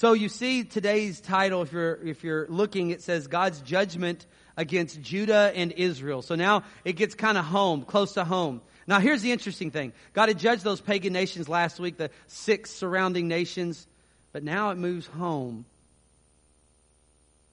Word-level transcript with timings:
So 0.00 0.14
you 0.14 0.30
see 0.30 0.64
today's 0.64 1.20
title, 1.20 1.60
if 1.60 1.72
you're, 1.72 1.98
if 2.02 2.24
you're 2.24 2.46
looking, 2.48 2.88
it 2.88 3.02
says 3.02 3.26
God's 3.26 3.60
judgment 3.60 4.24
against 4.56 5.02
Judah 5.02 5.52
and 5.54 5.72
Israel. 5.72 6.22
So 6.22 6.36
now 6.36 6.64
it 6.86 6.94
gets 6.94 7.14
kind 7.14 7.36
of 7.36 7.44
home, 7.44 7.82
close 7.82 8.14
to 8.14 8.24
home. 8.24 8.62
Now 8.86 8.98
here's 8.98 9.20
the 9.20 9.30
interesting 9.30 9.70
thing. 9.70 9.92
God 10.14 10.30
had 10.30 10.38
judged 10.38 10.64
those 10.64 10.80
pagan 10.80 11.12
nations 11.12 11.50
last 11.50 11.78
week, 11.78 11.98
the 11.98 12.10
six 12.28 12.70
surrounding 12.70 13.28
nations, 13.28 13.86
but 14.32 14.42
now 14.42 14.70
it 14.70 14.78
moves 14.78 15.06
home. 15.06 15.66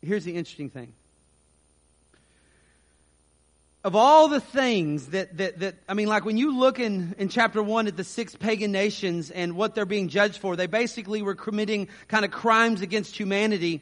Here's 0.02 0.24
the 0.24 0.38
interesting 0.38 0.70
thing 0.70 0.94
of 3.88 3.96
all 3.96 4.28
the 4.28 4.42
things 4.42 5.08
that, 5.08 5.38
that, 5.38 5.60
that, 5.60 5.76
I 5.88 5.94
mean, 5.94 6.10
like 6.10 6.26
when 6.26 6.36
you 6.36 6.60
look 6.60 6.78
in, 6.78 7.16
in 7.18 7.30
chapter 7.30 7.64
one 7.64 7.88
at 7.88 7.96
the 7.96 8.04
six 8.04 8.36
pagan 8.36 8.74
nations 8.74 9.32
and 9.32 9.56
what 9.56 9.76
they're 9.76 9.86
being 9.86 10.10
judged 10.10 10.40
for, 10.40 10.58
they 10.58 10.68
basically 10.68 11.22
were 11.22 11.36
committing 11.36 11.88
kind 12.10 12.26
of 12.26 12.32
crimes 12.32 12.82
against 12.82 13.16
humanity. 13.16 13.82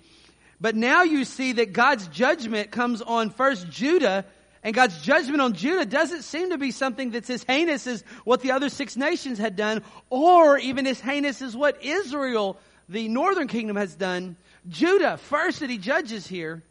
But 0.62 0.76
now 0.76 1.02
you 1.02 1.26
see 1.26 1.54
that 1.54 1.74
God's 1.74 2.08
judgment 2.10 2.70
comes 2.70 3.02
on 3.02 3.32
first 3.32 3.68
Judah, 3.72 4.26
and 4.62 4.76
God's 4.76 5.02
judgment 5.02 5.42
on 5.42 5.54
Judah 5.54 5.88
doesn't 5.88 6.22
seem 6.22 6.52
to 6.52 6.60
be 6.60 6.70
something 6.70 7.10
that's 7.10 7.32
as 7.32 7.44
heinous 7.44 7.88
as 7.88 8.04
what 8.26 8.42
the 8.42 8.52
other 8.52 8.70
six 8.70 8.96
nations 8.96 9.40
had 9.40 9.56
done, 9.56 9.82
or 10.12 10.60
even 10.60 10.86
as 10.86 11.00
heinous 11.00 11.42
as 11.42 11.56
what 11.56 11.84
Israel, 11.84 12.60
the 12.88 13.08
northern 13.08 13.48
kingdom, 13.48 13.76
has 13.76 13.96
done. 13.96 14.36
Judah, 14.70 15.18
first 15.18 15.62
that 15.62 15.72
he 15.72 15.80
judges 15.80 16.28
here, 16.28 16.62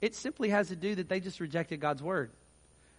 it 0.00 0.16
simply 0.16 0.48
has 0.48 0.66
to 0.66 0.74
do 0.74 0.96
that 0.96 1.08
they 1.08 1.20
just 1.20 1.38
rejected 1.38 1.78
God's 1.78 2.02
word. 2.02 2.32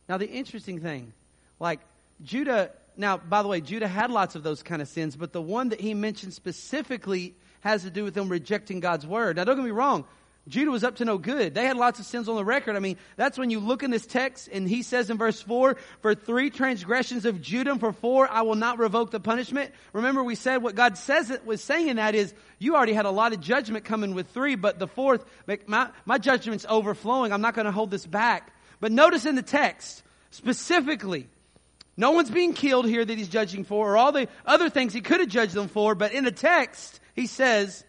Now, 0.08 0.18
the 0.18 0.30
interesting 0.30 0.80
thing, 0.80 1.14
like 1.60 1.80
Judah, 2.24 2.72
now, 2.98 3.18
by 3.18 3.42
the 3.42 3.48
way, 3.48 3.62
Judah 3.62 3.88
had 3.88 4.12
lots 4.12 4.36
of 4.36 4.44
those 4.44 4.64
kind 4.64 4.82
of 4.82 4.88
sins, 4.88 5.16
but 5.16 5.34
the 5.34 5.42
one 5.42 5.70
that 5.70 5.80
he 5.80 5.94
mentioned 5.94 6.34
specifically 6.34 7.36
has 7.62 7.84
to 7.84 7.90
do 7.90 8.04
with 8.04 8.14
them 8.14 8.30
rejecting 8.30 8.80
God's 8.80 9.08
word. 9.08 9.38
Now, 9.38 9.46
don't 9.46 9.56
get 9.56 9.66
me 9.66 9.72
wrong. 9.72 10.06
Judah 10.50 10.72
was 10.72 10.84
up 10.84 10.98
to 10.98 11.06
no 11.06 11.18
good. 11.18 11.54
They 11.54 11.66
had 11.66 11.78
lots 11.78 12.02
of 12.02 12.06
sins 12.06 12.28
on 12.28 12.36
the 12.36 12.44
record. 12.44 12.76
I 12.76 12.80
mean, 12.80 12.98
that's 13.16 13.38
when 13.38 13.50
you 13.50 13.62
look 13.62 13.82
in 13.82 13.92
this 13.92 14.06
text 14.06 14.50
and 14.52 14.68
he 14.68 14.82
says 14.82 15.10
in 15.10 15.18
verse 15.18 15.42
4, 15.42 15.78
for 16.02 16.16
three 16.16 16.50
transgressions 16.50 17.24
of 17.24 17.42
Judah 17.42 17.72
and 17.72 17.80
for 17.80 17.94
four, 17.94 18.30
I 18.30 18.42
will 18.42 18.56
not 18.56 18.78
revoke 18.78 19.12
the 19.12 19.22
punishment. 19.22 19.72
Remember 19.94 20.22
we 20.22 20.36
said 20.36 20.58
what 20.58 20.76
God 20.76 20.98
says 20.98 21.30
it 21.30 21.46
was 21.46 21.64
saying 21.64 21.88
in 21.88 21.96
that 21.96 22.14
is, 22.14 22.34
you 22.60 22.76
already 22.76 22.92
had 22.92 23.06
a 23.06 23.12
lot 23.12 23.32
of 23.32 23.40
judgment 23.40 23.86
coming 23.86 24.16
with 24.16 24.28
three, 24.32 24.56
but 24.56 24.80
the 24.80 24.88
fourth, 24.88 25.24
my, 25.66 25.90
my 26.06 26.18
judgment's 26.18 26.66
overflowing. 26.68 27.32
I'm 27.32 27.42
not 27.42 27.54
going 27.54 27.66
to 27.66 27.72
hold 27.72 27.90
this 27.90 28.06
back. 28.06 28.53
But 28.84 28.92
notice 28.92 29.26
in 29.26 29.36
the 29.36 29.42
text, 29.42 30.04
specifically, 30.32 31.30
no 31.96 32.12
one's 32.12 32.30
being 32.30 32.52
killed 32.52 32.86
here 32.86 33.06
that 33.06 33.18
he's 33.18 33.30
judging 33.30 33.64
for, 33.64 33.94
or 33.94 33.96
all 33.96 34.12
the 34.12 34.28
other 34.46 34.70
things 34.70 34.92
he 34.92 35.00
could 35.00 35.22
have 35.22 35.30
judged 35.30 35.54
them 35.54 35.70
for, 35.70 35.96
but 35.96 36.12
in 36.12 36.26
the 36.26 36.34
text, 36.34 37.00
he 37.16 37.26
says, 37.26 37.86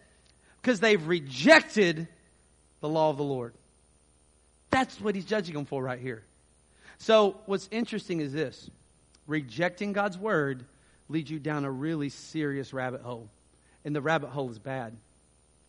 because 0.61 0.79
they've 0.79 1.05
rejected 1.05 2.07
the 2.79 2.87
law 2.87 3.09
of 3.09 3.17
the 3.17 3.25
Lord. 3.25 3.53
That's 4.69 5.01
what 5.01 5.15
he's 5.15 5.25
judging 5.25 5.55
them 5.55 5.65
for 5.65 5.83
right 5.83 5.99
here. 5.99 6.23
So, 6.99 7.41
what's 7.45 7.67
interesting 7.71 8.21
is 8.21 8.31
this 8.31 8.69
rejecting 9.27 9.91
God's 9.91 10.17
word 10.17 10.63
leads 11.09 11.29
you 11.29 11.39
down 11.39 11.65
a 11.65 11.71
really 11.71 12.07
serious 12.07 12.71
rabbit 12.71 13.01
hole. 13.01 13.27
And 13.83 13.93
the 13.93 14.01
rabbit 14.01 14.29
hole 14.29 14.49
is 14.49 14.59
bad. 14.59 14.95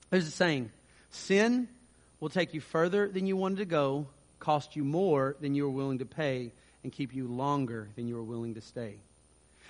There's 0.08 0.28
a 0.28 0.30
saying 0.30 0.70
sin 1.10 1.66
will 2.20 2.28
take 2.28 2.54
you 2.54 2.60
further 2.60 3.08
than 3.08 3.26
you 3.26 3.36
wanted 3.36 3.58
to 3.58 3.64
go, 3.64 4.06
cost 4.38 4.76
you 4.76 4.84
more 4.84 5.36
than 5.40 5.54
you 5.54 5.64
were 5.64 5.70
willing 5.70 5.98
to 5.98 6.06
pay 6.06 6.52
and 6.82 6.92
keep 6.92 7.14
you 7.14 7.26
longer 7.26 7.88
than 7.96 8.06
you 8.06 8.14
were 8.14 8.22
willing 8.22 8.54
to 8.54 8.60
stay. 8.60 8.96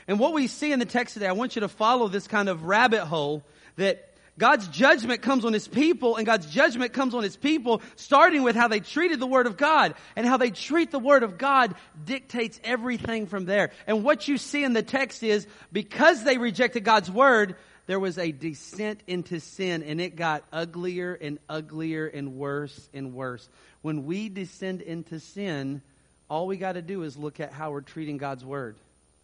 And 0.09 0.19
what 0.19 0.33
we 0.33 0.47
see 0.47 0.72
in 0.72 0.78
the 0.78 0.84
text 0.84 1.14
today, 1.14 1.27
I 1.27 1.33
want 1.33 1.56
you 1.56 1.61
to 1.61 1.69
follow 1.69 2.09
this 2.09 2.28
kind 2.28 2.48
of 2.48 2.64
rabbit 2.64 3.05
hole 3.05 3.42
that 3.77 4.11
God's 4.39 4.69
judgment 4.69 5.22
comes 5.22 5.44
on 5.44 5.53
His 5.53 5.67
people 5.67 6.17
and 6.17 6.27
God's 6.27 6.47
judgment 6.47 6.92
comes 6.92 7.14
on 7.14 7.22
His 7.22 7.37
people 7.37 7.81
starting 7.97 8.42
with 8.42 8.55
how 8.55 8.69
they 8.69 8.81
treated 8.81 9.19
the 9.19 9.27
Word 9.27 9.47
of 9.47 9.56
God 9.56 9.94
and 10.14 10.27
how 10.27 10.37
they 10.37 10.50
treat 10.50 10.91
the 10.91 10.98
Word 10.98 11.22
of 11.22 11.39
God 11.39 11.75
dictates 12.05 12.61
everything 12.62 13.27
from 13.27 13.47
there. 13.47 13.71
And 13.87 14.04
what 14.04 14.28
you 14.28 14.37
see 14.37 14.62
in 14.62 14.75
the 14.75 14.83
text 14.83 15.22
is 15.22 15.47
because 15.72 16.22
they 16.22 16.37
rejected 16.37 16.84
God's 16.84 17.10
Word, 17.10 17.56
there 17.87 18.00
was 18.00 18.19
a 18.19 18.31
descent 18.31 19.00
into 19.06 19.41
sin 19.41 19.83
and 19.83 20.00
it 20.00 20.16
got 20.16 20.44
uglier 20.53 21.15
and 21.15 21.38
uglier 21.48 22.06
and 22.06 22.34
worse 22.37 22.88
and 22.93 23.15
worse. 23.15 23.48
When 23.86 24.04
we 24.04 24.28
descend 24.28 24.82
into 24.82 25.20
sin, 25.20 25.80
all 26.28 26.48
we 26.48 26.56
got 26.56 26.72
to 26.72 26.82
do 26.82 27.04
is 27.04 27.16
look 27.16 27.38
at 27.38 27.52
how 27.52 27.70
we're 27.70 27.82
treating 27.82 28.16
God's 28.16 28.44
word. 28.44 28.74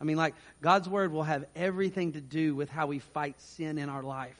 I 0.00 0.04
mean, 0.04 0.16
like, 0.16 0.36
God's 0.60 0.88
word 0.88 1.10
will 1.10 1.24
have 1.24 1.46
everything 1.56 2.12
to 2.12 2.20
do 2.20 2.54
with 2.54 2.68
how 2.68 2.86
we 2.86 3.00
fight 3.00 3.40
sin 3.40 3.76
in 3.76 3.88
our 3.88 4.04
life. 4.04 4.36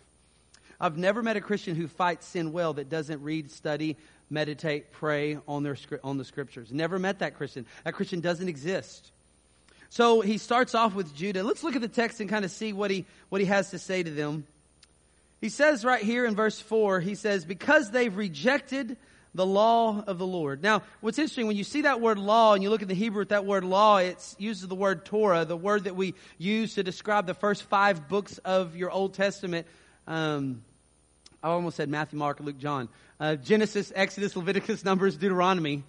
I've 0.81 0.97
never 0.97 1.25
met 1.25 1.37
a 1.37 1.41
Christian 1.41 1.75
who 1.75 1.89
fights 1.89 2.25
sin 2.25 2.53
well 2.53 2.75
that 2.75 2.89
doesn't 2.89 3.21
read, 3.25 3.51
study, 3.51 3.97
meditate, 4.31 4.93
pray 4.93 5.39
on, 5.49 5.65
their, 5.65 5.77
on 6.05 6.19
the 6.19 6.25
scriptures. 6.25 6.71
Never 6.71 7.01
met 7.01 7.19
that 7.19 7.35
Christian. 7.35 7.67
That 7.83 7.95
Christian 7.95 8.21
doesn't 8.21 8.49
exist. 8.49 9.11
So 9.91 10.21
he 10.21 10.39
starts 10.39 10.77
off 10.77 10.95
with 10.95 11.17
Judah. 11.17 11.43
Let's 11.43 11.65
look 11.65 11.75
at 11.75 11.83
the 11.83 11.89
text 11.89 12.21
and 12.21 12.31
kind 12.31 12.45
of 12.45 12.53
see 12.53 12.73
what 12.73 12.93
he, 12.93 13.07
what 13.29 13.41
he 13.41 13.49
has 13.49 13.71
to 13.71 13.79
say 13.81 14.05
to 14.05 14.11
them. 14.13 14.47
He 15.41 15.49
says 15.49 15.85
right 15.85 16.01
here 16.01 16.25
in 16.25 16.37
verse 16.37 16.61
4, 16.61 17.01
he 17.01 17.17
says, 17.17 17.45
Because 17.45 17.91
they've 17.91 18.17
rejected 18.17 18.97
the 19.35 19.47
law 19.47 20.05
of 20.07 20.19
the 20.19 20.27
Lord. 20.27 20.63
Now, 20.63 20.83
what's 21.01 21.19
interesting, 21.19 21.47
when 21.47 21.57
you 21.57 21.65
see 21.65 21.83
that 21.83 22.01
word 22.01 22.19
law 22.19 22.55
and 22.55 22.63
you 22.63 22.71
look 22.71 22.83
at 22.83 22.89
the 22.89 22.95
Hebrew 22.95 23.23
at 23.23 23.31
that 23.31 23.47
word 23.47 23.65
law, 23.65 23.99
it 23.99 24.35
uses 24.39 24.69
the 24.69 24.75
word 24.75 25.05
Torah, 25.05 25.45
the 25.45 25.57
word 25.57 25.85
that 25.85 25.97
we 25.97 26.15
use 26.39 26.75
to 26.75 26.83
describe 26.83 27.27
the 27.27 27.35
first 27.35 27.63
five 27.65 28.09
books 28.09 28.39
of 28.39 28.77
your 28.77 28.91
Old 28.91 29.15
Testament. 29.15 29.67
Um, 30.07 30.63
I 31.43 31.49
almost 31.49 31.77
said 31.77 31.89
Matthew, 31.89 32.19
Mark, 32.19 32.41
Luke, 32.41 32.59
John. 32.59 32.89
Uh, 33.19 33.37
Genesis, 33.37 33.93
Exodus, 33.95 34.37
Leviticus, 34.37 34.85
Numbers, 34.85 35.17
Deuteronomy 35.17 35.85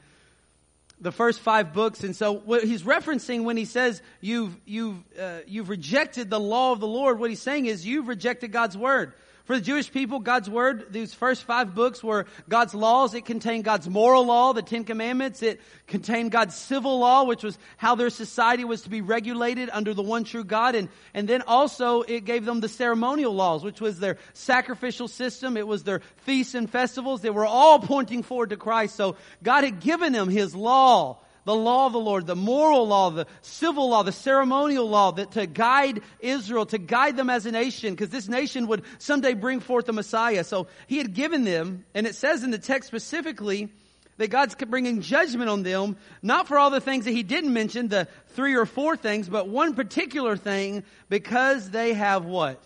the 1.02 1.12
first 1.12 1.42
five 1.42 1.74
books. 1.74 2.04
And 2.04 2.16
so 2.16 2.31
what 2.34 2.64
he's 2.64 2.84
referencing 2.84 3.44
when 3.44 3.58
he 3.58 3.66
says 3.66 4.02
you've, 4.22 4.56
you've, 4.66 4.98
uh, 5.20 5.40
you've 5.46 5.70
rejected 5.70 6.30
the 6.30 6.40
law 6.40 6.72
of 6.72 6.80
the 6.80 6.88
Lord, 6.88 7.20
what 7.20 7.30
he's 7.30 7.42
saying 7.42 7.66
is 7.66 7.86
you've 7.86 8.08
rejected 8.08 8.52
God's 8.52 8.78
word. 8.78 9.14
For 9.44 9.58
the 9.58 9.62
Jewish 9.62 9.92
people, 9.92 10.20
God's 10.20 10.50
Word, 10.50 10.86
these 10.92 11.14
first 11.14 11.44
five 11.44 11.76
books 11.76 12.02
were 12.02 12.28
God's 12.48 12.74
laws. 12.74 13.14
It 13.14 13.26
contained 13.26 13.66
God's 13.66 13.90
moral 13.90 14.26
law, 14.26 14.54
the 14.54 14.62
Ten 14.62 14.86
Commandments. 14.86 15.44
It 15.44 15.59
contained 15.86 16.31
God's 16.31 16.56
civil 16.56 17.00
law, 17.00 17.26
which 17.26 17.44
was 17.44 17.58
how 17.76 17.96
their 17.96 18.09
society 18.09 18.64
was 18.64 18.84
to 18.84 18.90
be 18.90 19.02
regulated 19.02 19.70
under 19.74 19.94
the 19.94 20.02
one 20.02 20.24
true 20.24 20.46
God. 20.46 20.76
And, 20.76 20.88
and 21.14 21.28
then 21.28 21.42
also 21.42 22.04
it 22.04 22.24
gave 22.24 22.46
them 22.46 22.62
the 22.62 22.70
ceremonial 22.70 23.36
laws, 23.36 23.66
which 23.66 23.81
was 23.81 24.00
their 24.00 24.18
sacrificial 24.31 25.09
system. 25.09 25.58
It 25.58 25.68
was 25.68 25.84
their 25.84 26.00
feasts 26.24 26.56
and 26.56 26.70
festivals. 26.70 27.20
They 27.20 27.30
were 27.30 27.46
all 27.46 27.80
pointing 27.80 28.24
forward 28.24 28.52
to 28.52 28.58
Christ. 28.58 28.96
So 28.96 29.18
God 29.44 29.66
had 29.66 29.81
given 29.81 30.14
them 30.14 30.30
His 30.30 30.56
law 30.56 31.20
the 31.46 31.56
law 31.56 31.88
of 31.88 31.94
the 31.94 32.00
Lord, 32.00 32.26
the 32.26 32.36
moral 32.36 32.88
law, 32.88 33.09
the 33.09 33.28
civil 33.42 33.90
law, 33.90 34.04
the 34.04 34.12
ceremonial 34.12 34.88
law 34.88 35.12
that 35.12 35.31
to 35.31 35.46
guide 35.46 36.02
Israel, 36.20 36.66
to 36.68 36.78
guide 36.78 37.18
them 37.18 37.30
as 37.30 37.46
a 37.46 37.52
nation, 37.52 37.94
because 37.94 38.09
this 38.09 38.28
nation 38.28 38.68
would 38.68 38.84
someday 39.00 39.34
bring 39.34 39.59
forth 39.59 39.86
the 39.86 39.94
Messiah. 39.94 40.44
So 40.44 40.68
he 40.88 40.98
had 40.98 41.14
given 41.14 41.44
them, 41.44 41.86
and 41.94 42.08
it 42.08 42.16
says 42.16 42.44
in 42.44 42.52
the 42.52 42.58
text 42.58 42.88
specifically, 42.88 43.70
that 44.18 44.30
God's 44.30 44.56
bringing 44.56 45.02
judgment 45.02 45.50
on 45.50 45.64
them, 45.64 45.98
not 46.22 46.48
for 46.48 46.59
all 46.59 46.70
the 46.70 46.80
things 46.80 47.06
that 47.06 47.12
he 47.12 47.24
didn't 47.24 47.52
mention, 47.52 47.88
the 47.88 48.08
three 48.30 48.56
or 48.56 48.66
four 48.66 48.96
things, 48.96 49.28
but 49.28 49.50
one 49.50 49.74
particular 49.74 50.38
thing, 50.38 50.84
because 51.10 51.72
they 51.72 51.94
have 51.94 52.24
what? 52.24 52.62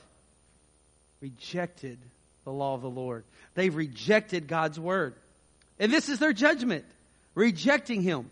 Rejected 1.22 1.98
the 2.44 2.52
law 2.52 2.76
of 2.76 2.82
the 2.82 2.90
Lord. 2.90 3.24
They've 3.56 3.74
rejected 3.76 4.48
God's 4.48 4.80
word. 4.80 5.16
And 5.80 5.92
this 5.92 6.09
is 6.09 6.20
their 6.20 6.34
judgment. 6.34 6.86
Rejecting 7.34 8.02
him. 8.02 8.30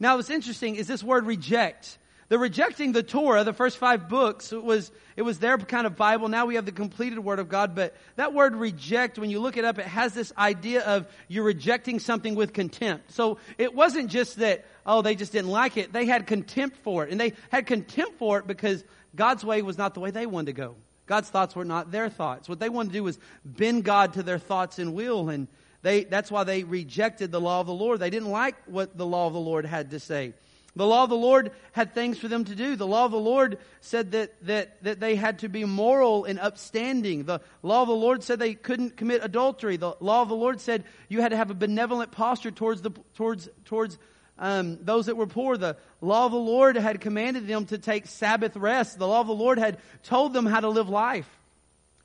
Now, 0.00 0.16
what's 0.16 0.30
interesting 0.30 0.76
is 0.76 0.88
this 0.88 1.04
word 1.04 1.26
reject. 1.26 1.98
The 2.30 2.38
rejecting 2.38 2.92
the 2.92 3.02
Torah, 3.02 3.42
the 3.42 3.52
first 3.52 3.76
five 3.76 4.08
books, 4.08 4.52
it 4.52 4.62
was, 4.62 4.92
it 5.16 5.22
was 5.22 5.40
their 5.40 5.58
kind 5.58 5.84
of 5.84 5.96
Bible. 5.96 6.28
Now 6.28 6.46
we 6.46 6.54
have 6.54 6.64
the 6.64 6.72
completed 6.72 7.18
Word 7.18 7.40
of 7.40 7.48
God. 7.48 7.74
But 7.74 7.94
that 8.14 8.32
word 8.32 8.54
reject, 8.54 9.18
when 9.18 9.30
you 9.30 9.40
look 9.40 9.56
it 9.56 9.64
up, 9.64 9.78
it 9.80 9.84
has 9.84 10.14
this 10.14 10.32
idea 10.38 10.82
of 10.82 11.08
you're 11.26 11.44
rejecting 11.44 11.98
something 11.98 12.36
with 12.36 12.52
contempt. 12.52 13.12
So 13.12 13.38
it 13.58 13.74
wasn't 13.74 14.10
just 14.10 14.36
that, 14.36 14.64
oh, 14.86 15.02
they 15.02 15.16
just 15.16 15.32
didn't 15.32 15.50
like 15.50 15.76
it. 15.76 15.92
They 15.92 16.06
had 16.06 16.28
contempt 16.28 16.76
for 16.84 17.04
it. 17.04 17.10
And 17.10 17.20
they 17.20 17.32
had 17.50 17.66
contempt 17.66 18.16
for 18.16 18.38
it 18.38 18.46
because 18.46 18.84
God's 19.16 19.44
way 19.44 19.60
was 19.60 19.76
not 19.76 19.94
the 19.94 20.00
way 20.00 20.12
they 20.12 20.24
wanted 20.24 20.46
to 20.46 20.52
go. 20.52 20.76
God's 21.06 21.28
thoughts 21.28 21.56
were 21.56 21.64
not 21.64 21.90
their 21.90 22.08
thoughts. 22.08 22.48
What 22.48 22.60
they 22.60 22.68
wanted 22.68 22.90
to 22.90 22.98
do 22.98 23.02
was 23.02 23.18
bend 23.44 23.82
God 23.82 24.12
to 24.12 24.22
their 24.22 24.38
thoughts 24.38 24.78
and 24.78 24.94
will. 24.94 25.28
And 25.30 25.48
they, 25.82 26.04
that's 26.04 26.30
why 26.30 26.44
they 26.44 26.64
rejected 26.64 27.32
the 27.32 27.40
law 27.40 27.60
of 27.60 27.66
the 27.66 27.74
Lord. 27.74 28.00
They 28.00 28.10
didn't 28.10 28.30
like 28.30 28.56
what 28.66 28.96
the 28.96 29.06
law 29.06 29.26
of 29.26 29.32
the 29.32 29.40
Lord 29.40 29.64
had 29.64 29.90
to 29.90 30.00
say. 30.00 30.34
The 30.76 30.86
law 30.86 31.02
of 31.04 31.10
the 31.10 31.16
Lord 31.16 31.50
had 31.72 31.94
things 31.94 32.18
for 32.18 32.28
them 32.28 32.44
to 32.44 32.54
do. 32.54 32.76
The 32.76 32.86
law 32.86 33.04
of 33.04 33.10
the 33.10 33.18
Lord 33.18 33.58
said 33.80 34.12
that, 34.12 34.46
that, 34.46 34.82
that 34.84 35.00
they 35.00 35.16
had 35.16 35.40
to 35.40 35.48
be 35.48 35.64
moral 35.64 36.24
and 36.24 36.38
upstanding. 36.38 37.24
The 37.24 37.40
law 37.62 37.82
of 37.82 37.88
the 37.88 37.94
Lord 37.94 38.22
said 38.22 38.38
they 38.38 38.54
couldn't 38.54 38.96
commit 38.96 39.24
adultery. 39.24 39.76
The 39.76 39.96
law 40.00 40.22
of 40.22 40.28
the 40.28 40.36
Lord 40.36 40.60
said 40.60 40.84
you 41.08 41.22
had 41.22 41.30
to 41.30 41.36
have 41.36 41.50
a 41.50 41.54
benevolent 41.54 42.12
posture 42.12 42.52
towards, 42.52 42.82
the, 42.82 42.92
towards, 43.14 43.48
towards 43.64 43.98
um, 44.38 44.78
those 44.82 45.06
that 45.06 45.16
were 45.16 45.26
poor. 45.26 45.56
The 45.56 45.76
law 46.00 46.26
of 46.26 46.32
the 46.32 46.38
Lord 46.38 46.76
had 46.76 47.00
commanded 47.00 47.48
them 47.48 47.66
to 47.66 47.78
take 47.78 48.06
Sabbath 48.06 48.56
rest. 48.56 48.98
The 48.98 49.08
law 49.08 49.22
of 49.22 49.26
the 49.26 49.34
Lord 49.34 49.58
had 49.58 49.78
told 50.04 50.32
them 50.32 50.46
how 50.46 50.60
to 50.60 50.68
live 50.68 50.88
life. 50.88 51.28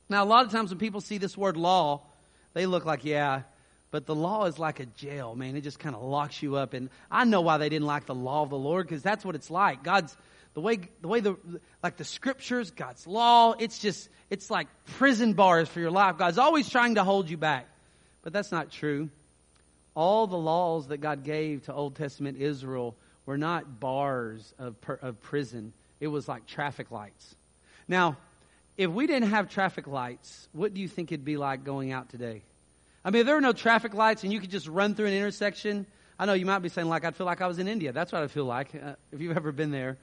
Now, 0.08 0.24
a 0.24 0.26
lot 0.26 0.44
of 0.44 0.50
times 0.50 0.70
when 0.70 0.78
people 0.78 1.00
see 1.00 1.18
this 1.18 1.36
word 1.36 1.56
law, 1.56 2.02
they 2.52 2.66
look 2.66 2.84
like, 2.84 3.04
yeah, 3.04 3.42
but 3.90 4.06
the 4.06 4.14
law 4.14 4.44
is 4.46 4.58
like 4.58 4.80
a 4.80 4.86
jail, 4.86 5.34
man. 5.34 5.56
It 5.56 5.62
just 5.62 5.78
kind 5.78 5.94
of 5.94 6.02
locks 6.02 6.42
you 6.42 6.56
up. 6.56 6.74
And 6.74 6.90
I 7.10 7.24
know 7.24 7.40
why 7.40 7.58
they 7.58 7.68
didn't 7.68 7.86
like 7.86 8.06
the 8.06 8.14
law 8.14 8.42
of 8.42 8.50
the 8.50 8.58
Lord, 8.58 8.86
because 8.86 9.02
that's 9.02 9.24
what 9.24 9.34
it's 9.34 9.50
like. 9.50 9.82
God's, 9.84 10.16
the 10.54 10.60
way, 10.60 10.78
the 11.00 11.08
way 11.08 11.20
the, 11.20 11.36
like 11.82 11.96
the 11.96 12.04
scriptures, 12.04 12.70
God's 12.70 13.06
law, 13.06 13.54
it's 13.58 13.78
just, 13.78 14.08
it's 14.28 14.50
like 14.50 14.66
prison 14.96 15.34
bars 15.34 15.68
for 15.68 15.80
your 15.80 15.90
life. 15.90 16.18
God's 16.18 16.38
always 16.38 16.68
trying 16.68 16.96
to 16.96 17.04
hold 17.04 17.30
you 17.30 17.36
back. 17.36 17.68
But 18.22 18.32
that's 18.32 18.50
not 18.50 18.70
true. 18.70 19.08
All 19.94 20.26
the 20.26 20.36
laws 20.36 20.88
that 20.88 20.98
God 20.98 21.22
gave 21.22 21.64
to 21.66 21.72
Old 21.72 21.94
Testament 21.94 22.38
Israel 22.38 22.96
were 23.24 23.38
not 23.38 23.80
bars 23.80 24.52
of, 24.58 24.74
of 25.00 25.20
prison. 25.22 25.72
It 26.00 26.08
was 26.08 26.28
like 26.28 26.46
traffic 26.46 26.90
lights. 26.90 27.34
Now, 27.88 28.16
if 28.76 28.90
we 28.90 29.06
didn't 29.06 29.30
have 29.30 29.48
traffic 29.48 29.86
lights, 29.86 30.48
what 30.52 30.74
do 30.74 30.80
you 30.80 30.88
think 30.88 31.12
it'd 31.12 31.24
be 31.24 31.36
like 31.36 31.64
going 31.64 31.92
out 31.92 32.10
today? 32.10 32.42
I 33.06 33.10
mean, 33.10 33.20
if 33.20 33.26
there 33.26 33.36
were 33.36 33.40
no 33.40 33.52
traffic 33.52 33.94
lights 33.94 34.24
and 34.24 34.32
you 34.32 34.40
could 34.40 34.50
just 34.50 34.66
run 34.66 34.96
through 34.96 35.06
an 35.06 35.12
intersection, 35.12 35.86
I 36.18 36.26
know 36.26 36.32
you 36.32 36.44
might 36.44 36.58
be 36.58 36.68
saying, 36.68 36.88
like, 36.88 37.04
I'd 37.04 37.14
feel 37.14 37.24
like 37.24 37.40
I 37.40 37.46
was 37.46 37.60
in 37.60 37.68
India. 37.68 37.92
That's 37.92 38.10
what 38.10 38.20
I 38.20 38.26
feel 38.26 38.46
like, 38.46 38.74
uh, 38.74 38.94
if 39.12 39.20
you've 39.20 39.36
ever 39.36 39.52
been 39.52 39.70
there. 39.70 39.96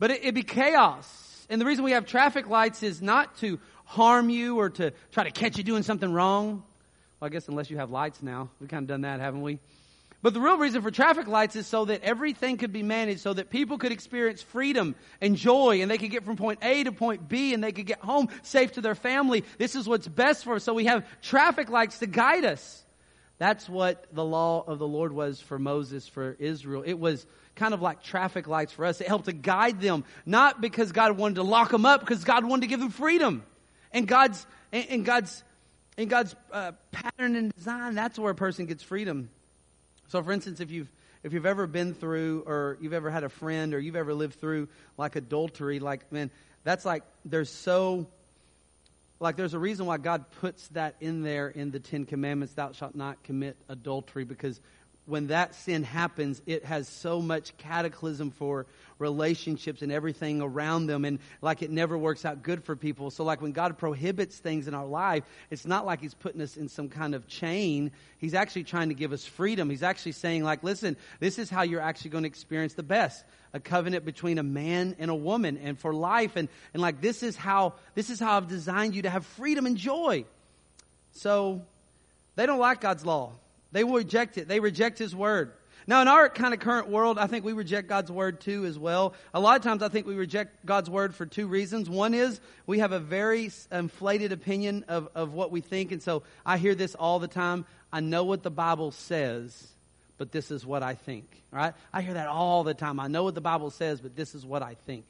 But 0.00 0.10
it, 0.10 0.22
it'd 0.22 0.34
be 0.34 0.42
chaos. 0.42 1.46
And 1.48 1.60
the 1.60 1.64
reason 1.64 1.84
we 1.84 1.92
have 1.92 2.04
traffic 2.04 2.48
lights 2.48 2.82
is 2.82 3.00
not 3.00 3.36
to 3.38 3.60
harm 3.84 4.28
you 4.28 4.58
or 4.58 4.70
to 4.70 4.92
try 5.12 5.22
to 5.22 5.30
catch 5.30 5.56
you 5.56 5.62
doing 5.62 5.84
something 5.84 6.12
wrong. 6.12 6.64
Well, 7.20 7.26
I 7.26 7.28
guess 7.28 7.46
unless 7.46 7.70
you 7.70 7.76
have 7.76 7.92
lights 7.92 8.24
now. 8.24 8.50
We've 8.58 8.68
kind 8.68 8.82
of 8.82 8.88
done 8.88 9.02
that, 9.02 9.20
haven't 9.20 9.42
we? 9.42 9.60
But 10.24 10.32
the 10.32 10.40
real 10.40 10.56
reason 10.56 10.80
for 10.80 10.90
traffic 10.90 11.28
lights 11.28 11.54
is 11.54 11.66
so 11.66 11.84
that 11.84 12.02
everything 12.02 12.56
could 12.56 12.72
be 12.72 12.82
managed, 12.82 13.20
so 13.20 13.34
that 13.34 13.50
people 13.50 13.76
could 13.76 13.92
experience 13.92 14.40
freedom 14.40 14.94
and 15.20 15.36
joy, 15.36 15.82
and 15.82 15.90
they 15.90 15.98
could 15.98 16.10
get 16.10 16.24
from 16.24 16.36
point 16.36 16.60
A 16.62 16.82
to 16.84 16.92
point 16.92 17.28
B, 17.28 17.52
and 17.52 17.62
they 17.62 17.72
could 17.72 17.84
get 17.84 17.98
home 17.98 18.30
safe 18.42 18.72
to 18.72 18.80
their 18.80 18.94
family. 18.94 19.44
This 19.58 19.74
is 19.74 19.86
what's 19.86 20.08
best 20.08 20.44
for 20.44 20.54
us. 20.54 20.64
So 20.64 20.72
we 20.72 20.86
have 20.86 21.04
traffic 21.20 21.68
lights 21.68 21.98
to 21.98 22.06
guide 22.06 22.46
us. 22.46 22.86
That's 23.36 23.68
what 23.68 24.06
the 24.14 24.24
law 24.24 24.64
of 24.66 24.78
the 24.78 24.88
Lord 24.88 25.12
was 25.12 25.42
for 25.42 25.58
Moses, 25.58 26.08
for 26.08 26.36
Israel. 26.38 26.82
It 26.86 26.98
was 26.98 27.26
kind 27.54 27.74
of 27.74 27.82
like 27.82 28.02
traffic 28.02 28.46
lights 28.46 28.72
for 28.72 28.86
us. 28.86 29.02
It 29.02 29.08
helped 29.08 29.26
to 29.26 29.34
guide 29.34 29.82
them, 29.82 30.04
not 30.24 30.58
because 30.58 30.92
God 30.92 31.18
wanted 31.18 31.34
to 31.34 31.42
lock 31.42 31.70
them 31.70 31.84
up, 31.84 32.00
because 32.00 32.24
God 32.24 32.46
wanted 32.46 32.62
to 32.62 32.68
give 32.68 32.80
them 32.80 32.88
freedom. 32.88 33.42
And 33.92 34.08
God's, 34.08 34.46
and 34.72 35.04
God's, 35.04 35.44
and 35.98 36.08
God's 36.08 36.34
uh, 36.50 36.72
pattern 36.92 37.36
and 37.36 37.54
design, 37.54 37.94
that's 37.94 38.18
where 38.18 38.32
a 38.32 38.34
person 38.34 38.64
gets 38.64 38.82
freedom. 38.82 39.28
So, 40.08 40.22
for 40.22 40.32
instance, 40.32 40.60
if 40.60 40.70
you've 40.70 40.90
if 41.22 41.32
you've 41.32 41.46
ever 41.46 41.66
been 41.66 41.94
through, 41.94 42.44
or 42.46 42.76
you've 42.80 42.92
ever 42.92 43.10
had 43.10 43.24
a 43.24 43.30
friend, 43.30 43.72
or 43.72 43.78
you've 43.78 43.96
ever 43.96 44.12
lived 44.12 44.38
through 44.38 44.68
like 44.98 45.16
adultery, 45.16 45.80
like 45.80 46.12
man, 46.12 46.30
that's 46.64 46.84
like 46.84 47.02
there's 47.24 47.50
so 47.50 48.06
like 49.20 49.36
there's 49.36 49.54
a 49.54 49.58
reason 49.58 49.86
why 49.86 49.96
God 49.96 50.24
puts 50.40 50.68
that 50.68 50.96
in 51.00 51.22
there 51.22 51.48
in 51.48 51.70
the 51.70 51.80
Ten 51.80 52.04
Commandments: 52.04 52.54
"Thou 52.54 52.72
shalt 52.72 52.94
not 52.94 53.22
commit 53.22 53.56
adultery," 53.68 54.24
because 54.24 54.60
when 55.06 55.26
that 55.26 55.54
sin 55.54 55.82
happens, 55.82 56.40
it 56.46 56.64
has 56.64 56.88
so 56.88 57.20
much 57.20 57.56
cataclysm 57.58 58.30
for 58.30 58.66
relationships 58.98 59.82
and 59.82 59.92
everything 59.92 60.40
around 60.40 60.86
them, 60.86 61.04
and 61.04 61.18
like 61.42 61.62
it 61.62 61.70
never 61.70 61.98
works 61.98 62.24
out 62.24 62.42
good 62.42 62.64
for 62.64 62.74
people. 62.74 63.10
So, 63.10 63.22
like 63.24 63.42
when 63.42 63.52
God 63.52 63.76
prohibits 63.76 64.38
things 64.38 64.66
in 64.66 64.74
our 64.74 64.86
life, 64.86 65.24
it's 65.50 65.66
not 65.66 65.84
like 65.84 66.00
He's 66.00 66.14
putting 66.14 66.40
us 66.40 66.56
in 66.56 66.68
some 66.68 66.88
kind 66.88 67.14
of 67.14 67.26
chain. 67.26 67.90
He's 68.18 68.34
actually 68.34 68.64
trying 68.64 68.88
to 68.88 68.94
give 68.94 69.12
us 69.12 69.26
freedom. 69.26 69.68
He's 69.68 69.82
actually 69.82 70.12
saying, 70.12 70.42
like, 70.42 70.62
listen, 70.62 70.96
this 71.20 71.38
is 71.38 71.50
how 71.50 71.62
you're 71.62 71.82
actually 71.82 72.10
going 72.10 72.24
to 72.24 72.28
experience 72.28 72.74
the 72.74 72.82
best 72.82 73.24
a 73.52 73.60
covenant 73.60 74.04
between 74.04 74.38
a 74.38 74.42
man 74.42 74.96
and 74.98 75.10
a 75.10 75.14
woman 75.14 75.56
and 75.58 75.78
for 75.78 75.94
life 75.94 76.34
and, 76.34 76.48
and 76.72 76.82
like 76.82 77.00
this 77.00 77.22
is 77.22 77.36
how 77.36 77.72
this 77.94 78.10
is 78.10 78.18
how 78.18 78.36
I've 78.36 78.48
designed 78.48 78.96
you 78.96 79.02
to 79.02 79.10
have 79.10 79.24
freedom 79.24 79.64
and 79.64 79.76
joy. 79.76 80.24
So 81.12 81.62
they 82.34 82.46
don't 82.46 82.58
like 82.58 82.80
God's 82.80 83.06
law. 83.06 83.32
They 83.74 83.82
will 83.82 83.94
reject 83.94 84.38
it. 84.38 84.46
They 84.46 84.60
reject 84.60 84.98
His 84.98 85.16
word. 85.16 85.50
Now, 85.88 86.00
in 86.00 86.06
our 86.06 86.28
kind 86.28 86.54
of 86.54 86.60
current 86.60 86.88
world, 86.88 87.18
I 87.18 87.26
think 87.26 87.44
we 87.44 87.52
reject 87.52 87.88
God's 87.88 88.10
word 88.10 88.40
too 88.40 88.64
as 88.66 88.78
well. 88.78 89.14
A 89.34 89.40
lot 89.40 89.56
of 89.56 89.62
times 89.62 89.82
I 89.82 89.88
think 89.88 90.06
we 90.06 90.14
reject 90.14 90.64
God's 90.64 90.88
word 90.88 91.12
for 91.12 91.26
two 91.26 91.48
reasons. 91.48 91.90
One 91.90 92.14
is 92.14 92.40
we 92.66 92.78
have 92.78 92.92
a 92.92 93.00
very 93.00 93.50
inflated 93.72 94.30
opinion 94.30 94.84
of, 94.86 95.08
of 95.16 95.34
what 95.34 95.50
we 95.50 95.60
think. 95.60 95.90
And 95.90 96.00
so 96.00 96.22
I 96.46 96.56
hear 96.56 96.76
this 96.76 96.94
all 96.94 97.18
the 97.18 97.28
time. 97.28 97.66
I 97.92 97.98
know 97.98 98.22
what 98.22 98.44
the 98.44 98.50
Bible 98.50 98.92
says, 98.92 99.66
but 100.18 100.30
this 100.30 100.52
is 100.52 100.64
what 100.64 100.84
I 100.84 100.94
think. 100.94 101.26
Right? 101.50 101.74
I 101.92 102.00
hear 102.00 102.14
that 102.14 102.28
all 102.28 102.62
the 102.62 102.74
time. 102.74 103.00
I 103.00 103.08
know 103.08 103.24
what 103.24 103.34
the 103.34 103.40
Bible 103.40 103.70
says, 103.70 104.00
but 104.00 104.14
this 104.14 104.36
is 104.36 104.46
what 104.46 104.62
I 104.62 104.76
think. 104.86 105.04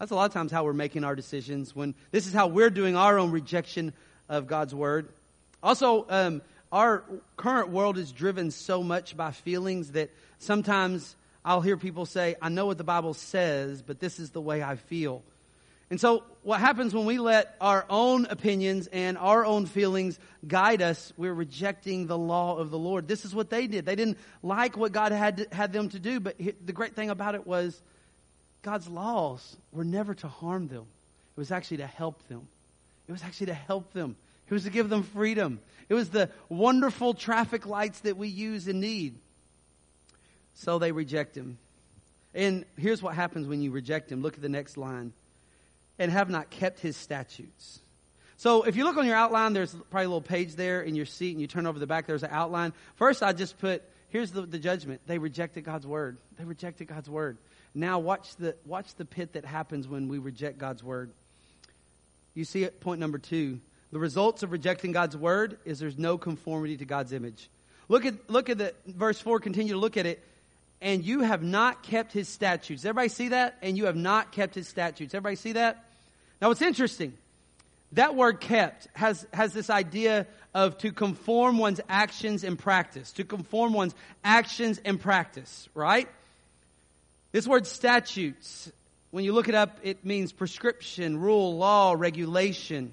That's 0.00 0.10
a 0.10 0.16
lot 0.16 0.26
of 0.26 0.34
times 0.34 0.50
how 0.50 0.64
we're 0.64 0.72
making 0.72 1.04
our 1.04 1.14
decisions 1.14 1.74
when 1.74 1.94
this 2.10 2.26
is 2.26 2.32
how 2.32 2.48
we're 2.48 2.70
doing 2.70 2.96
our 2.96 3.16
own 3.16 3.30
rejection 3.30 3.92
of 4.28 4.48
God's 4.48 4.74
word. 4.74 5.08
Also, 5.62 6.06
um, 6.08 6.42
our 6.70 7.04
current 7.36 7.70
world 7.70 7.98
is 7.98 8.12
driven 8.12 8.50
so 8.50 8.82
much 8.82 9.16
by 9.16 9.30
feelings 9.30 9.92
that 9.92 10.10
sometimes 10.38 11.16
I'll 11.44 11.60
hear 11.60 11.76
people 11.76 12.06
say, 12.06 12.36
I 12.42 12.48
know 12.48 12.66
what 12.66 12.78
the 12.78 12.84
Bible 12.84 13.14
says, 13.14 13.82
but 13.82 14.00
this 14.00 14.18
is 14.18 14.30
the 14.30 14.40
way 14.40 14.62
I 14.62 14.76
feel. 14.76 15.22
And 15.90 15.98
so, 15.98 16.22
what 16.42 16.60
happens 16.60 16.92
when 16.92 17.06
we 17.06 17.18
let 17.18 17.56
our 17.62 17.86
own 17.88 18.26
opinions 18.26 18.88
and 18.88 19.16
our 19.16 19.46
own 19.46 19.64
feelings 19.64 20.18
guide 20.46 20.82
us, 20.82 21.12
we're 21.16 21.32
rejecting 21.32 22.06
the 22.06 22.18
law 22.18 22.58
of 22.58 22.70
the 22.70 22.78
Lord. 22.78 23.08
This 23.08 23.24
is 23.24 23.34
what 23.34 23.48
they 23.48 23.66
did. 23.66 23.86
They 23.86 23.96
didn't 23.96 24.18
like 24.42 24.76
what 24.76 24.92
God 24.92 25.12
had, 25.12 25.38
to, 25.38 25.46
had 25.50 25.72
them 25.72 25.88
to 25.90 25.98
do, 25.98 26.20
but 26.20 26.36
the 26.38 26.74
great 26.74 26.94
thing 26.94 27.08
about 27.08 27.34
it 27.34 27.46
was 27.46 27.80
God's 28.60 28.86
laws 28.88 29.56
were 29.72 29.84
never 29.84 30.14
to 30.14 30.28
harm 30.28 30.68
them, 30.68 30.84
it 31.36 31.40
was 31.40 31.50
actually 31.50 31.78
to 31.78 31.86
help 31.86 32.26
them. 32.28 32.46
It 33.08 33.12
was 33.12 33.22
actually 33.22 33.46
to 33.46 33.54
help 33.54 33.94
them. 33.94 34.16
It 34.48 34.54
was 34.54 34.64
to 34.64 34.70
give 34.70 34.88
them 34.88 35.02
freedom. 35.02 35.60
It 35.88 35.94
was 35.94 36.10
the 36.10 36.30
wonderful 36.48 37.14
traffic 37.14 37.66
lights 37.66 38.00
that 38.00 38.16
we 38.16 38.28
use 38.28 38.66
and 38.66 38.80
need. 38.80 39.18
So 40.54 40.78
they 40.78 40.92
reject 40.92 41.36
him. 41.36 41.58
And 42.34 42.64
here's 42.76 43.02
what 43.02 43.14
happens 43.14 43.46
when 43.46 43.62
you 43.62 43.70
reject 43.70 44.10
him. 44.10 44.22
Look 44.22 44.34
at 44.34 44.42
the 44.42 44.48
next 44.48 44.76
line. 44.76 45.12
And 45.98 46.10
have 46.12 46.30
not 46.30 46.50
kept 46.50 46.80
his 46.80 46.96
statutes. 46.96 47.80
So 48.36 48.62
if 48.62 48.76
you 48.76 48.84
look 48.84 48.96
on 48.96 49.06
your 49.06 49.16
outline, 49.16 49.52
there's 49.52 49.74
probably 49.90 50.04
a 50.04 50.08
little 50.08 50.20
page 50.20 50.54
there 50.54 50.80
in 50.80 50.94
your 50.94 51.06
seat, 51.06 51.32
and 51.32 51.40
you 51.40 51.48
turn 51.48 51.66
over 51.66 51.80
the 51.80 51.88
back, 51.88 52.06
there's 52.06 52.22
an 52.22 52.30
outline. 52.32 52.72
First, 52.94 53.20
I 53.20 53.32
just 53.32 53.58
put, 53.58 53.82
here's 54.10 54.30
the, 54.30 54.42
the 54.42 54.60
judgment. 54.60 55.00
They 55.08 55.18
rejected 55.18 55.64
God's 55.64 55.86
word. 55.86 56.18
They 56.38 56.44
rejected 56.44 56.86
God's 56.86 57.10
word. 57.10 57.36
Now 57.74 57.98
watch 57.98 58.36
the, 58.36 58.54
watch 58.64 58.94
the 58.94 59.04
pit 59.04 59.32
that 59.32 59.44
happens 59.44 59.88
when 59.88 60.06
we 60.06 60.18
reject 60.18 60.58
God's 60.58 60.84
word. 60.84 61.10
You 62.34 62.44
see 62.44 62.62
it, 62.62 62.80
point 62.80 63.00
number 63.00 63.18
two. 63.18 63.58
The 63.92 63.98
results 63.98 64.42
of 64.42 64.52
rejecting 64.52 64.92
God's 64.92 65.16
word 65.16 65.58
is 65.64 65.78
there's 65.78 65.98
no 65.98 66.18
conformity 66.18 66.76
to 66.76 66.84
God's 66.84 67.12
image. 67.12 67.48
Look 67.88 68.04
at, 68.04 68.28
look 68.28 68.50
at 68.50 68.58
the 68.58 68.74
verse 68.86 69.20
4, 69.20 69.40
continue 69.40 69.72
to 69.72 69.78
look 69.78 69.96
at 69.96 70.06
it. 70.06 70.22
And 70.80 71.04
you 71.04 71.20
have 71.20 71.42
not 71.42 71.82
kept 71.82 72.12
his 72.12 72.28
statutes. 72.28 72.84
Everybody 72.84 73.08
see 73.08 73.28
that? 73.28 73.56
And 73.62 73.76
you 73.76 73.86
have 73.86 73.96
not 73.96 74.30
kept 74.30 74.54
his 74.54 74.68
statutes. 74.68 75.14
Everybody 75.14 75.36
see 75.36 75.52
that? 75.52 75.84
Now 76.40 76.48
what's 76.48 76.62
interesting, 76.62 77.14
that 77.92 78.14
word 78.14 78.40
kept 78.40 78.86
has, 78.92 79.26
has 79.32 79.52
this 79.52 79.70
idea 79.70 80.26
of 80.54 80.78
to 80.78 80.92
conform 80.92 81.58
one's 81.58 81.80
actions 81.88 82.44
and 82.44 82.58
practice. 82.58 83.12
To 83.12 83.24
conform 83.24 83.72
one's 83.72 83.94
actions 84.22 84.80
and 84.84 85.00
practice, 85.00 85.68
right? 85.74 86.08
This 87.32 87.46
word 87.46 87.66
statutes, 87.66 88.70
when 89.10 89.24
you 89.24 89.32
look 89.32 89.48
it 89.48 89.54
up, 89.54 89.78
it 89.82 90.04
means 90.04 90.32
prescription, 90.32 91.18
rule, 91.18 91.56
law, 91.56 91.94
regulation. 91.96 92.92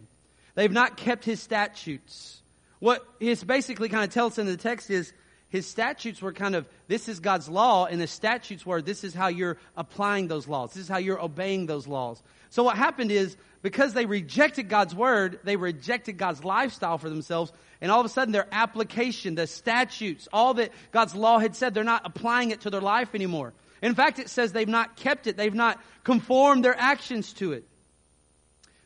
They've 0.56 0.72
not 0.72 0.98
kept 0.98 1.26
his 1.26 1.42
statutes. 1.42 2.42
What 2.80 3.06
he 3.20 3.34
basically 3.36 3.90
kind 3.90 4.04
of 4.04 4.10
tells 4.10 4.38
in 4.38 4.48
the 4.48 4.58
text 4.58 4.90
is 4.90 5.14
his 5.50 5.68
statutes 5.68 6.22
were 6.22 6.34
kind 6.34 6.56
of 6.56 6.68
this 6.88 7.08
is 7.08 7.20
God's 7.20 7.48
law, 7.48 7.86
and 7.86 8.02
the 8.02 8.08
statutes 8.08 8.66
were 8.66 8.82
this 8.82 9.04
is 9.04 9.14
how 9.14 9.28
you're 9.28 9.58
applying 9.78 10.28
those 10.28 10.48
laws. 10.48 10.74
This 10.74 10.84
is 10.84 10.90
how 10.90 10.98
you're 10.98 11.22
obeying 11.22 11.66
those 11.66 11.88
laws. 11.88 12.22
So 12.50 12.64
what 12.64 12.78
happened 12.78 13.12
is 13.12 13.38
because 13.62 13.94
they 13.94 14.06
rejected 14.06 14.70
God's 14.70 14.94
word, 14.94 15.40
they 15.44 15.56
rejected 15.56 16.18
God's 16.18 16.44
lifestyle 16.44 16.98
for 16.98 17.10
themselves, 17.10 17.52
and 17.82 17.92
all 17.92 18.00
of 18.00 18.06
a 18.06 18.10
sudden 18.10 18.32
their 18.32 18.48
application, 18.52 19.36
the 19.36 19.48
statutes, 19.48 20.28
all 20.32 20.54
that 20.56 20.72
God's 20.92 21.16
law 21.16 21.40
had 21.40 21.56
said, 21.56 21.74
they're 21.74 21.84
not 21.84 22.04
applying 22.06 22.52
it 22.52 22.62
to 22.62 22.70
their 22.70 22.82
life 22.82 23.16
anymore. 23.16 23.54
In 23.82 23.96
fact, 23.96 24.20
it 24.20 24.30
says 24.30 24.52
they've 24.52 24.68
not 24.68 24.96
kept 24.96 25.28
it, 25.28 25.36
they've 25.36 25.54
not 25.54 25.82
conformed 26.04 26.64
their 26.64 26.78
actions 26.78 27.34
to 27.34 27.54
it. 27.54 27.66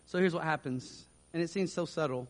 So 0.06 0.18
here's 0.18 0.34
what 0.34 0.44
happens 0.44 1.06
and 1.34 1.42
it 1.42 1.50
seems 1.50 1.74
so 1.74 1.86
subtle. 1.86 2.28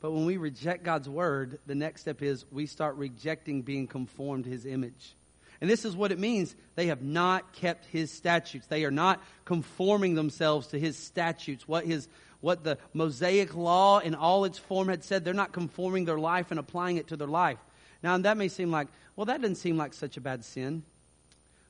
But 0.00 0.12
when 0.12 0.26
we 0.26 0.36
reject 0.36 0.84
God's 0.84 1.08
word, 1.08 1.58
the 1.66 1.74
next 1.74 2.02
step 2.02 2.22
is 2.22 2.44
we 2.52 2.66
start 2.66 2.96
rejecting 2.96 3.62
being 3.62 3.86
conformed 3.86 4.44
to 4.44 4.50
his 4.50 4.66
image. 4.66 5.14
And 5.60 5.70
this 5.70 5.84
is 5.84 5.96
what 5.96 6.12
it 6.12 6.18
means. 6.18 6.54
They 6.74 6.88
have 6.88 7.02
not 7.02 7.54
kept 7.54 7.86
his 7.86 8.10
statutes. 8.10 8.66
They 8.66 8.84
are 8.84 8.90
not 8.90 9.22
conforming 9.46 10.14
themselves 10.14 10.68
to 10.68 10.78
his 10.78 10.98
statutes. 10.98 11.66
What 11.66 11.86
his 11.86 12.08
what 12.40 12.62
the 12.62 12.76
Mosaic 12.92 13.56
law 13.56 13.98
in 13.98 14.14
all 14.14 14.44
its 14.44 14.58
form 14.58 14.88
had 14.88 15.02
said, 15.02 15.24
they're 15.24 15.34
not 15.34 15.52
conforming 15.52 16.04
their 16.04 16.18
life 16.18 16.50
and 16.50 16.60
applying 16.60 16.98
it 16.98 17.08
to 17.08 17.16
their 17.16 17.26
life. 17.26 17.58
Now 18.02 18.16
that 18.18 18.36
may 18.36 18.48
seem 18.48 18.70
like, 18.70 18.88
well, 19.16 19.24
that 19.24 19.40
doesn't 19.40 19.56
seem 19.56 19.78
like 19.78 19.94
such 19.94 20.18
a 20.18 20.20
bad 20.20 20.44
sin. 20.44 20.82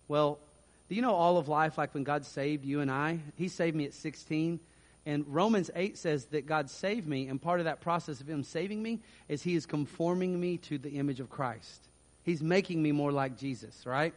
Well, 0.08 0.40
do 0.88 0.94
you 0.96 1.02
know 1.02 1.14
all 1.14 1.38
of 1.38 1.48
life, 1.48 1.78
like 1.78 1.94
when 1.94 2.04
God 2.04 2.26
saved 2.26 2.64
you 2.64 2.80
and 2.80 2.90
I? 2.90 3.20
He 3.36 3.48
saved 3.48 3.76
me 3.76 3.84
at 3.86 3.94
16 3.94 4.60
And 5.06 5.24
Romans 5.28 5.70
8 5.74 5.96
says 5.96 6.24
that 6.26 6.46
God 6.46 6.68
saved 6.68 7.06
me, 7.06 7.28
and 7.28 7.40
part 7.40 7.60
of 7.60 7.64
that 7.64 7.80
process 7.80 8.20
of 8.20 8.28
Him 8.28 8.42
saving 8.42 8.82
me 8.82 8.98
is 9.28 9.40
He 9.40 9.54
is 9.54 9.64
conforming 9.64 10.38
me 10.38 10.58
to 10.58 10.78
the 10.78 10.90
image 10.90 11.20
of 11.20 11.30
Christ. 11.30 11.80
He's 12.24 12.42
making 12.42 12.82
me 12.82 12.90
more 12.90 13.12
like 13.12 13.38
Jesus, 13.38 13.86
right? 13.86 14.12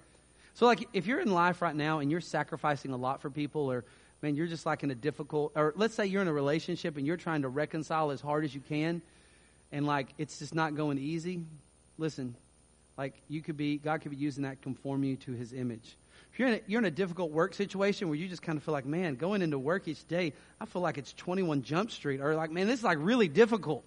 So, 0.56 0.66
like, 0.66 0.90
if 0.92 1.06
you're 1.06 1.22
in 1.22 1.32
life 1.32 1.62
right 1.62 1.76
now 1.76 2.00
and 2.00 2.10
you're 2.10 2.22
sacrificing 2.22 2.92
a 2.92 2.98
lot 2.98 3.22
for 3.22 3.30
people, 3.30 3.72
or 3.72 3.86
man, 4.24 4.36
you're 4.36 4.48
just 4.48 4.66
like 4.66 4.82
in 4.84 4.90
a 4.90 4.96
difficult, 4.96 5.52
or 5.56 5.74
let's 5.78 5.94
say 5.94 6.08
you're 6.08 6.24
in 6.24 6.28
a 6.28 6.34
relationship 6.34 6.98
and 6.98 7.06
you're 7.06 7.18
trying 7.18 7.44
to 7.44 7.50
reconcile 7.50 8.10
as 8.10 8.20
hard 8.20 8.44
as 8.44 8.56
you 8.56 8.62
can, 8.62 9.04
and 9.72 9.86
like 9.86 10.08
it's 10.18 10.40
just 10.40 10.56
not 10.56 10.76
going 10.76 10.98
easy, 10.98 11.44
listen, 12.00 12.34
like 12.98 13.14
you 13.30 13.42
could 13.44 13.58
be, 13.58 13.78
God 13.78 14.02
could 14.02 14.12
be 14.12 14.18
using 14.18 14.44
that 14.44 14.60
conform 14.64 15.04
you 15.04 15.18
to 15.18 15.34
His 15.34 15.54
image. 15.54 15.96
If 16.32 16.40
you're 16.40 16.48
in, 16.50 16.54
a, 16.56 16.62
you're 16.68 16.80
in 16.80 16.86
a 16.86 16.92
difficult 16.92 17.32
work 17.32 17.54
situation 17.54 18.08
where 18.08 18.18
you 18.18 18.28
just 18.28 18.42
kind 18.42 18.58
of 18.58 18.64
feel 18.64 18.74
like, 18.74 18.86
man, 18.86 19.16
going 19.16 19.42
into 19.42 19.60
work 19.60 19.88
each 19.88 20.08
day, 20.08 20.34
I 20.60 20.66
feel 20.66 20.82
like 20.82 20.98
it's 20.98 21.14
21 21.14 21.64
Jump 21.64 21.92
Street, 21.92 22.22
or 22.22 22.36
like, 22.36 22.52
man, 22.52 22.68
this 22.68 22.80
is 22.80 22.86
like 22.86 22.98
really 23.02 23.28
difficult. 23.28 23.84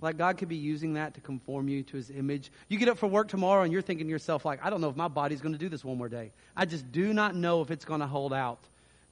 Like 0.00 0.18
God 0.18 0.38
could 0.38 0.48
be 0.48 0.56
using 0.56 0.94
that 0.94 1.14
to 1.14 1.20
conform 1.20 1.68
you 1.68 1.82
to 1.84 1.96
His 1.96 2.10
image. 2.10 2.50
You 2.68 2.78
get 2.78 2.88
up 2.88 2.98
for 2.98 3.06
work 3.06 3.28
tomorrow 3.28 3.62
and 3.62 3.72
you're 3.72 3.82
thinking 3.82 4.06
to 4.06 4.10
yourself, 4.10 4.44
like, 4.44 4.64
I 4.64 4.70
don't 4.70 4.80
know 4.80 4.90
if 4.90 4.96
my 4.96 5.08
body's 5.08 5.40
going 5.40 5.54
to 5.54 5.58
do 5.58 5.68
this 5.68 5.84
one 5.84 5.96
more 5.96 6.08
day. 6.08 6.32
I 6.56 6.66
just 6.66 6.90
do 6.92 7.12
not 7.14 7.34
know 7.34 7.62
if 7.62 7.70
it's 7.70 7.84
going 7.84 8.00
to 8.00 8.06
hold 8.06 8.32
out. 8.32 8.58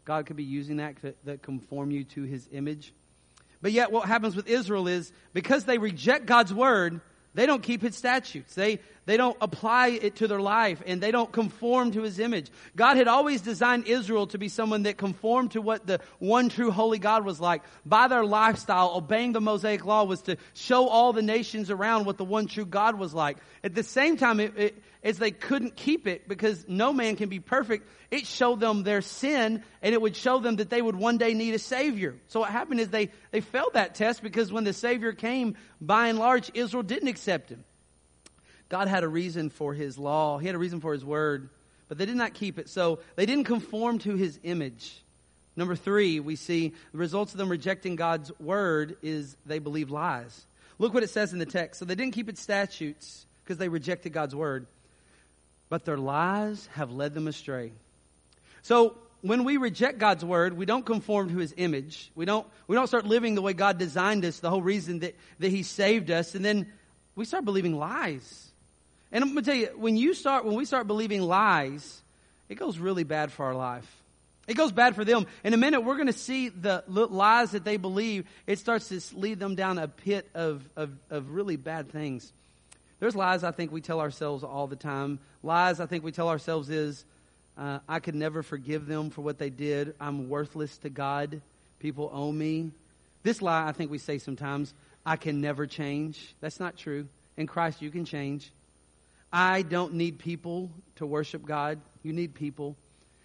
God 0.05 0.27
could 0.27 0.37
be 0.37 0.45
using 0.45 0.79
that 0.79 1.01
to, 1.01 1.15
to 1.27 1.39
conform 1.39 1.91
you 1.91 2.05
to 2.05 2.23
His 2.23 2.49
image. 2.53 2.93
But 3.63 3.73
yet, 3.73 3.91
what 3.91 4.07
happens 4.07 4.37
with 4.37 4.47
Israel 4.47 4.89
is 4.89 5.11
because 5.33 5.65
they 5.65 5.79
reject 5.79 6.27
God's 6.27 6.53
word, 6.53 7.01
they 7.35 7.47
don't 7.47 7.63
keep 7.63 7.83
his 7.83 7.97
statutes. 7.97 8.55
They, 8.55 8.79
they 9.07 9.17
don't 9.17 9.37
apply 9.41 9.89
it 9.89 10.17
to 10.17 10.29
their 10.29 10.41
life 10.41 10.83
and 10.87 11.01
they 11.01 11.11
don't 11.11 11.31
conform 11.31 11.93
to 11.93 12.03
his 12.03 12.19
image. 12.19 12.51
God 12.75 12.97
had 12.97 13.09
always 13.09 13.43
designed 13.43 13.87
Israel 13.87 14.27
to 14.29 14.39
be 14.39 14.49
someone 14.49 14.85
that 14.85 14.97
conformed 14.97 15.53
to 15.53 15.61
what 15.61 15.87
the 15.87 16.01
one 16.19 16.49
true 16.49 16.71
holy 16.71 16.99
God 16.99 17.25
was 17.25 17.41
like. 17.41 17.63
By 17.85 18.09
their 18.09 18.25
lifestyle, 18.25 18.95
obeying 18.97 19.33
the 19.33 19.41
Mosaic 19.41 19.85
law 19.85 20.05
was 20.05 20.23
to 20.23 20.37
show 20.55 20.89
all 20.89 21.13
the 21.13 21.23
nations 21.23 21.71
around 21.71 22.07
what 22.07 22.17
the 22.17 22.25
one 22.25 22.47
true 22.47 22.65
God 22.65 22.99
was 22.99 23.13
like. 23.13 23.37
At 23.63 23.75
the 23.75 23.83
same 23.83 24.17
time, 24.17 24.41
it, 24.41 24.57
it, 24.57 24.83
as 25.03 25.19
they 25.19 25.31
couldn't 25.31 25.77
keep 25.77 26.07
it 26.07 26.27
because 26.27 26.65
no 26.67 26.93
man 26.93 27.17
can 27.17 27.29
be 27.29 27.41
perfect, 27.41 27.87
it 28.11 28.27
showed 28.27 28.59
them 28.59 28.85
their 28.85 29.03
sin 29.03 29.63
and 29.83 29.95
it 29.95 30.01
would 30.01 30.17
show 30.17 30.39
them 30.39 30.57
that 30.57 30.71
they 30.71 30.81
would 30.81 30.97
one 30.97 31.19
day 31.19 31.35
need 31.35 31.53
a 31.53 31.59
Savior. 31.59 32.17
So 32.29 32.41
what 32.41 32.51
happened 32.51 32.81
is 32.81 32.89
they, 32.89 33.11
they 33.31 33.43
failed 33.43 33.75
that 33.75 33.95
test 33.95 34.23
because 34.23 34.51
when 34.51 34.65
the 34.65 34.73
Savior 34.73 35.13
came, 35.13 35.57
by 35.79 36.09
and 36.09 36.19
large, 36.19 36.51
Israel 36.55 36.83
didn't 36.83 37.09
accept 37.09 37.51
Him. 37.51 37.65
God 38.69 38.89
had 38.89 39.05
a 39.05 39.09
reason 39.09 39.51
for 39.51 39.75
His 39.75 39.99
law. 39.99 40.39
He 40.39 40.47
had 40.47 40.55
a 40.55 40.59
reason 40.59 40.81
for 40.81 40.93
His 40.93 41.05
word, 41.05 41.49
but 41.89 41.99
they 41.99 42.07
did 42.07 42.17
not 42.17 42.35
keep 42.35 42.59
it. 42.59 42.69
So 42.69 43.01
they 43.17 43.27
didn't 43.27 43.45
conform 43.45 43.99
to 44.01 44.17
His 44.17 44.39
image. 44.43 45.01
Number 45.57 45.77
three, 45.77 46.19
we 46.21 46.37
see 46.37 46.73
the 46.93 46.99
results 46.99 47.33
of 47.33 47.39
them 47.39 47.49
rejecting 47.49 47.97
God's 47.97 48.33
word 48.41 48.97
is 49.03 49.37
they 49.47 49.61
believe 49.61 49.91
lies. 49.91 50.45
Look 50.79 50.93
what 50.93 51.05
it 51.05 51.11
says 51.11 51.33
in 51.33 51.39
the 51.39 51.47
text. 51.47 51.79
So 51.79 51.85
they 51.85 51.95
didn't 51.95 52.15
keep 52.15 52.29
its 52.29 52.41
statutes 52.41 53.25
because 53.45 53.59
they 53.59 53.69
rejected 53.69 54.13
God's 54.13 54.35
word 54.35 54.67
but 55.69 55.85
their 55.85 55.97
lies 55.97 56.69
have 56.75 56.93
led 56.93 57.15
them 57.15 57.27
astray. 57.27 57.73
So 58.63 58.97
when 59.23 59.43
we 59.43 59.57
reject 59.57 59.99
God's 59.99 60.25
word, 60.25 60.57
we 60.57 60.67
don't 60.67 60.87
conform 60.87 61.31
to 61.31 61.39
his 61.39 61.55
image. 61.57 62.13
We 62.15 62.27
don't, 62.27 62.47
we 62.67 62.77
don't 62.77 62.87
start 62.87 63.07
living 63.07 63.35
the 63.35 63.43
way 63.43 63.55
God 63.55 63.77
designed 63.77 64.25
us, 64.25 64.39
the 64.39 64.51
whole 64.51 64.63
reason 64.63 65.01
that, 65.01 65.17
that 65.41 65.49
he 65.49 65.65
saved 65.65 66.13
us, 66.13 66.37
and 66.37 66.45
then 66.45 66.71
we 67.17 67.25
start 67.25 67.45
believing 67.45 67.77
lies. 67.77 68.53
And 69.15 69.23
I'm 69.23 69.33
going 69.33 69.45
to 69.45 69.51
tell 69.51 69.59
you, 69.59 69.69
when 69.77 69.97
you 69.97 70.13
start, 70.13 70.45
when 70.45 70.57
we 70.57 70.65
start 70.65 70.89
believing 70.89 71.23
lies, 71.23 72.03
it 72.49 72.57
goes 72.57 72.79
really 72.79 73.05
bad 73.05 73.31
for 73.31 73.47
our 73.47 73.55
life. 73.55 73.89
It 74.49 74.55
goes 74.55 74.73
bad 74.73 74.97
for 74.97 75.05
them. 75.05 75.27
In 75.45 75.55
a 75.55 75.57
minute, 75.57 75.83
we're 75.83 75.95
going 75.95 76.09
to 76.09 76.13
see 76.13 76.49
the 76.49 76.83
lies 76.89 77.53
that 77.53 77.65
they 77.65 77.77
believe. 77.77 78.27
It 78.49 78.59
starts 78.59 78.89
to 78.89 79.01
lead 79.17 79.39
them 79.39 79.55
down 79.55 79.79
a 79.79 79.87
pit 79.87 80.29
of, 80.35 80.69
of, 80.75 80.91
of 81.11 81.31
really 81.31 81.55
bad 81.55 81.91
things. 81.93 82.31
There's 82.99 83.15
lies 83.15 83.45
I 83.45 83.53
think 83.53 83.71
we 83.71 83.81
tell 83.81 84.01
ourselves 84.01 84.43
all 84.43 84.67
the 84.67 84.77
time. 84.77 85.21
Lies 85.45 85.79
I 85.79 85.87
think 85.87 86.03
we 86.03 86.11
tell 86.11 86.29
ourselves 86.29 86.69
is, 86.69 87.05
uh, 87.57 87.79
I 87.89 88.01
could 88.01 88.17
never 88.17 88.43
forgive 88.43 88.87
them 88.87 89.11
for 89.11 89.21
what 89.21 89.39
they 89.39 89.49
did. 89.49 89.95
I'm 90.01 90.29
worthless 90.29 90.77
to 90.79 90.91
God. 90.91 91.41
People 91.79 92.11
owe 92.13 92.33
me. 92.33 92.73
This 93.23 93.41
lie 93.41 93.69
I 93.69 93.73
think 93.73 93.93
we 93.93 93.99
say 93.99 94.19
sometimes, 94.19 94.75
I 95.07 95.15
can 95.17 95.41
never 95.41 95.69
change. 95.69 96.35
That's 96.41 96.59
not 96.59 96.77
true. 96.77 97.07
In 97.37 97.47
Christ, 97.47 97.81
you 97.81 97.91
can 97.91 98.05
change. 98.05 98.51
I 99.35 99.63
don't 99.63 99.95
need 99.95 100.21
people 100.21 100.71
to 100.95 101.07
worship 101.07 101.45
God. 101.45 101.81
You 102.05 102.13
need 102.13 102.35
people. 102.35 102.77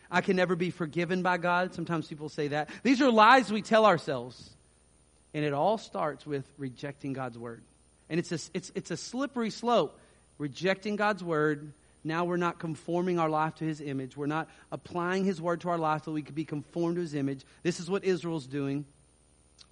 I 0.10 0.22
can 0.22 0.36
never 0.36 0.56
be 0.56 0.72
forgiven 0.72 1.22
by 1.22 1.38
God. 1.38 1.76
Sometimes 1.76 2.08
people 2.08 2.30
say 2.30 2.48
that. 2.48 2.72
These 2.82 3.00
are 3.00 3.12
lies 3.12 3.52
we 3.52 3.62
tell 3.62 3.86
ourselves. 3.86 4.50
And 5.36 5.46
it 5.46 5.54
all 5.54 5.78
starts 5.78 6.26
with 6.26 6.52
rejecting 6.58 7.14
God's 7.14 7.38
word. 7.38 7.62
And 8.10 8.20
it's 8.20 8.32
a, 8.32 8.40
it's, 8.56 8.72
it's 8.74 8.90
a 8.90 8.98
slippery 8.98 9.52
slope. 9.52 10.00
Rejecting 10.40 10.96
God's 10.96 11.24
word. 11.24 11.74
Now 12.04 12.26
we're 12.26 12.38
not 12.38 12.58
conforming 12.58 13.20
our 13.20 13.30
life 13.30 13.54
to 13.56 13.66
his 13.66 13.80
image. 13.80 14.18
We're 14.18 14.26
not 14.26 14.50
applying 14.72 15.26
his 15.26 15.40
word 15.40 15.62
to 15.62 15.70
our 15.70 15.78
life 15.78 16.06
so 16.06 16.12
we 16.12 16.24
can 16.24 16.34
be 16.34 16.44
conformed 16.46 16.96
to 16.96 17.02
his 17.02 17.14
image. 17.14 17.44
This 17.62 17.80
is 17.80 17.88
what 17.88 18.04
Israel's 18.04 18.48
doing, 18.48 18.86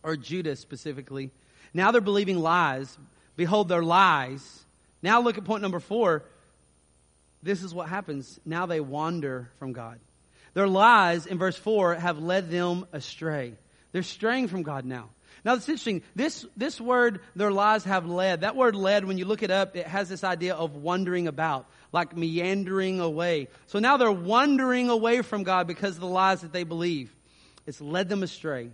or 0.04 0.16
Judah 0.16 0.56
specifically. 0.56 1.32
Now 1.74 1.90
they're 1.90 2.00
believing 2.00 2.38
lies. 2.38 2.96
Behold, 3.38 3.70
their 3.70 3.82
lies. 3.82 4.66
Now 5.02 5.22
look 5.22 5.38
at 5.38 5.46
point 5.46 5.62
number 5.62 5.80
four. 5.80 6.24
This 7.44 7.64
is 7.64 7.74
what 7.74 7.88
happens. 7.88 8.40
Now 8.46 8.66
they 8.66 8.80
wander 8.80 9.50
from 9.60 9.74
God. 9.74 10.00
Their 10.54 10.68
lies 10.68 11.28
in 11.28 11.38
verse 11.38 11.56
4 11.56 11.96
have 11.96 12.18
led 12.18 12.50
them 12.50 12.88
astray. 12.92 13.54
They're 13.92 14.02
straying 14.02 14.48
from 14.48 14.64
God 14.64 14.86
now. 14.86 15.10
Now 15.46 15.54
it's 15.54 15.70
interesting. 15.70 16.02
This, 16.16 16.46
this 16.58 16.82
word, 16.82 17.22
their 17.36 17.52
lies 17.52 17.84
have 17.84 18.08
led. 18.08 18.42
That 18.42 18.56
word 18.56 18.76
led, 18.76 19.06
when 19.06 19.18
you 19.18 19.26
look 19.26 19.44
it 19.44 19.52
up, 19.52 19.76
it 19.76 19.86
has 19.86 20.10
this 20.10 20.24
idea 20.24 20.56
of 20.56 20.76
wandering 20.76 21.28
about, 21.28 21.70
like 21.94 22.18
meandering 22.18 23.00
away. 23.00 23.50
So 23.68 23.80
now 23.80 23.98
they're 23.98 24.12
wandering 24.12 24.90
away 24.90 25.22
from 25.22 25.44
God 25.44 25.68
because 25.68 25.96
of 25.96 26.02
the 26.02 26.08
lies 26.08 26.42
that 26.42 26.54
they 26.54 26.64
believe. 26.64 27.16
It's 27.68 27.80
led 27.80 28.10
them 28.10 28.24
astray. 28.24 28.72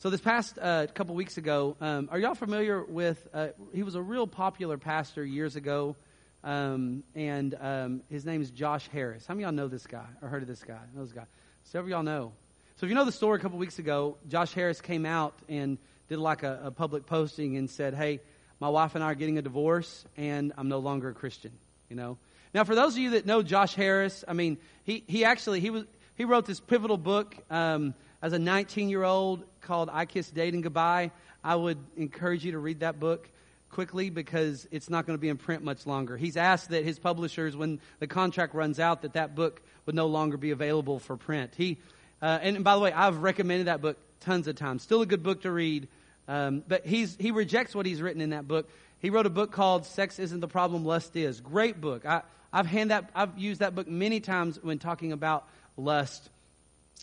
So 0.00 0.08
this 0.08 0.22
past 0.22 0.58
uh, 0.58 0.86
couple 0.94 1.14
weeks 1.14 1.36
ago, 1.36 1.76
um, 1.78 2.08
are 2.10 2.18
y'all 2.18 2.34
familiar 2.34 2.82
with? 2.82 3.28
Uh, 3.34 3.48
he 3.74 3.82
was 3.82 3.96
a 3.96 4.00
real 4.00 4.26
popular 4.26 4.78
pastor 4.78 5.22
years 5.22 5.56
ago, 5.56 5.94
um, 6.42 7.04
and 7.14 7.54
um, 7.60 8.00
his 8.08 8.24
name 8.24 8.40
is 8.40 8.50
Josh 8.50 8.88
Harris. 8.88 9.26
How 9.26 9.34
many 9.34 9.44
of 9.44 9.48
y'all 9.48 9.56
know 9.56 9.68
this 9.68 9.86
guy 9.86 10.06
or 10.22 10.28
heard 10.28 10.40
of 10.40 10.48
this 10.48 10.64
guy? 10.64 10.78
Know 10.96 11.04
this 11.04 11.12
guy? 11.12 11.26
Several 11.64 11.84
of 11.84 11.90
y'all 11.90 12.02
know. 12.02 12.32
So 12.76 12.86
if 12.86 12.88
you 12.88 12.94
know 12.94 13.04
the 13.04 13.12
story, 13.12 13.38
a 13.38 13.42
couple 13.42 13.58
weeks 13.58 13.78
ago, 13.78 14.16
Josh 14.26 14.54
Harris 14.54 14.80
came 14.80 15.04
out 15.04 15.34
and 15.50 15.76
did 16.08 16.18
like 16.18 16.44
a, 16.44 16.60
a 16.64 16.70
public 16.70 17.04
posting 17.04 17.58
and 17.58 17.68
said, 17.68 17.92
"Hey, 17.92 18.20
my 18.58 18.70
wife 18.70 18.94
and 18.94 19.04
I 19.04 19.08
are 19.08 19.14
getting 19.14 19.36
a 19.36 19.42
divorce, 19.42 20.06
and 20.16 20.54
I'm 20.56 20.68
no 20.70 20.78
longer 20.78 21.10
a 21.10 21.14
Christian." 21.14 21.52
You 21.90 21.96
know. 21.96 22.16
Now, 22.54 22.64
for 22.64 22.74
those 22.74 22.94
of 22.94 23.00
you 23.00 23.10
that 23.10 23.26
know 23.26 23.42
Josh 23.42 23.74
Harris, 23.74 24.24
I 24.26 24.32
mean, 24.32 24.56
he 24.84 25.04
he 25.06 25.26
actually 25.26 25.60
he 25.60 25.68
was 25.68 25.84
he 26.16 26.24
wrote 26.24 26.46
this 26.46 26.58
pivotal 26.58 26.96
book 26.96 27.36
um, 27.50 27.92
as 28.22 28.32
a 28.32 28.38
19 28.38 28.88
year 28.88 29.04
old 29.04 29.44
called 29.70 29.88
"I 29.92 30.04
Kissed 30.04 30.34
Dating 30.34 30.62
Goodbye." 30.62 31.12
I 31.44 31.54
would 31.54 31.78
encourage 31.96 32.44
you 32.44 32.52
to 32.52 32.58
read 32.58 32.80
that 32.80 32.98
book 32.98 33.30
quickly 33.70 34.10
because 34.10 34.66
it's 34.72 34.90
not 34.90 35.06
going 35.06 35.16
to 35.16 35.20
be 35.20 35.28
in 35.28 35.36
print 35.36 35.62
much 35.62 35.86
longer. 35.86 36.16
He's 36.16 36.36
asked 36.36 36.70
that 36.70 36.82
his 36.82 36.98
publishers, 36.98 37.56
when 37.56 37.78
the 38.00 38.08
contract 38.08 38.52
runs 38.52 38.80
out, 38.80 39.02
that 39.02 39.12
that 39.12 39.36
book 39.36 39.62
would 39.86 39.94
no 39.94 40.06
longer 40.06 40.36
be 40.36 40.50
available 40.50 40.98
for 40.98 41.16
print. 41.16 41.54
He 41.56 41.78
uh, 42.20 42.40
and 42.42 42.64
by 42.64 42.74
the 42.74 42.80
way, 42.80 42.92
I've 42.92 43.18
recommended 43.18 43.68
that 43.68 43.80
book 43.80 43.96
tons 44.18 44.48
of 44.48 44.56
times. 44.56 44.82
Still 44.82 45.02
a 45.02 45.06
good 45.06 45.22
book 45.22 45.42
to 45.42 45.52
read. 45.52 45.86
Um, 46.26 46.64
but 46.66 46.84
he's, 46.84 47.16
he 47.18 47.30
rejects 47.30 47.72
what 47.72 47.86
he's 47.86 48.02
written 48.02 48.20
in 48.20 48.30
that 48.30 48.48
book. 48.48 48.68
He 48.98 49.08
wrote 49.08 49.26
a 49.26 49.30
book 49.30 49.52
called 49.52 49.86
Sex 49.86 50.18
Isn't 50.18 50.40
the 50.40 50.48
Problem, 50.48 50.84
Lust 50.84 51.14
Is. 51.14 51.40
Great 51.40 51.80
book. 51.80 52.04
I, 52.04 52.22
I've, 52.52 52.66
hand 52.66 52.90
that, 52.90 53.08
I've 53.14 53.38
used 53.38 53.60
that 53.60 53.76
book 53.76 53.86
many 53.88 54.18
times 54.18 54.58
when 54.60 54.80
talking 54.80 55.12
about 55.12 55.46
lust. 55.76 56.28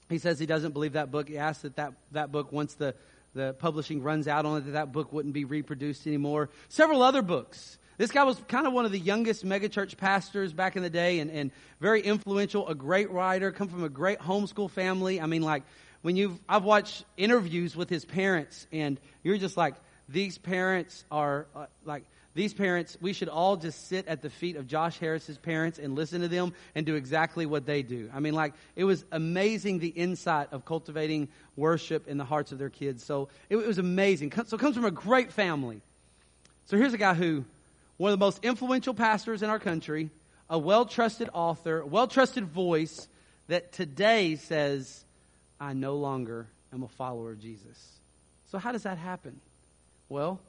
He 0.10 0.18
says 0.18 0.40
he 0.40 0.46
doesn't 0.46 0.72
believe 0.72 0.94
that 0.94 1.12
book. 1.12 1.28
He 1.28 1.38
asks 1.38 1.64
that 1.64 1.76
that, 1.76 1.94
that 2.12 2.32
book, 2.32 2.52
once 2.52 2.76
the, 2.76 2.96
the 3.34 3.54
publishing 3.60 4.02
runs 4.02 4.28
out 4.28 4.46
on 4.46 4.58
it, 4.58 4.66
that 4.66 4.72
that 4.72 4.92
book 4.92 5.12
wouldn't 5.12 5.34
be 5.34 5.46
reproduced 5.46 6.08
anymore. 6.08 6.50
Several 6.70 7.02
other 7.02 7.22
books. 7.22 7.78
This 7.98 8.12
guy 8.12 8.24
was 8.24 8.40
kind 8.48 8.68
of 8.68 8.74
one 8.74 8.86
of 8.86 8.92
the 8.92 9.00
youngest 9.00 9.44
megachurch 9.44 9.98
pastors 9.98 10.54
back 10.54 10.76
in 10.76 10.84
the 10.84 10.90
day 10.90 11.20
and, 11.20 11.32
and 11.32 11.52
very 11.82 12.02
influential, 12.02 12.68
a 12.68 12.76
great 12.76 13.10
writer, 13.10 13.52
come 13.52 13.70
from 13.70 13.84
a 13.84 13.90
great 13.90 14.20
homeschool 14.20 14.70
family. 14.70 15.20
I 15.20 15.26
mean, 15.26 15.42
like, 15.42 15.64
when 16.04 16.16
you've, 16.16 16.40
I've 16.48 16.64
watched 16.64 17.06
interviews 17.18 17.76
with 17.76 17.90
his 17.90 18.06
parents 18.06 18.68
and 18.72 19.00
you're 19.24 19.38
just 19.38 19.58
like, 19.58 19.74
these 20.08 20.38
parents 20.38 21.04
are 21.12 21.48
uh, 21.56 21.66
like, 21.86 22.04
these 22.38 22.54
parents, 22.54 22.96
we 23.02 23.14
should 23.14 23.30
all 23.30 23.58
just 23.58 23.88
sit 23.88 24.08
at 24.08 24.22
the 24.22 24.30
feet 24.30 24.58
of 24.58 24.68
Josh 24.68 25.00
Harris's 25.00 25.40
parents 25.40 25.80
and 25.80 25.96
listen 25.96 26.22
to 26.22 26.28
them 26.28 26.54
and 26.76 26.86
do 26.86 26.94
exactly 26.94 27.48
what 27.48 27.66
they 27.66 27.82
do. 27.82 28.12
I 28.14 28.20
mean, 28.20 28.36
like, 28.36 28.54
it 28.76 28.84
was 28.84 29.04
amazing 29.12 29.80
the 29.80 29.88
insight 29.88 30.50
of 30.52 30.64
cultivating 30.64 31.30
worship 31.56 32.08
in 32.08 32.20
the 32.20 32.24
hearts 32.24 32.52
of 32.52 32.60
their 32.60 32.70
kids. 32.70 33.04
So 33.04 33.30
it, 33.50 33.58
it 33.58 33.66
was 33.66 33.80
amazing. 33.80 34.32
So 34.46 34.56
comes 34.56 34.76
from 34.76 34.86
a 34.86 34.92
great 34.92 35.32
family. 35.34 35.82
So 36.68 36.78
here's 36.78 36.94
a 36.94 37.00
guy 37.00 37.16
who 37.16 37.44
one 37.98 38.14
of 38.14 38.20
the 38.20 38.24
most 38.24 38.46
influential 38.46 38.94
pastors 38.94 39.42
in 39.42 39.50
our 39.50 39.58
country, 39.58 40.12
a 40.48 40.60
well 40.60 40.86
trusted 40.86 41.32
author, 41.34 41.84
well 41.84 42.06
trusted 42.06 42.46
voice 42.46 43.08
that 43.48 43.72
today 43.72 44.36
says, 44.36 45.04
I 45.60 45.74
no 45.74 45.96
longer 45.96 46.46
am 46.72 46.84
a 46.84 46.88
follower 46.88 47.32
of 47.32 47.42
Jesus. 47.42 47.94
So, 48.52 48.60
how 48.60 48.74
does 48.74 48.84
that 48.84 49.00
happen? 49.00 49.42
Well, 50.08 50.40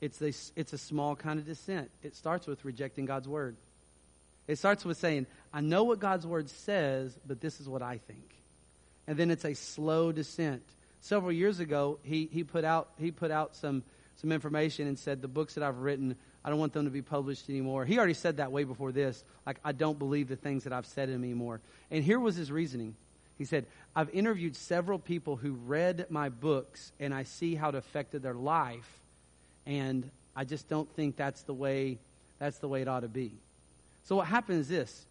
it's 0.00 0.20
a, 0.20 0.32
it's 0.58 0.72
a 0.72 0.78
small 0.78 1.16
kind 1.16 1.38
of 1.38 1.46
descent. 1.46 1.90
It 2.02 2.14
starts 2.16 2.46
with 2.46 2.64
rejecting 2.64 3.06
God's 3.06 3.28
word. 3.28 3.56
It 4.46 4.58
starts 4.58 4.84
with 4.84 4.98
saying, 4.98 5.26
I 5.52 5.60
know 5.60 5.84
what 5.84 6.00
God's 6.00 6.26
word 6.26 6.50
says, 6.50 7.16
but 7.26 7.40
this 7.40 7.60
is 7.60 7.68
what 7.68 7.82
I 7.82 7.98
think. 7.98 8.34
And 9.06 9.16
then 9.16 9.30
it's 9.30 9.44
a 9.44 9.54
slow 9.54 10.12
descent. 10.12 10.62
Several 11.00 11.32
years 11.32 11.60
ago, 11.60 11.98
he, 12.02 12.28
he 12.32 12.44
put 12.44 12.64
out, 12.64 12.88
he 12.98 13.10
put 13.10 13.30
out 13.30 13.56
some, 13.56 13.82
some 14.16 14.32
information 14.32 14.86
and 14.86 14.98
said, 14.98 15.22
The 15.22 15.28
books 15.28 15.54
that 15.54 15.64
I've 15.64 15.78
written, 15.78 16.16
I 16.44 16.50
don't 16.50 16.58
want 16.58 16.72
them 16.72 16.84
to 16.84 16.90
be 16.90 17.02
published 17.02 17.48
anymore. 17.48 17.84
He 17.84 17.98
already 17.98 18.14
said 18.14 18.38
that 18.38 18.52
way 18.52 18.64
before 18.64 18.92
this. 18.92 19.22
Like, 19.46 19.58
I 19.64 19.72
don't 19.72 19.98
believe 19.98 20.28
the 20.28 20.36
things 20.36 20.64
that 20.64 20.72
I've 20.72 20.86
said 20.86 21.08
anymore. 21.08 21.60
And 21.90 22.04
here 22.04 22.20
was 22.20 22.36
his 22.36 22.50
reasoning. 22.50 22.94
He 23.38 23.44
said, 23.44 23.66
I've 23.96 24.10
interviewed 24.10 24.56
several 24.56 24.98
people 24.98 25.36
who 25.36 25.52
read 25.52 26.06
my 26.08 26.28
books 26.28 26.92
and 27.00 27.12
I 27.12 27.24
see 27.24 27.54
how 27.54 27.70
it 27.70 27.74
affected 27.74 28.22
their 28.22 28.34
life, 28.34 28.88
and 29.66 30.08
I 30.36 30.44
just 30.44 30.68
don't 30.68 30.88
think 30.94 31.16
that's 31.16 31.42
the 31.42 31.54
way 31.54 31.98
that's 32.38 32.58
the 32.58 32.68
way 32.68 32.82
it 32.82 32.88
ought 32.88 33.00
to 33.00 33.08
be. 33.08 33.32
So 34.04 34.16
what 34.16 34.26
happens 34.26 34.62
is 34.62 34.68
this. 34.68 35.04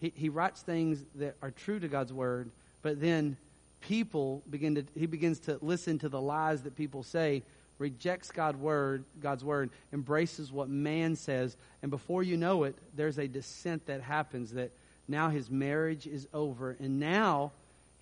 He, 0.00 0.12
he 0.14 0.28
writes 0.28 0.60
things 0.62 1.02
that 1.14 1.36
are 1.40 1.50
true 1.50 1.78
to 1.80 1.88
God's 1.88 2.12
word, 2.12 2.50
but 2.82 3.00
then 3.00 3.36
people 3.80 4.42
begin 4.50 4.74
to 4.74 4.84
he 4.94 5.06
begins 5.06 5.38
to 5.40 5.58
listen 5.62 5.98
to 6.00 6.08
the 6.08 6.20
lies 6.20 6.62
that 6.62 6.76
people 6.76 7.02
say, 7.02 7.42
rejects 7.78 8.30
God's 8.30 8.58
word, 8.58 9.04
God's 9.20 9.44
word, 9.44 9.70
embraces 9.92 10.52
what 10.52 10.68
man 10.68 11.16
says, 11.16 11.56
and 11.82 11.90
before 11.90 12.22
you 12.22 12.36
know 12.36 12.64
it, 12.64 12.74
there's 12.94 13.18
a 13.18 13.28
descent 13.28 13.86
that 13.86 14.00
happens 14.02 14.52
that 14.52 14.70
now 15.08 15.30
his 15.30 15.50
marriage 15.50 16.06
is 16.06 16.26
over, 16.34 16.76
and 16.80 16.98
now 16.98 17.52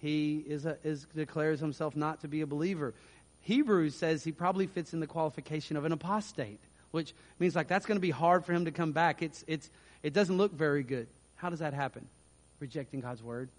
he 0.01 0.45
is, 0.47 0.67
a, 0.67 0.77
is 0.85 1.07
declares 1.15 1.61
himself 1.61 1.97
not 1.97 2.21
to 2.21 2.29
be 2.29 2.41
a 2.41 2.47
believer. 2.47 2.95
Hebrews 3.45 3.95
says 3.95 4.25
he 4.25 4.33
probably 4.33 4.67
fits 4.67 4.93
in 4.93 5.01
the 5.01 5.07
qualification 5.07 5.77
of 5.77 5.85
an 5.85 5.93
apostate, 5.93 6.61
which 6.91 7.15
means 7.39 7.55
like 7.55 7.69
that's 7.69 7.87
going 7.87 7.97
to 7.97 8.03
be 8.03 8.11
hard 8.11 8.45
for 8.45 8.53
him 8.53 8.65
to 8.65 8.71
come 8.71 8.93
back. 8.93 9.23
It's, 9.23 9.45
it's, 9.47 9.71
it 10.03 10.13
doesn't 10.13 10.37
look 10.37 10.53
very 10.53 10.83
good. 10.83 11.07
How 11.37 11.51
does 11.51 11.59
that 11.59 11.75
happen? 11.75 12.07
Rejecting 12.59 13.01
God's 13.01 13.23
word. 13.23 13.51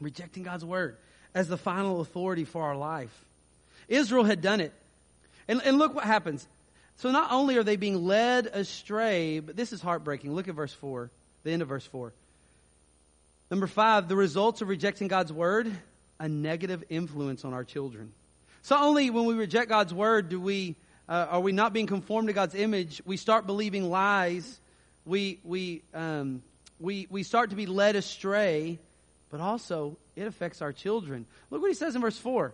Rejecting 0.00 0.42
God's 0.42 0.64
word 0.64 0.96
as 1.34 1.48
the 1.48 1.58
final 1.58 2.00
authority 2.00 2.44
for 2.44 2.62
our 2.62 2.76
life. 2.76 3.14
Israel 3.88 4.24
had 4.24 4.40
done 4.40 4.60
it. 4.60 4.72
And, 5.46 5.60
and 5.62 5.78
look 5.78 5.94
what 5.94 6.04
happens. 6.04 6.46
So 6.96 7.10
not 7.10 7.30
only 7.30 7.58
are 7.58 7.62
they 7.62 7.76
being 7.76 8.06
led 8.06 8.46
astray, 8.46 9.40
but 9.40 9.56
this 9.56 9.72
is 9.72 9.82
heartbreaking. 9.82 10.34
Look 10.34 10.48
at 10.48 10.54
verse 10.54 10.72
4, 10.72 11.10
the 11.44 11.50
end 11.50 11.60
of 11.60 11.68
verse 11.68 11.84
4. 11.86 12.12
Number 13.50 13.66
five, 13.66 14.08
the 14.08 14.16
results 14.16 14.62
of 14.62 14.68
rejecting 14.68 15.06
God's 15.06 15.32
word, 15.32 15.70
a 16.18 16.28
negative 16.28 16.82
influence 16.88 17.44
on 17.44 17.52
our 17.52 17.62
children. 17.62 18.12
So 18.66 18.76
only 18.76 19.10
when 19.10 19.26
we 19.26 19.34
reject 19.34 19.68
God's 19.68 19.94
word 19.94 20.28
do 20.28 20.40
we, 20.40 20.74
uh, 21.08 21.28
are 21.30 21.40
we 21.40 21.52
not 21.52 21.72
being 21.72 21.86
conformed 21.86 22.26
to 22.26 22.34
God's 22.34 22.56
image, 22.56 23.00
we 23.04 23.16
start 23.16 23.46
believing 23.46 23.88
lies, 23.90 24.58
we, 25.04 25.38
we, 25.44 25.82
um, 25.94 26.42
we, 26.80 27.06
we 27.08 27.22
start 27.22 27.50
to 27.50 27.56
be 27.56 27.66
led 27.66 27.94
astray, 27.94 28.80
but 29.30 29.40
also 29.40 29.96
it 30.16 30.26
affects 30.26 30.62
our 30.62 30.72
children. 30.72 31.26
Look 31.48 31.62
what 31.62 31.68
he 31.68 31.74
says 31.74 31.94
in 31.94 32.02
verse 32.02 32.18
4. 32.18 32.52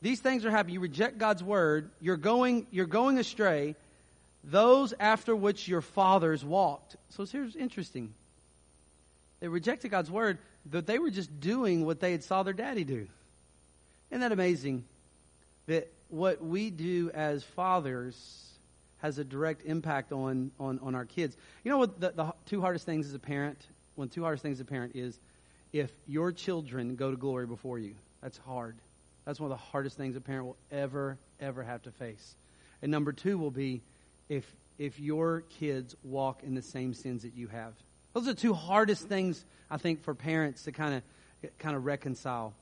These 0.00 0.20
things 0.20 0.44
are 0.44 0.50
happening. 0.52 0.74
You 0.74 0.80
reject 0.80 1.18
God's 1.18 1.42
word, 1.42 1.90
you're 2.00 2.16
going, 2.16 2.68
you're 2.70 2.86
going 2.86 3.18
astray, 3.18 3.74
those 4.44 4.94
after 5.00 5.34
which 5.34 5.66
your 5.66 5.80
fathers 5.80 6.44
walked. 6.44 6.94
So 7.08 7.26
here's 7.26 7.56
interesting. 7.56 8.14
They 9.40 9.48
rejected 9.48 9.90
God's 9.90 10.08
word, 10.08 10.38
but 10.64 10.86
they 10.86 11.00
were 11.00 11.10
just 11.10 11.40
doing 11.40 11.84
what 11.84 11.98
they 11.98 12.12
had 12.12 12.22
saw 12.22 12.44
their 12.44 12.54
daddy 12.54 12.84
do. 12.84 13.08
Isn't 14.12 14.20
that 14.20 14.30
amazing? 14.30 14.84
That 15.70 15.88
what 16.08 16.44
we 16.44 16.70
do 16.70 17.12
as 17.14 17.44
fathers 17.44 18.16
has 18.98 19.18
a 19.18 19.24
direct 19.24 19.64
impact 19.64 20.10
on, 20.10 20.50
on, 20.58 20.80
on 20.80 20.96
our 20.96 21.04
kids. 21.04 21.36
You 21.62 21.70
know 21.70 21.78
what 21.78 22.00
the, 22.00 22.10
the 22.10 22.34
two 22.44 22.60
hardest 22.60 22.86
things 22.86 23.06
as 23.06 23.14
a 23.14 23.20
parent, 23.20 23.56
one 23.94 24.06
of 24.06 24.10
the 24.10 24.14
two 24.16 24.22
hardest 24.22 24.42
things 24.42 24.56
as 24.56 24.62
a 24.62 24.64
parent 24.64 24.96
is 24.96 25.20
if 25.72 25.92
your 26.08 26.32
children 26.32 26.96
go 26.96 27.12
to 27.12 27.16
glory 27.16 27.46
before 27.46 27.78
you. 27.78 27.94
That's 28.20 28.36
hard. 28.38 28.78
That's 29.24 29.38
one 29.38 29.48
of 29.52 29.56
the 29.56 29.64
hardest 29.64 29.96
things 29.96 30.16
a 30.16 30.20
parent 30.20 30.46
will 30.46 30.56
ever, 30.72 31.18
ever 31.38 31.62
have 31.62 31.82
to 31.82 31.92
face. 31.92 32.34
And 32.82 32.90
number 32.90 33.12
two 33.12 33.38
will 33.38 33.52
be 33.52 33.80
if 34.28 34.44
if 34.76 34.98
your 34.98 35.42
kids 35.60 35.94
walk 36.02 36.42
in 36.42 36.56
the 36.56 36.62
same 36.62 36.94
sins 36.94 37.22
that 37.22 37.34
you 37.36 37.46
have. 37.46 37.74
Those 38.12 38.24
are 38.24 38.32
the 38.32 38.40
two 38.40 38.54
hardest 38.54 39.04
things 39.04 39.44
I 39.70 39.76
think 39.76 40.02
for 40.02 40.16
parents 40.16 40.64
to 40.64 40.72
kind 40.72 40.96
of 40.96 41.58
kind 41.60 41.76
of 41.76 41.84
reconcile. 41.84 42.54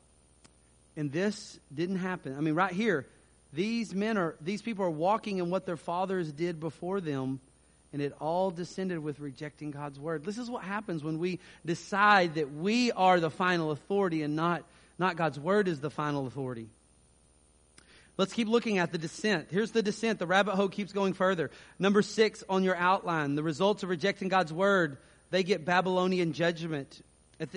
And 0.98 1.12
this 1.12 1.60
didn't 1.72 1.98
happen. 1.98 2.36
I 2.36 2.40
mean, 2.40 2.54
right 2.54 2.72
here, 2.72 3.06
these 3.52 3.94
men 3.94 4.18
are 4.18 4.34
these 4.40 4.60
people 4.60 4.84
are 4.84 4.90
walking 4.90 5.38
in 5.38 5.48
what 5.48 5.64
their 5.64 5.76
fathers 5.76 6.32
did 6.32 6.58
before 6.58 7.00
them, 7.00 7.38
and 7.92 8.02
it 8.02 8.12
all 8.20 8.50
descended 8.50 8.98
with 8.98 9.20
rejecting 9.20 9.70
God's 9.70 10.00
word. 10.00 10.24
This 10.24 10.38
is 10.38 10.50
what 10.50 10.64
happens 10.64 11.04
when 11.04 11.20
we 11.20 11.38
decide 11.64 12.34
that 12.34 12.52
we 12.52 12.90
are 12.90 13.20
the 13.20 13.30
final 13.30 13.70
authority 13.70 14.24
and 14.24 14.34
not 14.34 14.64
not 14.98 15.16
God's 15.16 15.38
word 15.38 15.68
is 15.68 15.78
the 15.80 15.88
final 15.88 16.26
authority. 16.26 16.66
Let's 18.16 18.32
keep 18.32 18.48
looking 18.48 18.78
at 18.78 18.90
the 18.90 18.98
descent. 18.98 19.46
Here's 19.52 19.70
the 19.70 19.82
descent. 19.84 20.18
The 20.18 20.26
rabbit 20.26 20.56
hole 20.56 20.68
keeps 20.68 20.92
going 20.92 21.12
further. 21.12 21.52
Number 21.78 22.02
six 22.02 22.42
on 22.48 22.64
your 22.64 22.74
outline, 22.74 23.36
the 23.36 23.44
results 23.44 23.84
of 23.84 23.88
rejecting 23.88 24.26
God's 24.26 24.52
word 24.52 24.98
they 25.30 25.44
get 25.44 25.64
Babylonian 25.64 26.32
judgment. 26.32 27.04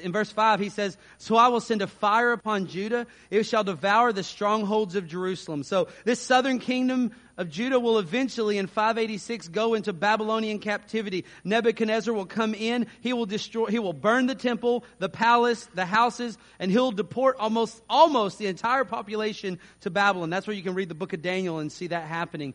In 0.04 0.12
verse 0.12 0.32
5, 0.32 0.60
he 0.60 0.70
says, 0.70 0.96
So 1.18 1.36
I 1.36 1.48
will 1.48 1.60
send 1.60 1.82
a 1.82 1.88
fire 1.88 2.34
upon 2.34 2.68
Judah. 2.68 3.08
It 3.32 3.44
shall 3.44 3.64
devour 3.64 4.14
the 4.14 4.22
strongholds 4.22 4.96
of 4.96 5.08
Jerusalem. 5.08 5.64
So 5.64 5.88
this 6.04 6.20
southern 6.20 6.60
kingdom 6.60 7.12
of 7.36 7.50
Judah 7.50 7.80
will 7.80 7.98
eventually, 7.98 8.60
in 8.60 8.68
586, 8.68 9.48
go 9.48 9.74
into 9.74 9.92
Babylonian 9.92 10.60
captivity. 10.60 11.26
Nebuchadnezzar 11.44 12.14
will 12.14 12.28
come 12.28 12.54
in. 12.54 12.86
He 13.02 13.14
will 13.14 13.26
destroy, 13.26 13.66
he 13.66 13.80
will 13.80 13.94
burn 13.94 14.28
the 14.28 14.36
temple, 14.36 14.84
the 15.00 15.10
palace, 15.10 15.68
the 15.74 15.86
houses, 15.86 16.38
and 16.60 16.70
he'll 16.70 16.92
deport 16.92 17.38
almost, 17.40 17.82
almost 17.90 18.38
the 18.38 18.46
entire 18.46 18.86
population 18.86 19.58
to 19.80 19.90
Babylon. 19.90 20.30
That's 20.30 20.46
where 20.46 20.56
you 20.56 20.64
can 20.64 20.76
read 20.76 20.90
the 20.90 20.96
book 20.96 21.14
of 21.14 21.24
Daniel 21.24 21.58
and 21.58 21.72
see 21.72 21.88
that 21.88 22.04
happening. 22.04 22.54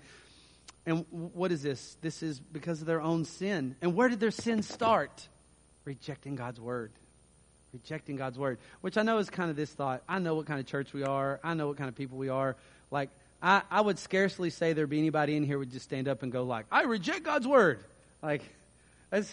And 0.87 1.05
what 1.11 1.51
is 1.51 1.63
this? 1.63 1.97
This 2.01 2.23
is 2.23 2.39
because 2.39 2.81
of 2.81 2.87
their 2.87 3.03
own 3.03 3.25
sin. 3.25 3.75
And 3.83 3.97
where 3.97 4.09
did 4.09 4.21
their 4.21 4.31
sin 4.31 4.63
start? 4.63 5.29
Rejecting 5.85 6.37
God's 6.37 6.61
word. 6.61 6.93
Rejecting 7.83 8.17
God's 8.17 8.39
word. 8.39 8.59
Which 8.81 8.97
I 8.97 9.03
know 9.03 9.19
is 9.19 9.29
kind 9.29 9.51
of 9.51 9.57
this 9.57 9.71
thought. 9.71 10.03
I 10.09 10.19
know 10.19 10.35
what 10.35 10.47
kind 10.47 10.59
of 10.59 10.67
church 10.67 10.95
we 10.95 11.03
are. 11.03 11.39
I 11.45 11.53
know 11.53 11.67
what 11.67 11.77
kind 11.77 11.89
of 11.89 11.95
people 11.95 12.17
we 12.17 12.31
are. 12.31 12.57
Like, 12.91 13.11
I, 13.43 13.61
I 13.71 13.83
would 13.83 13.99
scarcely 13.99 14.49
say 14.49 14.73
there'd 14.73 14.89
be 14.89 14.99
anybody 14.99 15.37
in 15.37 15.45
here 15.45 15.59
would 15.59 15.71
just 15.71 15.85
stand 15.85 16.09
up 16.09 16.23
and 16.23 16.33
go 16.33 16.45
like, 16.45 16.65
I 16.73 16.85
reject 16.85 17.25
God's 17.25 17.47
word. 17.47 17.81
Like, 18.23 18.43
that's, 19.11 19.31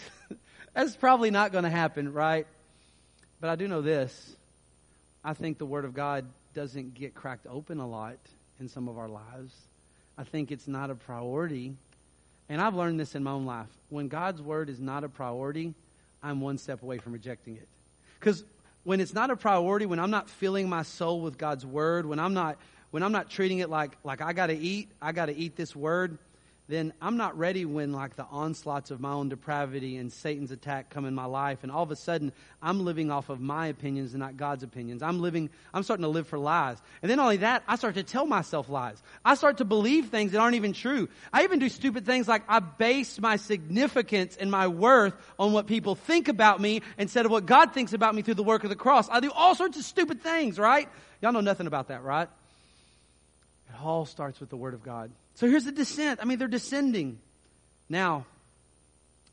that's 0.74 0.94
probably 0.94 1.30
not 1.30 1.52
going 1.52 1.64
to 1.64 1.70
happen, 1.70 2.12
right? 2.12 2.46
But 3.40 3.48
I 3.48 3.56
do 3.56 3.66
know 3.66 3.80
this. 3.80 4.36
I 5.24 5.32
think 5.32 5.56
the 5.56 5.66
word 5.66 5.86
of 5.86 5.94
God 5.94 6.26
doesn't 6.52 6.94
get 6.94 7.14
cracked 7.14 7.46
open 7.46 7.80
a 7.80 7.88
lot 7.88 8.18
in 8.60 8.68
some 8.68 8.88
of 8.88 8.98
our 8.98 9.08
lives. 9.08 9.54
I 10.18 10.24
think 10.24 10.52
it's 10.52 10.68
not 10.68 10.90
a 10.90 10.94
priority. 10.94 11.72
And 12.50 12.60
I've 12.60 12.74
learned 12.74 13.00
this 13.00 13.14
in 13.14 13.24
my 13.24 13.30
own 13.30 13.46
life. 13.46 13.70
When 13.88 14.08
God's 14.08 14.42
word 14.42 14.68
is 14.68 14.80
not 14.80 15.02
a 15.02 15.08
priority, 15.08 15.72
I'm 16.22 16.40
one 16.40 16.58
step 16.58 16.82
away 16.82 16.98
from 16.98 17.12
rejecting 17.12 17.56
it. 17.56 17.68
Because 18.24 18.42
when 18.84 19.00
it's 19.00 19.12
not 19.12 19.30
a 19.30 19.36
priority, 19.36 19.84
when 19.84 19.98
I'm 19.98 20.10
not 20.10 20.30
filling 20.30 20.66
my 20.66 20.82
soul 20.82 21.20
with 21.20 21.36
God's 21.36 21.66
word, 21.66 22.06
when 22.06 22.18
I'm 22.18 22.32
not 22.32 22.56
when 22.90 23.02
I'm 23.02 23.12
not 23.12 23.28
treating 23.28 23.58
it 23.58 23.68
like 23.68 23.98
like 24.02 24.22
I 24.22 24.32
got 24.32 24.46
to 24.46 24.56
eat, 24.56 24.88
I 25.02 25.12
got 25.12 25.26
to 25.26 25.36
eat 25.36 25.56
this 25.56 25.76
word, 25.76 26.16
then 26.66 26.94
I'm 27.00 27.18
not 27.18 27.36
ready 27.36 27.66
when 27.66 27.92
like 27.92 28.16
the 28.16 28.24
onslaughts 28.24 28.90
of 28.90 28.98
my 28.98 29.12
own 29.12 29.28
depravity 29.28 29.98
and 29.98 30.10
Satan's 30.10 30.50
attack 30.50 30.88
come 30.88 31.04
in 31.04 31.14
my 31.14 31.26
life 31.26 31.58
and 31.62 31.70
all 31.70 31.82
of 31.82 31.90
a 31.90 31.96
sudden 31.96 32.32
I'm 32.62 32.86
living 32.86 33.10
off 33.10 33.28
of 33.28 33.38
my 33.38 33.66
opinions 33.66 34.14
and 34.14 34.20
not 34.20 34.38
God's 34.38 34.62
opinions. 34.62 35.02
I'm 35.02 35.20
living 35.20 35.50
I'm 35.74 35.82
starting 35.82 36.04
to 36.04 36.08
live 36.08 36.26
for 36.26 36.38
lies. 36.38 36.78
And 37.02 37.10
then 37.10 37.20
only 37.20 37.36
that, 37.38 37.64
I 37.68 37.76
start 37.76 37.96
to 37.96 38.02
tell 38.02 38.24
myself 38.24 38.70
lies. 38.70 39.02
I 39.26 39.34
start 39.34 39.58
to 39.58 39.66
believe 39.66 40.06
things 40.06 40.32
that 40.32 40.38
aren't 40.38 40.56
even 40.56 40.72
true. 40.72 41.10
I 41.34 41.44
even 41.44 41.58
do 41.58 41.68
stupid 41.68 42.06
things 42.06 42.26
like 42.26 42.44
I 42.48 42.60
base 42.60 43.20
my 43.20 43.36
significance 43.36 44.36
and 44.36 44.50
my 44.50 44.68
worth 44.68 45.14
on 45.38 45.52
what 45.52 45.66
people 45.66 45.94
think 45.94 46.28
about 46.28 46.62
me 46.62 46.80
instead 46.96 47.26
of 47.26 47.30
what 47.30 47.44
God 47.44 47.74
thinks 47.74 47.92
about 47.92 48.14
me 48.14 48.22
through 48.22 48.34
the 48.34 48.42
work 48.42 48.64
of 48.64 48.70
the 48.70 48.76
cross. 48.76 49.06
I 49.10 49.20
do 49.20 49.30
all 49.32 49.54
sorts 49.54 49.76
of 49.76 49.84
stupid 49.84 50.22
things, 50.22 50.58
right? 50.58 50.88
Y'all 51.20 51.32
know 51.32 51.42
nothing 51.42 51.66
about 51.66 51.88
that, 51.88 52.02
right? 52.02 52.30
It 53.74 53.84
all 53.84 54.06
starts 54.06 54.40
with 54.40 54.50
the 54.50 54.56
word 54.56 54.74
of 54.74 54.82
God. 54.82 55.10
So 55.34 55.48
here's 55.48 55.64
the 55.64 55.72
descent. 55.72 56.20
I 56.22 56.26
mean, 56.26 56.38
they're 56.38 56.48
descending. 56.48 57.18
Now, 57.88 58.24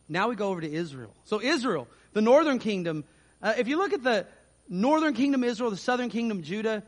now 0.10 0.30
we 0.30 0.36
go 0.36 0.49
over 0.49 0.62
to 0.62 0.71
Israel. 0.71 1.12
So 1.25 1.41
Israel, 1.41 1.88
the 2.13 2.21
northern 2.21 2.60
kingdom, 2.60 3.04
uh, 3.41 3.54
if 3.58 3.67
you 3.67 3.77
look 3.77 3.93
at 3.93 4.04
the 4.04 4.25
northern 4.67 5.13
kingdom 5.13 5.43
Israel, 5.43 5.69
the 5.69 5.77
southern 5.77 6.10
kingdom 6.10 6.43
Judah, 6.43 6.84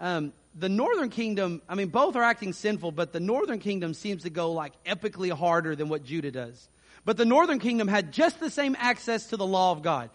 um, 0.00 0.32
the 0.54 0.68
northern 0.68 1.08
kingdom, 1.08 1.62
I 1.68 1.74
mean, 1.76 1.88
both 1.88 2.14
are 2.16 2.22
acting 2.22 2.52
sinful, 2.52 2.92
but 2.92 3.12
the 3.12 3.20
northern 3.20 3.58
kingdom 3.58 3.94
seems 3.94 4.24
to 4.24 4.30
go 4.30 4.52
like 4.52 4.72
epically 4.84 5.30
harder 5.30 5.74
than 5.74 5.88
what 5.88 6.04
Judah 6.04 6.30
does. 6.30 6.68
But 7.04 7.16
the 7.16 7.24
northern 7.24 7.58
kingdom 7.58 7.88
had 7.88 8.12
just 8.12 8.38
the 8.38 8.50
same 8.50 8.76
access 8.78 9.28
to 9.28 9.36
the 9.36 9.46
law 9.46 9.72
of 9.72 9.82
God. 9.82 10.10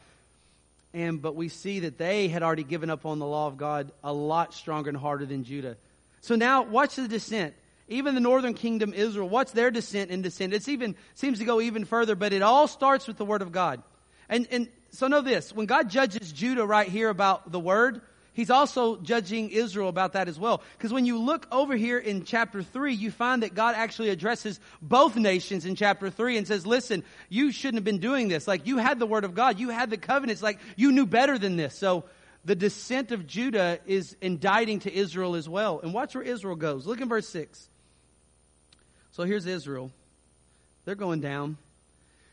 And, 0.93 1.21
but 1.21 1.36
we 1.36 1.49
see 1.49 1.79
that 1.82 1.97
they 1.97 2.27
had 2.27 2.43
already 2.43 2.63
given 2.63 2.91
up 2.91 3.06
on 3.06 3.17
the 3.17 3.25
law 3.25 3.47
of 3.47 3.58
God 3.58 3.91
a 4.03 4.13
lot 4.13 4.53
stronger 4.53 4.89
and 4.89 4.97
harder 4.97 5.25
than 5.25 5.43
Judah. 5.43 5.75
So 6.24 6.36
now 6.36 6.64
watch 6.64 6.96
the 6.96 7.08
descent. 7.10 7.54
Even 7.90 8.16
the 8.16 8.22
northern 8.22 8.54
kingdom, 8.54 8.94
Israel, 8.94 9.28
what's 9.28 9.52
their 9.52 9.70
descent 9.70 10.10
and 10.10 10.24
descent? 10.24 10.54
It's 10.54 10.70
even, 10.70 10.96
seems 11.16 11.40
to 11.40 11.46
go 11.46 11.60
even 11.60 11.84
further, 11.84 12.16
but 12.16 12.32
it 12.32 12.42
all 12.42 12.70
starts 12.70 13.08
with 13.08 13.18
the 13.18 13.26
word 13.26 13.42
of 13.42 13.52
God. 13.52 13.84
And, 14.30 14.48
and 14.50 14.70
so 14.92 15.08
know 15.08 15.20
this, 15.20 15.54
when 15.54 15.66
God 15.66 15.90
judges 15.90 16.32
Judah 16.32 16.66
right 16.66 16.88
here 16.88 17.10
about 17.10 17.52
the 17.52 17.60
word, 17.60 18.02
He's 18.32 18.50
also 18.50 18.96
judging 18.96 19.50
Israel 19.50 19.90
about 19.90 20.14
that 20.14 20.30
as 20.30 20.40
well. 20.40 20.64
Because 20.78 20.94
when 20.94 21.06
you 21.06 21.20
look 21.20 21.46
over 21.52 21.76
here 21.76 22.00
in 22.00 22.24
chapter 22.24 22.64
3, 22.64 22.94
you 22.94 23.12
find 23.12 23.44
that 23.44 23.54
God 23.54 23.76
actually 23.76 24.10
addresses 24.10 24.62
both 24.82 25.18
nations 25.18 25.66
in 25.66 25.76
chapter 25.76 26.10
3 26.10 26.38
and 26.38 26.48
says, 26.48 26.66
listen, 26.66 27.04
you 27.28 27.52
shouldn't 27.52 27.80
have 27.80 27.84
been 27.84 28.00
doing 28.00 28.30
this. 28.30 28.48
Like, 28.48 28.66
you 28.66 28.78
had 28.78 28.98
the 28.98 29.06
word 29.06 29.26
of 29.26 29.36
God. 29.36 29.60
You 29.60 29.70
had 29.70 29.90
the 29.90 29.98
covenants. 29.98 30.42
Like, 30.42 30.60
you 30.78 30.94
knew 30.94 31.06
better 31.06 31.38
than 31.38 31.58
this. 31.58 31.78
So, 31.78 32.06
the 32.45 32.56
descent 32.56 33.12
of 33.12 33.25
Judah 33.25 33.79
is 33.86 34.15
indicting 34.21 34.79
to 34.79 34.93
Israel 34.93 35.36
as 35.36 35.47
well. 35.47 35.79
And 35.79 35.93
watch 35.93 36.15
where 36.15 36.23
Israel 36.23 36.56
goes. 36.56 36.86
Look 36.86 36.99
in 36.99 37.08
verse 37.08 37.27
6. 37.29 37.69
So 39.12 39.23
here's 39.23 39.45
Israel. 39.45 39.91
They're 40.86 40.95
going 40.95 41.21
down. 41.21 41.58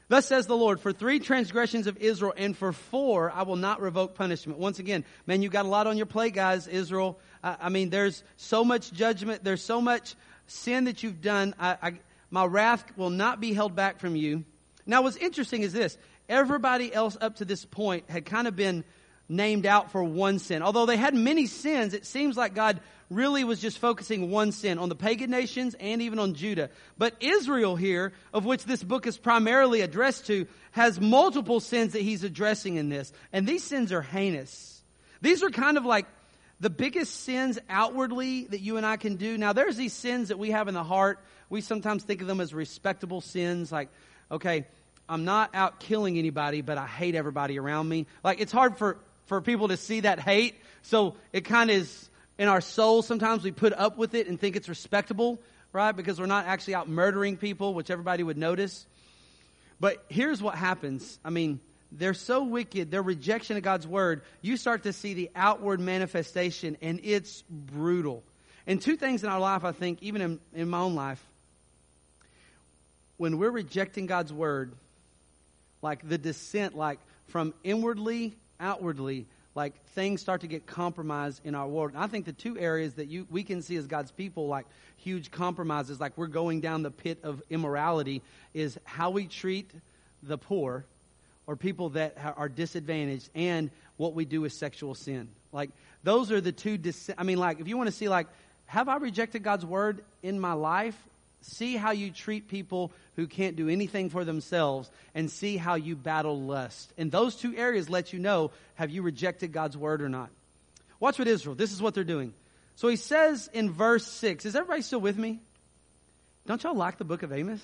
Thus 0.08 0.26
says 0.26 0.48
the 0.48 0.56
Lord, 0.56 0.80
for 0.80 0.92
three 0.92 1.20
transgressions 1.20 1.86
of 1.86 1.96
Israel 1.98 2.34
and 2.36 2.56
for 2.56 2.72
four, 2.72 3.30
I 3.30 3.42
will 3.42 3.54
not 3.54 3.80
revoke 3.80 4.16
punishment. 4.16 4.58
Once 4.58 4.80
again, 4.80 5.04
man, 5.24 5.40
you 5.40 5.48
got 5.48 5.66
a 5.66 5.68
lot 5.68 5.86
on 5.86 5.96
your 5.96 6.06
plate, 6.06 6.34
guys, 6.34 6.66
Israel. 6.66 7.20
I, 7.44 7.56
I 7.60 7.68
mean, 7.68 7.90
there's 7.90 8.24
so 8.36 8.64
much 8.64 8.92
judgment. 8.92 9.44
There's 9.44 9.62
so 9.62 9.80
much 9.80 10.16
sin 10.48 10.84
that 10.84 11.04
you've 11.04 11.20
done. 11.20 11.54
I, 11.60 11.76
I, 11.80 11.92
my 12.28 12.44
wrath 12.44 12.84
will 12.96 13.10
not 13.10 13.40
be 13.40 13.52
held 13.52 13.76
back 13.76 14.00
from 14.00 14.16
you. 14.16 14.42
Now, 14.84 15.02
what's 15.02 15.16
interesting 15.16 15.62
is 15.62 15.72
this. 15.72 15.96
Everybody 16.28 16.92
else 16.92 17.16
up 17.20 17.36
to 17.36 17.44
this 17.44 17.64
point 17.64 18.10
had 18.10 18.24
kind 18.24 18.48
of 18.48 18.56
been 18.56 18.82
named 19.30 19.64
out 19.64 19.92
for 19.92 20.02
one 20.02 20.38
sin. 20.38 20.60
Although 20.60 20.86
they 20.86 20.96
had 20.96 21.14
many 21.14 21.46
sins, 21.46 21.94
it 21.94 22.04
seems 22.04 22.36
like 22.36 22.52
God 22.52 22.80
really 23.08 23.44
was 23.44 23.60
just 23.60 23.78
focusing 23.78 24.30
one 24.30 24.52
sin 24.52 24.78
on 24.78 24.88
the 24.88 24.94
pagan 24.94 25.30
nations 25.30 25.74
and 25.78 26.02
even 26.02 26.18
on 26.18 26.34
Judah. 26.34 26.68
But 26.98 27.14
Israel 27.20 27.76
here, 27.76 28.12
of 28.34 28.44
which 28.44 28.64
this 28.64 28.82
book 28.82 29.06
is 29.06 29.16
primarily 29.16 29.80
addressed 29.80 30.26
to, 30.26 30.46
has 30.72 31.00
multiple 31.00 31.60
sins 31.60 31.92
that 31.92 32.02
he's 32.02 32.24
addressing 32.24 32.76
in 32.76 32.88
this. 32.88 33.12
And 33.32 33.46
these 33.46 33.64
sins 33.64 33.92
are 33.92 34.02
heinous. 34.02 34.82
These 35.22 35.42
are 35.42 35.50
kind 35.50 35.76
of 35.76 35.84
like 35.84 36.06
the 36.58 36.70
biggest 36.70 37.24
sins 37.24 37.58
outwardly 37.68 38.44
that 38.44 38.60
you 38.60 38.76
and 38.76 38.84
I 38.86 38.96
can 38.96 39.16
do. 39.16 39.38
Now 39.38 39.52
there's 39.52 39.76
these 39.76 39.92
sins 39.92 40.28
that 40.28 40.38
we 40.38 40.50
have 40.50 40.68
in 40.68 40.74
the 40.74 40.84
heart. 40.84 41.20
We 41.48 41.60
sometimes 41.60 42.02
think 42.02 42.20
of 42.20 42.26
them 42.26 42.40
as 42.40 42.52
respectable 42.52 43.20
sins, 43.20 43.72
like, 43.72 43.88
okay, 44.30 44.66
I'm 45.08 45.24
not 45.24 45.54
out 45.54 45.80
killing 45.80 46.18
anybody, 46.18 46.62
but 46.62 46.78
I 46.78 46.86
hate 46.86 47.16
everybody 47.16 47.58
around 47.58 47.88
me. 47.88 48.06
Like, 48.22 48.40
it's 48.40 48.52
hard 48.52 48.78
for, 48.78 48.98
for 49.30 49.40
people 49.40 49.68
to 49.68 49.76
see 49.76 50.00
that 50.00 50.18
hate. 50.18 50.56
So 50.82 51.14
it 51.32 51.44
kind 51.44 51.70
of 51.70 51.76
is 51.76 52.10
in 52.36 52.48
our 52.48 52.60
souls, 52.60 53.06
sometimes 53.06 53.44
we 53.44 53.52
put 53.52 53.72
up 53.72 53.96
with 53.96 54.16
it 54.16 54.26
and 54.26 54.40
think 54.40 54.56
it's 54.56 54.68
respectable, 54.68 55.38
right? 55.72 55.92
Because 55.92 56.18
we're 56.18 56.26
not 56.26 56.46
actually 56.46 56.74
out 56.74 56.88
murdering 56.88 57.36
people, 57.36 57.72
which 57.72 57.90
everybody 57.90 58.24
would 58.24 58.36
notice. 58.36 58.84
But 59.78 60.04
here's 60.08 60.42
what 60.42 60.56
happens. 60.56 61.20
I 61.24 61.30
mean, 61.30 61.60
they're 61.92 62.12
so 62.12 62.42
wicked, 62.42 62.90
their 62.90 63.02
rejection 63.02 63.56
of 63.56 63.62
God's 63.62 63.86
word, 63.86 64.22
you 64.42 64.56
start 64.56 64.82
to 64.82 64.92
see 64.92 65.14
the 65.14 65.30
outward 65.36 65.78
manifestation, 65.78 66.76
and 66.82 66.98
it's 67.04 67.42
brutal. 67.48 68.24
And 68.66 68.82
two 68.82 68.96
things 68.96 69.22
in 69.22 69.30
our 69.30 69.38
life, 69.38 69.62
I 69.62 69.70
think, 69.70 70.02
even 70.02 70.22
in, 70.22 70.40
in 70.56 70.68
my 70.68 70.80
own 70.80 70.96
life, 70.96 71.24
when 73.16 73.38
we're 73.38 73.50
rejecting 73.50 74.06
God's 74.06 74.32
word, 74.32 74.72
like 75.82 76.08
the 76.08 76.18
descent, 76.18 76.76
like 76.76 76.98
from 77.28 77.54
inwardly, 77.62 78.34
outwardly, 78.60 79.26
like 79.54 79.84
things 79.88 80.20
start 80.20 80.42
to 80.42 80.46
get 80.46 80.66
compromised 80.66 81.40
in 81.44 81.54
our 81.54 81.66
world. 81.66 81.92
And 81.92 82.02
I 82.02 82.06
think 82.06 82.24
the 82.24 82.32
two 82.32 82.58
areas 82.58 82.94
that 82.94 83.08
you 83.08 83.26
we 83.30 83.42
can 83.42 83.62
see 83.62 83.76
as 83.76 83.86
God's 83.86 84.12
people 84.12 84.46
like 84.46 84.66
huge 84.96 85.30
compromises, 85.30 85.98
like 86.00 86.16
we're 86.16 86.28
going 86.28 86.60
down 86.60 86.82
the 86.82 86.90
pit 86.90 87.18
of 87.22 87.42
immorality, 87.50 88.22
is 88.54 88.78
how 88.84 89.10
we 89.10 89.26
treat 89.26 89.70
the 90.22 90.38
poor 90.38 90.84
or 91.46 91.56
people 91.56 91.88
that 91.90 92.16
are 92.36 92.48
disadvantaged, 92.48 93.28
and 93.34 93.70
what 93.96 94.14
we 94.14 94.24
do 94.24 94.42
with 94.42 94.52
sexual 94.52 94.94
sin. 94.94 95.28
Like 95.52 95.70
those 96.04 96.30
are 96.30 96.40
the 96.40 96.52
two. 96.52 96.78
Dis- 96.78 97.10
I 97.18 97.24
mean, 97.24 97.38
like 97.38 97.60
if 97.60 97.66
you 97.66 97.76
want 97.76 97.88
to 97.88 97.94
see 97.94 98.08
like, 98.08 98.28
have 98.66 98.88
I 98.88 98.96
rejected 98.96 99.42
God's 99.42 99.66
word 99.66 100.04
in 100.22 100.38
my 100.38 100.52
life? 100.52 100.96
See 101.42 101.76
how 101.76 101.92
you 101.92 102.10
treat 102.10 102.48
people 102.48 102.92
who 103.16 103.26
can't 103.26 103.56
do 103.56 103.68
anything 103.68 104.10
for 104.10 104.24
themselves 104.24 104.90
and 105.14 105.30
see 105.30 105.56
how 105.56 105.74
you 105.74 105.96
battle 105.96 106.40
lust. 106.40 106.92
And 106.98 107.10
those 107.10 107.36
two 107.36 107.54
areas 107.56 107.88
let 107.88 108.12
you 108.12 108.18
know 108.18 108.50
have 108.74 108.90
you 108.90 109.02
rejected 109.02 109.52
God's 109.52 109.76
word 109.76 110.02
or 110.02 110.08
not. 110.08 110.30
Watch 111.00 111.18
what 111.18 111.28
Israel, 111.28 111.54
this 111.54 111.72
is 111.72 111.80
what 111.80 111.94
they're 111.94 112.04
doing. 112.04 112.34
So 112.76 112.88
he 112.88 112.96
says 112.96 113.48
in 113.52 113.70
verse 113.70 114.06
6, 114.06 114.44
is 114.44 114.54
everybody 114.54 114.82
still 114.82 115.00
with 115.00 115.16
me? 115.16 115.40
Don't 116.46 116.62
y'all 116.62 116.74
like 116.74 116.98
the 116.98 117.04
book 117.04 117.22
of 117.22 117.32
Amos? 117.32 117.62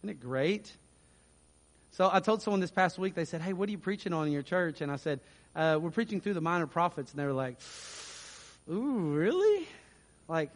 Isn't 0.00 0.10
it 0.10 0.20
great? 0.20 0.70
So 1.92 2.10
I 2.12 2.20
told 2.20 2.42
someone 2.42 2.60
this 2.60 2.70
past 2.70 2.98
week, 2.98 3.14
they 3.14 3.24
said, 3.24 3.40
Hey, 3.40 3.52
what 3.52 3.68
are 3.68 3.72
you 3.72 3.78
preaching 3.78 4.12
on 4.12 4.26
in 4.26 4.32
your 4.32 4.42
church? 4.42 4.80
And 4.80 4.90
I 4.90 4.96
said, 4.96 5.20
uh, 5.54 5.78
We're 5.80 5.90
preaching 5.90 6.20
through 6.20 6.34
the 6.34 6.40
minor 6.40 6.66
prophets. 6.66 7.12
And 7.12 7.20
they 7.20 7.24
were 7.24 7.32
like, 7.32 7.56
Ooh, 8.70 9.14
really? 9.14 9.68
Like, 10.26 10.50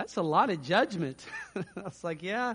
that's 0.00 0.16
a 0.16 0.22
lot 0.22 0.48
of 0.48 0.62
judgment. 0.62 1.22
I 1.54 1.62
was 1.82 2.02
like, 2.02 2.22
yeah, 2.22 2.54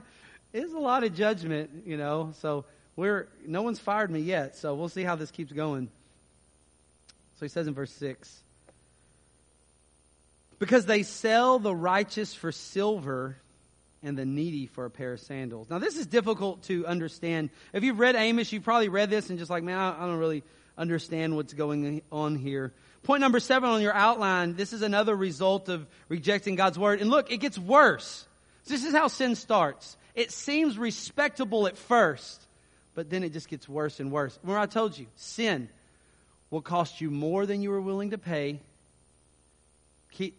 it's 0.52 0.74
a 0.74 0.80
lot 0.80 1.04
of 1.04 1.14
judgment, 1.14 1.84
you 1.86 1.96
know. 1.96 2.34
So 2.40 2.66
we're 2.96 3.28
no 3.46 3.62
one's 3.62 3.78
fired 3.78 4.10
me 4.10 4.20
yet, 4.20 4.58
so 4.58 4.74
we'll 4.74 4.90
see 4.90 5.04
how 5.04 5.16
this 5.16 5.30
keeps 5.30 5.52
going. 5.52 5.90
So 7.36 7.46
he 7.46 7.50
says 7.50 7.68
in 7.68 7.76
verse 7.76 7.92
six. 7.92 8.42
Because 10.58 10.88
they 10.88 11.04
sell 11.04 11.60
the 11.60 11.76
righteous 11.76 12.34
for 12.34 12.52
silver 12.52 13.38
and 14.02 14.18
the 14.18 14.26
needy 14.26 14.66
for 14.66 14.86
a 14.86 14.90
pair 14.90 15.14
of 15.14 15.20
sandals. 15.20 15.70
Now, 15.70 15.78
this 15.78 15.98
is 15.98 16.08
difficult 16.08 16.64
to 16.64 16.88
understand. 16.88 17.52
If 17.74 17.84
you've 17.84 18.00
read 18.00 18.16
Amos, 18.16 18.52
you've 18.54 18.64
probably 18.64 18.90
read 18.90 19.12
this 19.12 19.30
and 19.30 19.38
just 19.38 19.52
like, 19.52 19.64
man, 19.64 19.78
I 19.78 20.00
don't 20.00 20.18
really 20.18 20.44
understand 20.78 21.36
what's 21.36 21.54
going 21.54 22.02
on 22.12 22.38
here. 22.38 22.74
Point 23.06 23.22
number 23.22 23.40
seven 23.40 23.70
on 23.70 23.84
your 23.84 23.94
outline, 23.94 24.56
this 24.56 24.74
is 24.74 24.82
another 24.82 25.16
result 25.16 25.70
of 25.70 25.86
rejecting 26.10 26.56
God's 26.56 26.80
word. 26.80 27.02
And 27.02 27.10
look, 27.12 27.32
it 27.32 27.38
gets 27.38 27.56
worse. 27.56 28.26
This 28.66 28.84
is 28.84 28.94
how 28.94 29.10
sin 29.10 29.36
starts. 29.36 29.96
It 30.16 30.32
seems 30.32 30.76
respectable 30.76 31.68
at 31.68 31.78
first, 31.78 32.42
but 32.96 33.12
then 33.12 33.24
it 33.24 33.32
just 33.32 33.48
gets 33.48 33.70
worse 33.70 34.00
and 34.00 34.12
worse. 34.12 34.40
Remember 34.42 34.60
I 34.60 34.66
told 34.66 34.98
you, 34.98 35.06
sin 35.18 35.70
will 36.50 36.64
cost 36.64 37.00
you 37.00 37.12
more 37.12 37.46
than 37.46 37.62
you 37.62 37.72
are 37.74 37.82
willing 37.82 38.10
to 38.10 38.18
pay. 38.18 38.60
Keep, 40.12 40.36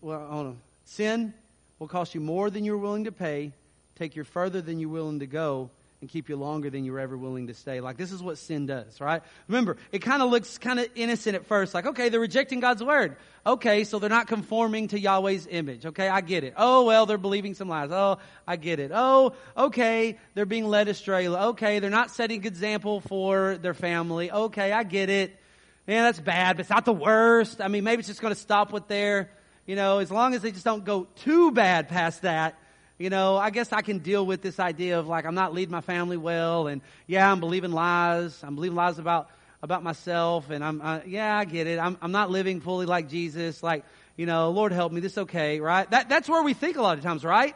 well, 0.00 0.26
on. 0.30 0.58
Sin 0.86 1.34
will 1.78 1.88
cost 1.88 2.14
you 2.14 2.22
more 2.22 2.48
than 2.48 2.64
you're 2.64 2.78
willing 2.78 3.04
to 3.04 3.12
pay, 3.12 3.52
take 3.98 4.16
you 4.16 4.24
further 4.24 4.62
than 4.62 4.78
you're 4.78 4.88
willing 4.88 5.18
to 5.18 5.26
go, 5.26 5.68
and 6.00 6.10
keep 6.10 6.28
you 6.28 6.36
longer 6.36 6.68
than 6.68 6.84
you 6.84 6.92
were 6.92 7.00
ever 7.00 7.16
willing 7.16 7.46
to 7.46 7.54
stay. 7.54 7.80
Like 7.80 7.96
this 7.96 8.12
is 8.12 8.22
what 8.22 8.38
sin 8.38 8.66
does, 8.66 9.00
right? 9.00 9.22
Remember, 9.48 9.76
it 9.92 10.00
kind 10.00 10.22
of 10.22 10.30
looks 10.30 10.58
kind 10.58 10.78
of 10.78 10.88
innocent 10.94 11.34
at 11.34 11.46
first. 11.46 11.74
Like, 11.74 11.86
okay, 11.86 12.08
they're 12.08 12.20
rejecting 12.20 12.60
God's 12.60 12.82
word. 12.82 13.16
Okay, 13.46 13.84
so 13.84 13.98
they're 13.98 14.10
not 14.10 14.26
conforming 14.26 14.88
to 14.88 14.98
Yahweh's 14.98 15.46
image. 15.48 15.86
Okay, 15.86 16.08
I 16.08 16.20
get 16.20 16.42
it. 16.42 16.54
Oh, 16.56 16.84
well, 16.84 17.06
they're 17.06 17.16
believing 17.16 17.54
some 17.54 17.68
lies. 17.68 17.90
Oh, 17.92 18.18
I 18.46 18.56
get 18.56 18.80
it. 18.80 18.90
Oh, 18.92 19.34
okay, 19.56 20.18
they're 20.34 20.46
being 20.46 20.66
led 20.66 20.88
astray. 20.88 21.28
Okay, 21.28 21.78
they're 21.78 21.90
not 21.90 22.10
setting 22.10 22.40
good 22.40 22.48
example 22.48 23.00
for 23.00 23.56
their 23.58 23.74
family. 23.74 24.30
Okay, 24.30 24.72
I 24.72 24.82
get 24.82 25.10
it. 25.10 25.38
Yeah, 25.86 26.02
that's 26.02 26.18
bad, 26.18 26.56
but 26.56 26.62
it's 26.62 26.70
not 26.70 26.84
the 26.84 26.92
worst. 26.92 27.60
I 27.60 27.68
mean, 27.68 27.84
maybe 27.84 28.00
it's 28.00 28.08
just 28.08 28.20
going 28.20 28.34
to 28.34 28.40
stop 28.40 28.72
with 28.72 28.88
their, 28.88 29.30
you 29.66 29.76
know, 29.76 29.98
as 29.98 30.10
long 30.10 30.34
as 30.34 30.42
they 30.42 30.50
just 30.50 30.64
don't 30.64 30.84
go 30.84 31.06
too 31.16 31.52
bad 31.52 31.88
past 31.88 32.22
that, 32.22 32.58
you 32.98 33.10
know, 33.10 33.36
I 33.36 33.50
guess 33.50 33.72
I 33.72 33.82
can 33.82 33.98
deal 33.98 34.24
with 34.24 34.40
this 34.40 34.58
idea 34.58 34.98
of 34.98 35.06
like 35.06 35.26
I'm 35.26 35.34
not 35.34 35.52
leading 35.52 35.72
my 35.72 35.80
family 35.82 36.16
well, 36.16 36.66
and 36.66 36.80
yeah, 37.06 37.30
I'm 37.30 37.40
believing 37.40 37.72
lies. 37.72 38.42
I'm 38.42 38.54
believing 38.54 38.76
lies 38.76 38.98
about 38.98 39.30
about 39.62 39.82
myself, 39.82 40.50
and 40.50 40.64
I'm 40.64 41.02
yeah, 41.06 41.36
I 41.36 41.44
get 41.44 41.66
it. 41.66 41.78
I'm 41.78 41.98
I'm 42.00 42.12
not 42.12 42.30
living 42.30 42.60
fully 42.60 42.86
like 42.86 43.08
Jesus. 43.08 43.62
Like 43.62 43.84
you 44.16 44.24
know, 44.24 44.50
Lord 44.50 44.72
help 44.72 44.92
me. 44.92 45.00
This 45.00 45.12
is 45.12 45.18
okay, 45.18 45.60
right? 45.60 45.88
That 45.90 46.08
that's 46.08 46.28
where 46.28 46.42
we 46.42 46.54
think 46.54 46.78
a 46.78 46.82
lot 46.82 46.96
of 46.96 47.04
times, 47.04 47.24
right? 47.24 47.54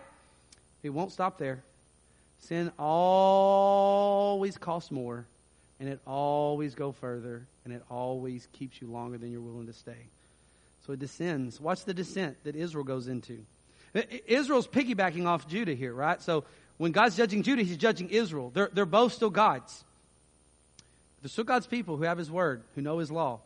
It 0.82 0.90
won't 0.90 1.12
stop 1.12 1.38
there. 1.38 1.62
Sin 2.40 2.70
always 2.78 4.58
costs 4.58 4.90
more, 4.90 5.24
and 5.78 5.88
it 5.88 6.00
always 6.06 6.74
go 6.74 6.92
further, 6.92 7.46
and 7.64 7.72
it 7.72 7.82
always 7.90 8.46
keeps 8.52 8.80
you 8.80 8.88
longer 8.88 9.16
than 9.16 9.30
you're 9.30 9.40
willing 9.40 9.66
to 9.66 9.72
stay. 9.72 10.08
So 10.86 10.92
it 10.92 10.98
descends. 10.98 11.60
Watch 11.60 11.84
the 11.84 11.94
descent 11.94 12.36
that 12.44 12.56
Israel 12.56 12.84
goes 12.84 13.08
into. 13.08 13.38
Israel's 13.94 14.68
piggybacking 14.68 15.26
off 15.26 15.48
Judah 15.48 15.74
here, 15.74 15.92
right? 15.92 16.20
So 16.22 16.44
when 16.78 16.92
God's 16.92 17.16
judging 17.16 17.42
Judah, 17.42 17.62
he's 17.62 17.76
judging 17.76 18.08
Israel. 18.08 18.50
They're, 18.54 18.70
they're 18.72 18.86
both 18.86 19.12
still 19.12 19.30
God's. 19.30 19.84
They're 21.22 21.28
still 21.28 21.44
God's 21.44 21.66
people 21.66 21.96
who 21.96 22.04
have 22.04 22.18
his 22.18 22.30
word, 22.30 22.62
who 22.74 22.82
know 22.82 22.98
his 22.98 23.10
law. 23.10 23.40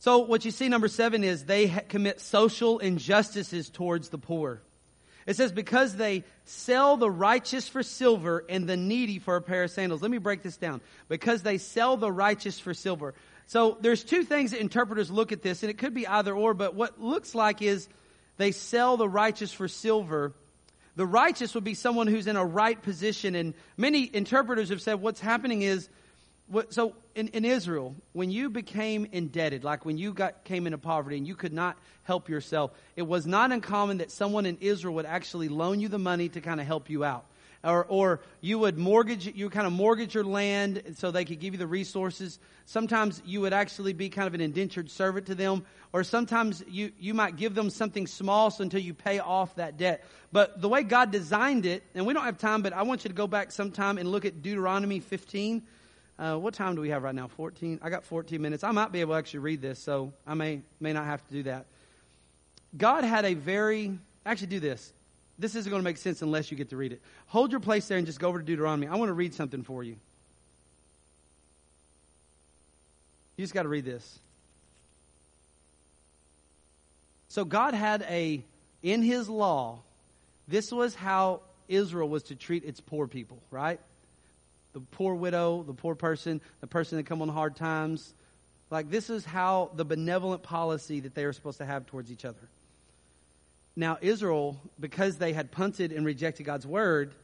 So 0.00 0.18
what 0.18 0.44
you 0.44 0.50
see, 0.50 0.68
number 0.68 0.88
seven, 0.88 1.24
is 1.24 1.44
they 1.44 1.68
commit 1.88 2.20
social 2.20 2.78
injustices 2.78 3.68
towards 3.68 4.10
the 4.10 4.18
poor. 4.18 4.60
It 5.26 5.36
says, 5.36 5.52
because 5.52 5.96
they 5.96 6.24
sell 6.44 6.96
the 6.96 7.10
righteous 7.10 7.68
for 7.68 7.82
silver 7.82 8.44
and 8.48 8.66
the 8.66 8.76
needy 8.76 9.18
for 9.18 9.36
a 9.36 9.42
pair 9.42 9.64
of 9.64 9.70
sandals. 9.70 10.00
Let 10.00 10.10
me 10.10 10.18
break 10.18 10.42
this 10.42 10.56
down. 10.56 10.80
Because 11.08 11.42
they 11.42 11.58
sell 11.58 11.96
the 11.96 12.10
righteous 12.10 12.58
for 12.58 12.72
silver. 12.72 13.12
So 13.46 13.76
there's 13.80 14.04
two 14.04 14.22
things 14.22 14.52
that 14.52 14.60
interpreters 14.60 15.10
look 15.10 15.32
at 15.32 15.42
this, 15.42 15.62
and 15.62 15.70
it 15.70 15.78
could 15.78 15.94
be 15.94 16.06
either 16.06 16.34
or, 16.34 16.54
but 16.54 16.74
what 16.74 17.02
looks 17.02 17.34
like 17.34 17.60
is 17.60 17.88
they 18.38 18.52
sell 18.52 18.96
the 18.96 19.08
righteous 19.08 19.52
for 19.52 19.68
silver. 19.68 20.32
The 20.96 21.06
righteous 21.06 21.54
would 21.54 21.64
be 21.64 21.74
someone 21.74 22.06
who's 22.06 22.26
in 22.26 22.36
a 22.36 22.44
right 22.44 22.80
position, 22.80 23.34
and 23.34 23.54
many 23.76 24.10
interpreters 24.12 24.70
have 24.70 24.80
said 24.80 24.94
what's 24.94 25.20
happening 25.20 25.62
is 25.62 25.88
so 26.70 26.94
in, 27.14 27.28
in 27.28 27.44
Israel, 27.44 27.94
when 28.12 28.30
you 28.30 28.48
became 28.48 29.06
indebted, 29.12 29.64
like 29.64 29.84
when 29.84 29.98
you 29.98 30.12
got 30.12 30.44
came 30.44 30.66
into 30.66 30.78
poverty 30.78 31.18
and 31.18 31.26
you 31.26 31.34
could 31.34 31.52
not 31.52 31.76
help 32.04 32.28
yourself, 32.28 32.70
it 32.96 33.02
was 33.02 33.26
not 33.26 33.52
uncommon 33.52 33.98
that 33.98 34.10
someone 34.10 34.46
in 34.46 34.56
Israel 34.60 34.94
would 34.94 35.06
actually 35.06 35.48
loan 35.48 35.80
you 35.80 35.88
the 35.88 35.98
money 35.98 36.28
to 36.30 36.40
kind 36.40 36.60
of 36.60 36.66
help 36.66 36.88
you 36.88 37.04
out. 37.04 37.26
Or, 37.64 37.84
or 37.86 38.20
you 38.40 38.58
would 38.60 38.78
mortgage, 38.78 39.26
you 39.26 39.50
kind 39.50 39.66
of 39.66 39.72
mortgage 39.72 40.14
your 40.14 40.24
land 40.24 40.94
so 40.96 41.10
they 41.10 41.24
could 41.24 41.40
give 41.40 41.54
you 41.54 41.58
the 41.58 41.66
resources. 41.66 42.38
Sometimes 42.66 43.20
you 43.26 43.40
would 43.40 43.52
actually 43.52 43.92
be 43.92 44.08
kind 44.10 44.28
of 44.28 44.34
an 44.34 44.40
indentured 44.40 44.90
servant 44.90 45.26
to 45.26 45.34
them. 45.34 45.64
Or 45.92 46.04
sometimes 46.04 46.62
you, 46.68 46.92
you 47.00 47.14
might 47.14 47.36
give 47.36 47.54
them 47.54 47.70
something 47.70 48.06
small 48.06 48.50
so 48.50 48.62
until 48.62 48.80
you 48.80 48.94
pay 48.94 49.18
off 49.18 49.56
that 49.56 49.76
debt. 49.76 50.04
But 50.30 50.60
the 50.60 50.68
way 50.68 50.84
God 50.84 51.10
designed 51.10 51.66
it, 51.66 51.82
and 51.94 52.06
we 52.06 52.14
don't 52.14 52.24
have 52.24 52.38
time, 52.38 52.62
but 52.62 52.72
I 52.72 52.82
want 52.82 53.04
you 53.04 53.08
to 53.08 53.14
go 53.14 53.26
back 53.26 53.50
sometime 53.50 53.98
and 53.98 54.10
look 54.10 54.24
at 54.24 54.40
Deuteronomy 54.42 55.00
15 55.00 55.62
uh, 56.18 56.36
what 56.36 56.52
time 56.52 56.74
do 56.74 56.80
we 56.80 56.88
have 56.88 57.04
right 57.04 57.14
now? 57.14 57.28
14? 57.28 57.78
I 57.80 57.90
got 57.90 58.04
14 58.04 58.42
minutes. 58.42 58.64
I 58.64 58.72
might 58.72 58.90
be 58.90 59.00
able 59.00 59.14
to 59.14 59.18
actually 59.18 59.40
read 59.40 59.62
this, 59.62 59.78
so 59.78 60.12
I 60.26 60.34
may, 60.34 60.62
may 60.80 60.92
not 60.92 61.04
have 61.04 61.24
to 61.28 61.32
do 61.32 61.44
that. 61.44 61.66
God 62.76 63.04
had 63.04 63.24
a 63.24 63.34
very, 63.34 63.96
actually 64.26 64.48
do 64.48 64.60
this. 64.60 64.92
This 65.38 65.54
isn't 65.54 65.70
going 65.70 65.80
to 65.80 65.84
make 65.84 65.98
sense 65.98 66.22
unless 66.22 66.50
you 66.50 66.56
get 66.56 66.70
to 66.70 66.76
read 66.76 66.92
it. 66.92 67.00
Hold 67.28 67.52
your 67.52 67.60
place 67.60 67.86
there 67.86 67.98
and 67.98 68.06
just 68.06 68.18
go 68.18 68.28
over 68.28 68.40
to 68.40 68.44
Deuteronomy. 68.44 68.88
I 68.88 68.96
want 68.96 69.08
to 69.08 69.14
read 69.14 69.34
something 69.34 69.62
for 69.62 69.84
you. 69.84 69.96
You 73.36 73.44
just 73.44 73.54
got 73.54 73.62
to 73.62 73.68
read 73.68 73.84
this. 73.84 74.18
So 77.28 77.44
God 77.44 77.74
had 77.74 78.02
a, 78.02 78.42
in 78.82 79.02
his 79.02 79.28
law, 79.28 79.78
this 80.48 80.72
was 80.72 80.94
how 80.94 81.42
Israel 81.68 82.08
was 82.08 82.24
to 82.24 82.34
treat 82.34 82.64
its 82.64 82.80
poor 82.80 83.06
people, 83.06 83.38
right? 83.50 83.78
the 84.72 84.80
poor 84.80 85.14
widow, 85.14 85.62
the 85.62 85.72
poor 85.72 85.94
person, 85.94 86.40
the 86.60 86.66
person 86.66 86.98
that 86.98 87.06
come 87.06 87.22
on 87.22 87.28
hard 87.28 87.56
times. 87.56 88.12
Like 88.70 88.90
this 88.90 89.10
is 89.10 89.24
how 89.24 89.70
the 89.74 89.84
benevolent 89.84 90.42
policy 90.42 91.00
that 91.00 91.14
they 91.14 91.24
are 91.24 91.32
supposed 91.32 91.58
to 91.58 91.64
have 91.64 91.86
towards 91.86 92.12
each 92.12 92.24
other. 92.24 92.38
Now 93.78 93.96
Israel, 94.00 94.60
because 94.80 95.18
they 95.18 95.32
had 95.32 95.52
punted 95.52 95.92
and 95.92 96.04
rejected 96.04 96.42
God's 96.42 96.66
word, 96.66 97.14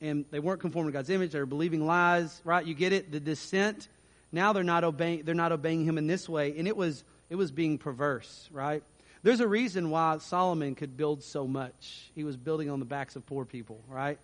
and 0.00 0.24
they 0.32 0.40
weren't 0.40 0.60
conforming 0.60 0.90
to 0.90 0.98
God's 0.98 1.10
image, 1.10 1.30
they 1.30 1.38
were 1.38 1.46
believing 1.46 1.86
lies, 1.86 2.40
right? 2.44 2.66
You 2.66 2.74
get 2.74 2.92
it? 2.92 3.12
The 3.12 3.20
descent. 3.20 3.86
Now 4.32 4.52
they're 4.52 4.64
not 4.64 4.82
obeying 4.82 5.22
they're 5.22 5.36
not 5.36 5.52
obeying 5.52 5.84
him 5.84 5.98
in 5.98 6.08
this 6.08 6.28
way, 6.28 6.58
and 6.58 6.66
it 6.66 6.76
was 6.76 7.04
it 7.30 7.36
was 7.36 7.52
being 7.52 7.78
perverse, 7.78 8.48
right? 8.50 8.82
There's 9.22 9.38
a 9.38 9.46
reason 9.46 9.90
why 9.90 10.18
Solomon 10.18 10.74
could 10.74 10.96
build 10.96 11.22
so 11.22 11.46
much. 11.46 12.10
He 12.16 12.24
was 12.24 12.36
building 12.36 12.68
on 12.68 12.80
the 12.80 12.84
backs 12.84 13.14
of 13.14 13.24
poor 13.24 13.44
people, 13.44 13.78
right? 13.88 14.18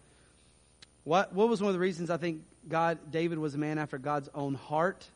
What, 1.04 1.32
what 1.32 1.48
was 1.48 1.60
one 1.60 1.68
of 1.68 1.74
the 1.74 1.80
reasons 1.80 2.10
I 2.10 2.16
think 2.16 2.42
God, 2.68 2.98
David 3.12 3.38
was 3.38 3.54
a 3.54 3.58
man 3.58 3.78
after 3.78 3.98
God's 3.98 4.28
own 4.34 4.54
heart? 4.54 5.06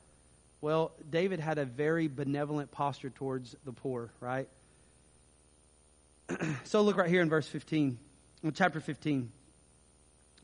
Well, 0.60 0.92
David 1.10 1.40
had 1.40 1.58
a 1.58 1.64
very 1.64 2.06
benevolent 2.06 2.70
posture 2.70 3.10
towards 3.10 3.56
the 3.64 3.72
poor, 3.72 4.12
right? 4.20 4.48
so 6.64 6.82
look 6.82 6.96
right 6.96 7.08
here 7.08 7.22
in 7.22 7.28
verse 7.28 7.46
15, 7.46 7.98
in 8.42 8.52
chapter 8.52 8.80
15. 8.80 9.30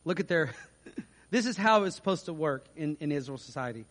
Look 0.04 0.20
at 0.20 0.28
there. 0.28 0.54
this 1.30 1.46
is 1.46 1.56
how 1.56 1.84
it's 1.84 1.96
supposed 1.96 2.26
to 2.26 2.32
work 2.32 2.64
in, 2.76 2.96
in 3.00 3.12
Israel 3.12 3.38
society. 3.38 3.84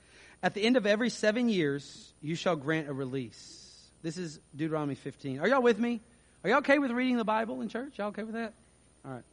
At 0.43 0.53
the 0.53 0.63
end 0.63 0.77
of 0.77 0.85
every 0.85 1.09
seven 1.09 1.49
years, 1.49 2.13
you 2.21 2.35
shall 2.35 2.55
grant 2.55 2.87
a 2.87 2.93
release. 2.93 3.63
This 4.03 4.17
is 4.17 4.39
Deuteronomy 4.55 4.95
15. 4.95 5.39
Are 5.39 5.47
y'all 5.47 5.61
with 5.61 5.79
me? 5.79 5.99
Are 6.43 6.49
y'all 6.49 6.59
okay 6.59 6.79
with 6.79 6.91
reading 6.91 7.17
the 7.17 7.25
Bible 7.25 7.61
in 7.61 7.69
church? 7.69 7.93
Y'all 7.97 8.09
okay 8.09 8.23
with 8.23 8.35
that? 8.35 8.53
All 9.03 9.11
right. 9.11 9.23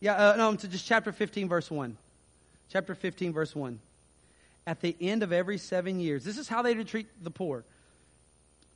Yeah, 0.00 0.14
uh, 0.14 0.36
no, 0.36 0.54
to 0.54 0.68
just 0.68 0.86
chapter 0.86 1.12
15, 1.12 1.48
verse 1.48 1.70
1. 1.70 1.96
Chapter 2.70 2.94
15, 2.94 3.32
verse 3.32 3.54
1. 3.54 3.78
At 4.66 4.80
the 4.80 4.96
end 5.00 5.22
of 5.22 5.32
every 5.32 5.58
seven 5.58 6.00
years, 6.00 6.24
this 6.24 6.38
is 6.38 6.48
how 6.48 6.62
they 6.62 6.74
treat 6.84 7.06
the 7.22 7.30
poor. 7.30 7.64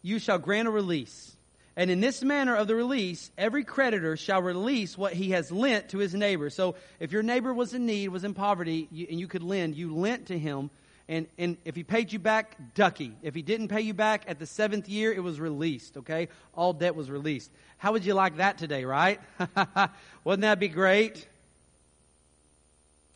You 0.02 0.18
shall 0.18 0.38
grant 0.38 0.68
a 0.68 0.70
release. 0.70 1.34
And 1.78 1.90
in 1.92 2.00
this 2.00 2.24
manner 2.24 2.56
of 2.56 2.66
the 2.66 2.74
release, 2.74 3.30
every 3.38 3.62
creditor 3.62 4.16
shall 4.16 4.42
release 4.42 4.98
what 4.98 5.12
he 5.12 5.30
has 5.30 5.52
lent 5.52 5.90
to 5.90 5.98
his 5.98 6.12
neighbor. 6.12 6.50
So 6.50 6.74
if 6.98 7.12
your 7.12 7.22
neighbor 7.22 7.54
was 7.54 7.72
in 7.72 7.86
need, 7.86 8.08
was 8.08 8.24
in 8.24 8.34
poverty, 8.34 8.88
you, 8.90 9.06
and 9.08 9.20
you 9.20 9.28
could 9.28 9.44
lend, 9.44 9.76
you 9.76 9.94
lent 9.94 10.26
to 10.26 10.36
him. 10.36 10.70
And, 11.08 11.28
and 11.38 11.56
if 11.64 11.76
he 11.76 11.84
paid 11.84 12.12
you 12.12 12.18
back, 12.18 12.56
ducky. 12.74 13.12
If 13.22 13.36
he 13.36 13.42
didn't 13.42 13.68
pay 13.68 13.82
you 13.82 13.94
back 13.94 14.24
at 14.26 14.40
the 14.40 14.46
seventh 14.46 14.88
year, 14.88 15.12
it 15.12 15.22
was 15.22 15.38
released, 15.38 15.98
okay? 15.98 16.26
All 16.52 16.72
debt 16.72 16.96
was 16.96 17.08
released. 17.08 17.48
How 17.76 17.92
would 17.92 18.04
you 18.04 18.14
like 18.14 18.38
that 18.38 18.58
today, 18.58 18.84
right? 18.84 19.20
Wouldn't 20.24 20.42
that 20.42 20.58
be 20.58 20.66
great? 20.66 21.28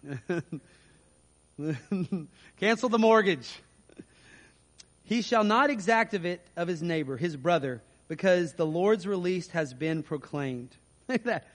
Cancel 2.61 2.89
the 2.89 2.99
mortgage. 3.01 3.53
He 5.03 5.21
shall 5.21 5.43
not 5.43 5.69
exact 5.69 6.15
of 6.15 6.25
it 6.25 6.41
of 6.57 6.69
his 6.69 6.81
neighbor, 6.81 7.17
his 7.17 7.37
brother, 7.37 7.83
because 8.13 8.53
the 8.53 8.67
Lord's 8.67 9.07
release 9.07 9.49
has 9.53 9.73
been 9.73 10.03
proclaimed. 10.03 10.77
Look 11.09 11.21
at 11.21 11.25
that. 11.25 11.47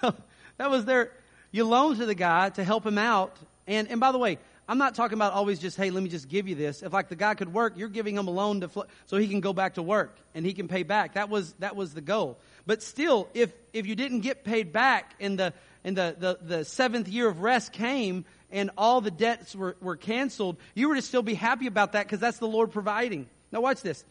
So 0.00 0.14
that 0.56 0.70
was 0.70 0.86
their, 0.86 1.12
you 1.52 1.66
loaned 1.66 1.98
to 1.98 2.06
the 2.06 2.14
guy 2.14 2.48
to 2.48 2.64
help 2.64 2.86
him 2.86 2.96
out. 2.96 3.36
And, 3.66 3.86
and 3.88 4.00
by 4.00 4.12
the 4.12 4.18
way, 4.18 4.38
I'm 4.66 4.78
not 4.78 4.94
talking 4.94 5.18
about 5.18 5.34
always 5.34 5.58
just, 5.58 5.76
hey, 5.76 5.90
let 5.90 6.02
me 6.02 6.08
just 6.08 6.30
give 6.30 6.48
you 6.48 6.54
this. 6.54 6.82
If 6.82 6.94
like 6.94 7.10
the 7.10 7.16
guy 7.16 7.34
could 7.34 7.52
work, 7.52 7.74
you're 7.76 7.90
giving 7.90 8.16
him 8.16 8.28
a 8.28 8.30
loan 8.30 8.62
to 8.62 8.68
fl- 8.68 8.84
so 9.04 9.18
he 9.18 9.28
can 9.28 9.40
go 9.40 9.52
back 9.52 9.74
to 9.74 9.82
work 9.82 10.16
and 10.34 10.46
he 10.46 10.54
can 10.54 10.68
pay 10.68 10.84
back. 10.84 11.16
That 11.16 11.28
was, 11.28 11.52
that 11.58 11.76
was 11.76 11.92
the 11.92 12.00
goal. 12.00 12.38
But 12.64 12.82
still, 12.82 13.28
if, 13.34 13.52
if 13.74 13.86
you 13.86 13.94
didn't 13.94 14.20
get 14.20 14.42
paid 14.42 14.72
back 14.72 15.16
and 15.20 15.38
the, 15.38 15.52
and 15.84 15.98
the, 15.98 16.16
the, 16.18 16.38
the 16.40 16.64
seventh 16.64 17.08
year 17.08 17.28
of 17.28 17.42
rest 17.42 17.74
came 17.74 18.24
and 18.50 18.70
all 18.78 19.02
the 19.02 19.10
debts 19.10 19.54
were, 19.54 19.76
were 19.82 19.96
canceled, 19.96 20.56
you 20.74 20.88
were 20.88 20.94
to 20.94 21.02
still 21.02 21.22
be 21.22 21.34
happy 21.34 21.66
about 21.66 21.92
that 21.92 22.06
because 22.06 22.20
that's 22.20 22.38
the 22.38 22.48
Lord 22.48 22.70
providing. 22.70 23.28
Now 23.52 23.60
watch 23.60 23.82
this. 23.82 24.02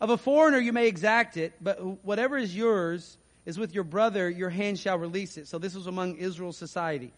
Of 0.00 0.10
a 0.10 0.18
foreigner 0.18 0.58
you 0.58 0.72
may 0.72 0.88
exact 0.88 1.36
it, 1.36 1.54
but 1.60 2.04
whatever 2.04 2.36
is 2.36 2.54
yours 2.54 3.16
is 3.46 3.58
with 3.58 3.74
your 3.74 3.84
brother, 3.84 4.28
your 4.28 4.50
hand 4.50 4.78
shall 4.78 4.98
release 4.98 5.36
it. 5.36 5.48
So 5.48 5.58
this 5.58 5.74
was 5.74 5.86
among 5.86 6.16
Israel's 6.16 6.56
society. 6.56 7.12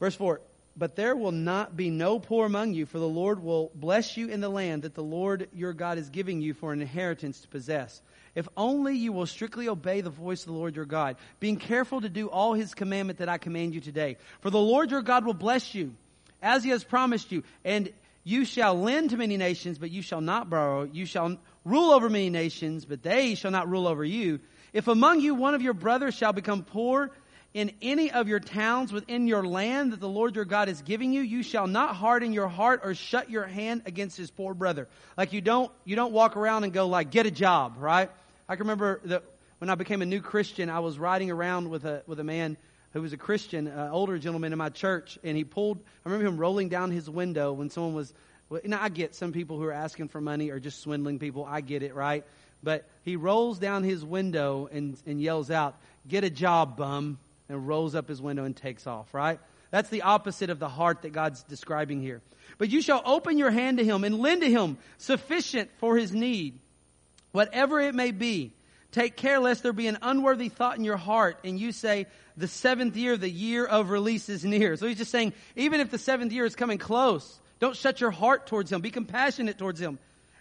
Verse 0.00 0.14
4. 0.14 0.40
But 0.76 0.96
there 0.96 1.14
will 1.14 1.32
not 1.32 1.76
be 1.76 1.90
no 1.90 2.18
poor 2.18 2.46
among 2.46 2.72
you, 2.72 2.86
for 2.86 2.98
the 2.98 3.08
Lord 3.08 3.42
will 3.42 3.70
bless 3.74 4.16
you 4.16 4.28
in 4.28 4.40
the 4.40 4.48
land 4.48 4.82
that 4.82 4.94
the 4.94 5.02
Lord 5.02 5.48
your 5.54 5.74
God 5.74 5.98
is 5.98 6.08
giving 6.08 6.40
you 6.40 6.54
for 6.54 6.72
an 6.72 6.80
inheritance 6.80 7.40
to 7.40 7.48
possess. 7.48 8.00
If 8.34 8.48
only 8.56 8.96
you 8.96 9.12
will 9.12 9.26
strictly 9.26 9.68
obey 9.68 10.00
the 10.00 10.08
voice 10.08 10.40
of 10.40 10.46
the 10.46 10.58
Lord 10.58 10.74
your 10.74 10.86
God, 10.86 11.16
being 11.38 11.58
careful 11.58 12.00
to 12.00 12.08
do 12.08 12.30
all 12.30 12.54
his 12.54 12.72
commandment 12.72 13.18
that 13.18 13.28
I 13.28 13.36
command 13.36 13.74
you 13.74 13.82
today. 13.82 14.16
For 14.40 14.48
the 14.48 14.58
Lord 14.58 14.90
your 14.90 15.02
God 15.02 15.26
will 15.26 15.34
bless 15.34 15.74
you, 15.74 15.92
as 16.40 16.64
he 16.64 16.70
has 16.70 16.82
promised 16.82 17.30
you, 17.30 17.42
and 17.66 17.92
you 18.24 18.44
shall 18.44 18.80
lend 18.80 19.10
to 19.10 19.16
many 19.16 19.36
nations, 19.36 19.78
but 19.78 19.90
you 19.90 20.02
shall 20.02 20.20
not 20.20 20.48
borrow. 20.48 20.84
You 20.84 21.06
shall 21.06 21.36
rule 21.64 21.90
over 21.90 22.08
many 22.08 22.30
nations, 22.30 22.84
but 22.84 23.02
they 23.02 23.34
shall 23.34 23.50
not 23.50 23.68
rule 23.68 23.88
over 23.88 24.04
you. 24.04 24.40
If 24.72 24.88
among 24.88 25.20
you 25.20 25.34
one 25.34 25.54
of 25.54 25.62
your 25.62 25.74
brothers 25.74 26.14
shall 26.14 26.32
become 26.32 26.62
poor, 26.62 27.10
in 27.54 27.70
any 27.82 28.10
of 28.10 28.28
your 28.28 28.40
towns 28.40 28.92
within 28.92 29.26
your 29.26 29.44
land 29.44 29.92
that 29.92 30.00
the 30.00 30.08
Lord 30.08 30.36
your 30.36 30.46
God 30.46 30.68
is 30.68 30.80
giving 30.80 31.12
you, 31.12 31.20
you 31.20 31.42
shall 31.42 31.66
not 31.66 31.96
harden 31.96 32.32
your 32.32 32.48
heart 32.48 32.80
or 32.82 32.94
shut 32.94 33.28
your 33.28 33.44
hand 33.44 33.82
against 33.84 34.16
his 34.16 34.30
poor 34.30 34.54
brother. 34.54 34.88
Like 35.18 35.32
you 35.32 35.42
don't, 35.42 35.70
you 35.84 35.94
don't 35.94 36.12
walk 36.12 36.36
around 36.36 36.64
and 36.64 36.72
go 36.72 36.86
like, 36.86 37.10
get 37.10 37.26
a 37.26 37.30
job, 37.30 37.74
right? 37.78 38.10
I 38.48 38.56
can 38.56 38.64
remember 38.64 39.00
that 39.04 39.24
when 39.58 39.68
I 39.68 39.74
became 39.74 40.00
a 40.00 40.06
new 40.06 40.20
Christian, 40.20 40.70
I 40.70 40.80
was 40.80 40.98
riding 40.98 41.30
around 41.30 41.68
with 41.68 41.84
a, 41.84 42.02
with 42.06 42.18
a 42.20 42.24
man 42.24 42.56
who 42.92 43.02
was 43.02 43.12
a 43.12 43.16
Christian, 43.16 43.66
an 43.66 43.90
older 43.90 44.18
gentleman 44.18 44.52
in 44.52 44.58
my 44.58 44.68
church, 44.68 45.18
and 45.24 45.36
he 45.36 45.44
pulled, 45.44 45.78
I 45.78 46.08
remember 46.08 46.26
him 46.26 46.36
rolling 46.36 46.68
down 46.68 46.90
his 46.90 47.08
window 47.08 47.52
when 47.52 47.70
someone 47.70 47.94
was, 47.94 48.12
now 48.64 48.82
I 48.82 48.88
get 48.88 49.14
some 49.14 49.32
people 49.32 49.58
who 49.58 49.64
are 49.64 49.72
asking 49.72 50.08
for 50.08 50.20
money 50.20 50.50
or 50.50 50.60
just 50.60 50.80
swindling 50.80 51.18
people. 51.18 51.46
I 51.48 51.62
get 51.62 51.82
it, 51.82 51.94
right? 51.94 52.24
But 52.62 52.84
he 53.02 53.16
rolls 53.16 53.58
down 53.58 53.82
his 53.82 54.04
window 54.04 54.68
and, 54.70 54.96
and 55.06 55.20
yells 55.20 55.50
out, 55.50 55.76
get 56.06 56.22
a 56.22 56.30
job, 56.30 56.76
bum 56.76 57.18
and 57.52 57.68
rolls 57.68 57.94
up 57.94 58.08
his 58.08 58.20
window 58.20 58.44
and 58.44 58.56
takes 58.56 58.86
off, 58.86 59.12
right? 59.14 59.38
That's 59.70 59.88
the 59.88 60.02
opposite 60.02 60.50
of 60.50 60.58
the 60.58 60.68
heart 60.68 61.02
that 61.02 61.12
God's 61.12 61.42
describing 61.44 62.00
here. 62.00 62.20
But 62.58 62.70
you 62.70 62.82
shall 62.82 63.02
open 63.04 63.38
your 63.38 63.50
hand 63.50 63.78
to 63.78 63.84
him 63.84 64.04
and 64.04 64.18
lend 64.18 64.42
to 64.42 64.50
him 64.50 64.78
sufficient 64.98 65.70
for 65.78 65.96
his 65.96 66.12
need, 66.12 66.58
whatever 67.32 67.80
it 67.80 67.94
may 67.94 68.10
be. 68.10 68.52
Take 68.92 69.16
care 69.16 69.40
lest 69.40 69.62
there 69.62 69.72
be 69.72 69.86
an 69.86 69.98
unworthy 70.02 70.50
thought 70.50 70.76
in 70.76 70.84
your 70.84 70.98
heart 70.98 71.38
and 71.44 71.58
you 71.58 71.72
say, 71.72 72.06
the 72.36 72.48
seventh 72.48 72.96
year, 72.96 73.16
the 73.16 73.28
year 73.28 73.64
of 73.64 73.90
release 73.90 74.28
is 74.28 74.44
near. 74.44 74.76
So 74.76 74.86
he's 74.86 74.98
just 74.98 75.10
saying, 75.10 75.32
even 75.56 75.80
if 75.80 75.90
the 75.90 75.98
seventh 75.98 76.32
year 76.32 76.44
is 76.44 76.54
coming 76.54 76.78
close, 76.78 77.40
don't 77.58 77.76
shut 77.76 78.00
your 78.00 78.10
heart 78.10 78.46
towards 78.46 78.70
him. 78.70 78.80
Be 78.80 78.90
compassionate 78.90 79.58
towards 79.58 79.80
him. 79.80 79.98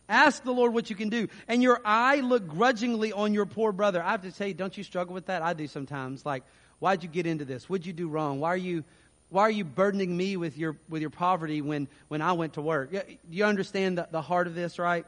Ask 0.10 0.44
the 0.44 0.52
Lord 0.52 0.74
what 0.74 0.90
you 0.90 0.96
can 0.96 1.08
do. 1.08 1.30
And 1.48 1.64
your 1.64 1.80
eye 1.86 2.20
look 2.20 2.48
grudgingly 2.48 3.14
on 3.14 3.34
your 3.34 3.46
poor 3.46 3.72
brother. 3.72 4.04
I 4.04 4.12
have 4.12 4.24
to 4.24 4.32
say, 4.32 4.52
don't 4.52 4.78
you 4.78 4.84
struggle 4.84 5.14
with 5.14 5.28
that? 5.28 5.42
I 5.42 5.54
do 5.54 5.68
sometimes. 5.68 6.26
Like, 6.26 6.44
why'd 6.80 7.04
you 7.04 7.10
get 7.10 7.26
into 7.26 7.46
this? 7.46 7.70
What'd 7.70 7.86
you 7.86 7.94
do 7.94 8.10
wrong? 8.10 8.42
Why 8.42 8.50
are 8.50 8.58
you, 8.58 8.84
why 9.30 9.44
are 9.44 9.52
you 9.52 9.64
burdening 9.64 10.16
me 10.16 10.36
with 10.36 10.58
your, 10.58 10.76
with 10.90 11.02
your 11.02 11.12
poverty 11.12 11.62
when, 11.62 11.88
when 12.10 12.22
I 12.22 12.34
went 12.34 12.54
to 12.54 12.62
work? 12.62 12.92
Do 12.92 13.18
you 13.30 13.46
understand 13.46 13.98
the, 13.98 14.08
the 14.12 14.22
heart 14.22 14.48
of 14.48 14.56
this, 14.56 14.78
right? 14.78 15.06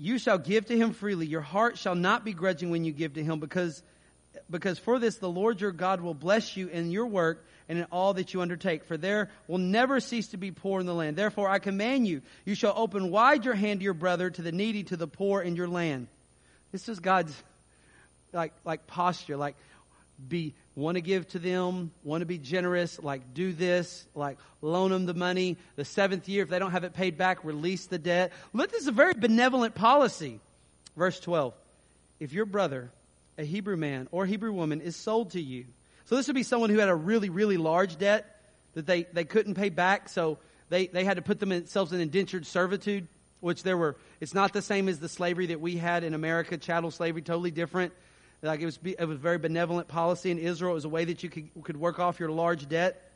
You 0.00 0.16
shall 0.16 0.38
give 0.38 0.64
to 0.66 0.76
him 0.76 0.94
freely. 0.94 1.26
Your 1.26 1.42
heart 1.42 1.76
shall 1.76 1.94
not 1.94 2.24
be 2.24 2.32
grudging 2.32 2.70
when 2.70 2.86
you 2.86 2.92
give 2.92 3.14
to 3.14 3.22
him 3.22 3.38
because, 3.38 3.82
because 4.48 4.78
for 4.78 4.98
this 4.98 5.18
the 5.18 5.28
Lord 5.28 5.60
your 5.60 5.72
God 5.72 6.00
will 6.00 6.14
bless 6.14 6.56
you 6.56 6.68
in 6.68 6.90
your 6.90 7.06
work 7.06 7.44
and 7.68 7.78
in 7.78 7.84
all 7.92 8.14
that 8.14 8.32
you 8.32 8.40
undertake. 8.40 8.84
For 8.84 8.96
there 8.96 9.28
will 9.46 9.58
never 9.58 10.00
cease 10.00 10.28
to 10.28 10.38
be 10.38 10.52
poor 10.52 10.80
in 10.80 10.86
the 10.86 10.94
land. 10.94 11.16
Therefore 11.16 11.50
I 11.50 11.58
command 11.58 12.08
you, 12.08 12.22
you 12.46 12.54
shall 12.54 12.72
open 12.74 13.10
wide 13.10 13.44
your 13.44 13.52
hand 13.52 13.80
to 13.80 13.84
your 13.84 13.92
brother, 13.92 14.30
to 14.30 14.40
the 14.40 14.52
needy, 14.52 14.84
to 14.84 14.96
the 14.96 15.06
poor 15.06 15.42
in 15.42 15.54
your 15.54 15.68
land. 15.68 16.06
This 16.72 16.88
is 16.88 16.98
God's 16.98 17.34
like 18.32 18.54
like 18.64 18.86
posture, 18.86 19.36
like 19.36 19.56
be 20.26 20.54
want 20.80 20.96
to 20.96 21.00
give 21.00 21.28
to 21.28 21.38
them, 21.38 21.92
want 22.02 22.22
to 22.22 22.26
be 22.26 22.38
generous, 22.38 23.00
like 23.02 23.34
do 23.34 23.52
this, 23.52 24.06
like 24.14 24.38
loan 24.62 24.90
them 24.90 25.06
the 25.06 25.14
money. 25.14 25.56
The 25.76 25.84
seventh 25.84 26.28
year, 26.28 26.42
if 26.42 26.48
they 26.48 26.58
don't 26.58 26.72
have 26.72 26.84
it 26.84 26.94
paid 26.94 27.16
back, 27.16 27.44
release 27.44 27.86
the 27.86 27.98
debt. 27.98 28.32
Look, 28.52 28.72
this 28.72 28.82
is 28.82 28.88
a 28.88 28.92
very 28.92 29.14
benevolent 29.14 29.74
policy. 29.74 30.40
Verse 30.96 31.20
12. 31.20 31.54
If 32.18 32.32
your 32.32 32.46
brother, 32.46 32.90
a 33.38 33.44
Hebrew 33.44 33.76
man 33.76 34.08
or 34.10 34.26
Hebrew 34.26 34.52
woman, 34.52 34.80
is 34.80 34.96
sold 34.96 35.30
to 35.32 35.40
you, 35.40 35.66
so 36.06 36.16
this 36.16 36.26
would 36.26 36.34
be 36.34 36.42
someone 36.42 36.70
who 36.70 36.78
had 36.78 36.88
a 36.88 36.94
really, 36.94 37.30
really 37.30 37.56
large 37.56 37.96
debt 37.96 38.42
that 38.74 38.84
they, 38.84 39.04
they 39.04 39.24
couldn't 39.24 39.54
pay 39.54 39.68
back. 39.68 40.08
So 40.08 40.38
they, 40.68 40.88
they 40.88 41.04
had 41.04 41.18
to 41.18 41.22
put 41.22 41.38
themselves 41.38 41.92
in 41.92 42.00
indentured 42.00 42.46
servitude, 42.46 43.06
which 43.38 43.62
there 43.62 43.76
were, 43.76 43.96
it's 44.20 44.34
not 44.34 44.52
the 44.52 44.60
same 44.62 44.88
as 44.88 44.98
the 44.98 45.08
slavery 45.08 45.46
that 45.46 45.60
we 45.60 45.76
had 45.76 46.02
in 46.02 46.14
America, 46.14 46.56
chattel 46.56 46.90
slavery, 46.90 47.22
totally 47.22 47.52
different. 47.52 47.92
Like 48.42 48.60
it 48.60 48.64
was, 48.64 48.78
it 48.82 49.06
was 49.06 49.18
very 49.18 49.38
benevolent 49.38 49.88
policy 49.88 50.30
in 50.30 50.38
Israel. 50.38 50.72
It 50.72 50.76
was 50.76 50.84
a 50.84 50.90
way 50.90 51.04
that 51.04 51.22
you 51.22 51.28
could, 51.28 51.50
could 51.62 51.76
work 51.76 51.98
off 51.98 52.18
your 52.18 52.30
large 52.30 52.68
debt. 52.68 53.10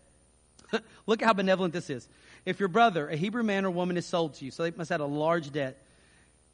Look 1.07 1.23
at 1.23 1.27
how 1.27 1.33
benevolent 1.33 1.73
this 1.73 1.89
is. 1.89 2.07
If 2.45 2.61
your 2.61 2.69
brother, 2.69 3.09
a 3.09 3.17
Hebrew 3.17 3.43
man 3.43 3.65
or 3.65 3.71
woman, 3.71 3.97
is 3.97 4.05
sold 4.05 4.35
to 4.35 4.45
you, 4.45 4.51
so 4.51 4.65
they 4.65 4.73
must 4.77 4.91
have 4.91 5.01
a 5.01 5.07
large 5.07 5.51
debt, 5.51 5.79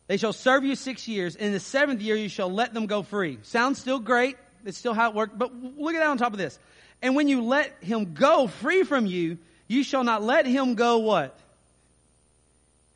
they 0.06 0.16
shall 0.16 0.32
serve 0.32 0.64
you 0.64 0.76
six 0.76 1.08
years. 1.08 1.36
In 1.36 1.52
the 1.52 1.60
seventh 1.60 2.00
year, 2.00 2.16
you 2.16 2.28
shall 2.28 2.50
let 2.50 2.74
them 2.74 2.86
go 2.86 3.02
free. 3.02 3.38
Sounds 3.42 3.78
still 3.80 3.98
great. 3.98 4.36
It's 4.64 4.78
still 4.78 4.94
how 4.94 5.10
it 5.10 5.14
worked. 5.14 5.38
But 5.38 5.52
look 5.54 5.94
at 5.94 6.00
that 6.00 6.08
on 6.08 6.18
top 6.18 6.32
of 6.32 6.38
this. 6.38 6.58
And 7.02 7.16
when 7.16 7.28
you 7.28 7.42
let 7.42 7.76
him 7.80 8.14
go 8.14 8.46
free 8.46 8.82
from 8.82 9.06
you, 9.06 9.38
you 9.68 9.84
shall 9.84 10.04
not 10.04 10.22
let 10.22 10.46
him 10.46 10.74
go 10.74 10.98
what? 10.98 11.38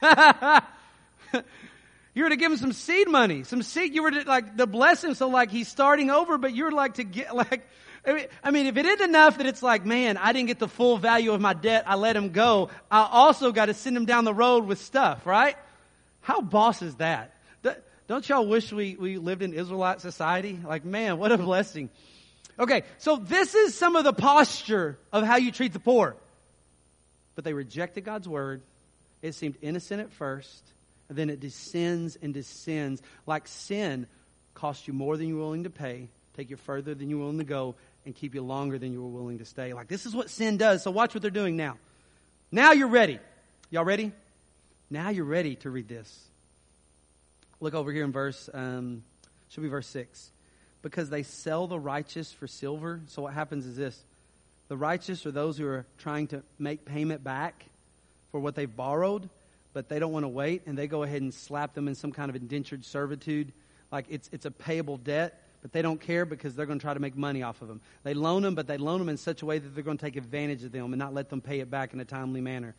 you 2.14 2.24
were 2.24 2.30
to 2.30 2.36
give 2.36 2.52
him 2.52 2.58
some 2.58 2.72
seed 2.72 3.08
money, 3.08 3.44
some 3.44 3.62
seed. 3.62 3.94
You 3.94 4.02
were 4.02 4.10
to 4.10 4.22
like 4.22 4.56
to 4.56 4.66
bless 4.66 5.02
him, 5.02 5.14
so 5.14 5.28
like 5.28 5.50
he's 5.50 5.68
starting 5.68 6.10
over. 6.10 6.38
But 6.38 6.54
you're 6.54 6.72
like 6.72 6.94
to 6.94 7.04
get 7.04 7.34
like. 7.50 7.68
I 8.42 8.50
mean, 8.50 8.66
if 8.66 8.76
it 8.76 8.84
isn't 8.84 9.08
enough 9.08 9.38
that 9.38 9.46
it's 9.46 9.62
like, 9.62 9.86
man, 9.86 10.18
I 10.18 10.34
didn't 10.34 10.48
get 10.48 10.58
the 10.58 10.68
full 10.68 10.98
value 10.98 11.32
of 11.32 11.40
my 11.40 11.54
debt, 11.54 11.84
I 11.86 11.94
let 11.94 12.14
him 12.14 12.32
go. 12.32 12.68
I 12.90 13.08
also 13.10 13.50
got 13.50 13.66
to 13.66 13.74
send 13.74 13.96
him 13.96 14.04
down 14.04 14.24
the 14.24 14.34
road 14.34 14.66
with 14.66 14.78
stuff, 14.78 15.24
right? 15.24 15.56
How 16.20 16.42
boss 16.42 16.82
is 16.82 16.96
that? 16.96 17.34
Don't 18.06 18.28
y'all 18.28 18.46
wish 18.46 18.70
we, 18.72 18.96
we 18.96 19.16
lived 19.16 19.42
in 19.42 19.54
Israelite 19.54 20.00
society? 20.00 20.58
Like, 20.62 20.84
man, 20.84 21.18
what 21.18 21.32
a 21.32 21.38
blessing. 21.38 21.88
Okay, 22.58 22.82
so 22.98 23.16
this 23.16 23.54
is 23.54 23.74
some 23.74 23.96
of 23.96 24.04
the 24.04 24.12
posture 24.12 24.98
of 25.12 25.24
how 25.24 25.36
you 25.36 25.50
treat 25.50 25.72
the 25.72 25.80
poor. 25.80 26.14
But 27.34 27.44
they 27.44 27.54
rejected 27.54 28.04
God's 28.04 28.28
word. 28.28 28.60
It 29.22 29.34
seemed 29.34 29.56
innocent 29.62 30.02
at 30.02 30.12
first, 30.12 30.62
and 31.08 31.18
then 31.18 31.30
it 31.30 31.40
descends 31.40 32.16
and 32.20 32.32
descends. 32.32 33.02
Like 33.26 33.46
sin 33.48 34.06
costs 34.54 34.86
you 34.86 34.94
more 34.94 35.16
than 35.16 35.28
you're 35.28 35.38
willing 35.38 35.64
to 35.64 35.70
pay, 35.70 36.08
take 36.36 36.50
you 36.50 36.56
further 36.56 36.94
than 36.94 37.10
you're 37.10 37.18
willing 37.18 37.38
to 37.38 37.44
go, 37.44 37.74
and 38.06 38.14
keep 38.14 38.34
you 38.34 38.42
longer 38.42 38.78
than 38.78 38.92
you 38.92 39.02
were 39.02 39.08
willing 39.08 39.38
to 39.38 39.44
stay. 39.44 39.72
Like, 39.72 39.88
this 39.88 40.06
is 40.06 40.14
what 40.14 40.30
sin 40.30 40.56
does. 40.56 40.82
So 40.82 40.90
watch 40.90 41.14
what 41.14 41.22
they're 41.22 41.30
doing 41.30 41.56
now. 41.56 41.76
Now 42.52 42.72
you're 42.72 42.88
ready. 42.88 43.18
Y'all 43.70 43.84
ready? 43.84 44.12
Now 44.90 45.10
you're 45.10 45.24
ready 45.24 45.56
to 45.56 45.70
read 45.70 45.88
this. 45.88 46.28
Look 47.60 47.74
over 47.74 47.90
here 47.90 48.04
in 48.04 48.12
verse, 48.12 48.50
um, 48.52 49.02
should 49.48 49.62
be 49.62 49.68
verse 49.68 49.86
6. 49.88 50.30
Because 50.82 51.08
they 51.08 51.22
sell 51.22 51.66
the 51.66 51.78
righteous 51.78 52.30
for 52.30 52.46
silver. 52.46 53.00
So 53.08 53.22
what 53.22 53.32
happens 53.32 53.64
is 53.64 53.76
this 53.76 54.02
the 54.68 54.76
righteous 54.76 55.26
are 55.26 55.30
those 55.30 55.58
who 55.58 55.66
are 55.66 55.86
trying 55.98 56.28
to 56.28 56.42
make 56.58 56.84
payment 56.84 57.22
back 57.22 57.66
for 58.30 58.40
what 58.40 58.54
they've 58.54 58.74
borrowed, 58.74 59.28
but 59.74 59.90
they 59.90 59.98
don't 59.98 60.12
want 60.12 60.24
to 60.24 60.28
wait, 60.28 60.62
and 60.64 60.78
they 60.78 60.86
go 60.86 61.02
ahead 61.02 61.20
and 61.20 61.34
slap 61.34 61.74
them 61.74 61.88
in 61.88 61.94
some 61.94 62.12
kind 62.12 62.30
of 62.30 62.36
indentured 62.36 62.84
servitude. 62.86 63.52
Like 63.92 64.06
it's, 64.08 64.30
it's 64.32 64.46
a 64.46 64.50
payable 64.50 64.96
debt, 64.96 65.42
but 65.60 65.72
they 65.72 65.82
don't 65.82 66.00
care 66.00 66.24
because 66.24 66.54
they're 66.54 66.64
going 66.64 66.78
to 66.78 66.82
try 66.82 66.94
to 66.94 67.00
make 67.00 67.16
money 67.16 67.42
off 67.42 67.60
of 67.60 67.68
them. 67.68 67.80
They 68.04 68.14
loan 68.14 68.42
them, 68.42 68.54
but 68.54 68.66
they 68.66 68.78
loan 68.78 69.00
them 69.00 69.08
in 69.08 69.18
such 69.18 69.42
a 69.42 69.46
way 69.46 69.58
that 69.58 69.74
they're 69.74 69.84
going 69.84 69.98
to 69.98 70.04
take 70.04 70.16
advantage 70.16 70.64
of 70.64 70.72
them 70.72 70.92
and 70.92 70.98
not 70.98 71.12
let 71.12 71.28
them 71.28 71.40
pay 71.40 71.60
it 71.60 71.70
back 71.70 71.92
in 71.92 72.00
a 72.00 72.04
timely 72.04 72.40
manner. 72.40 72.74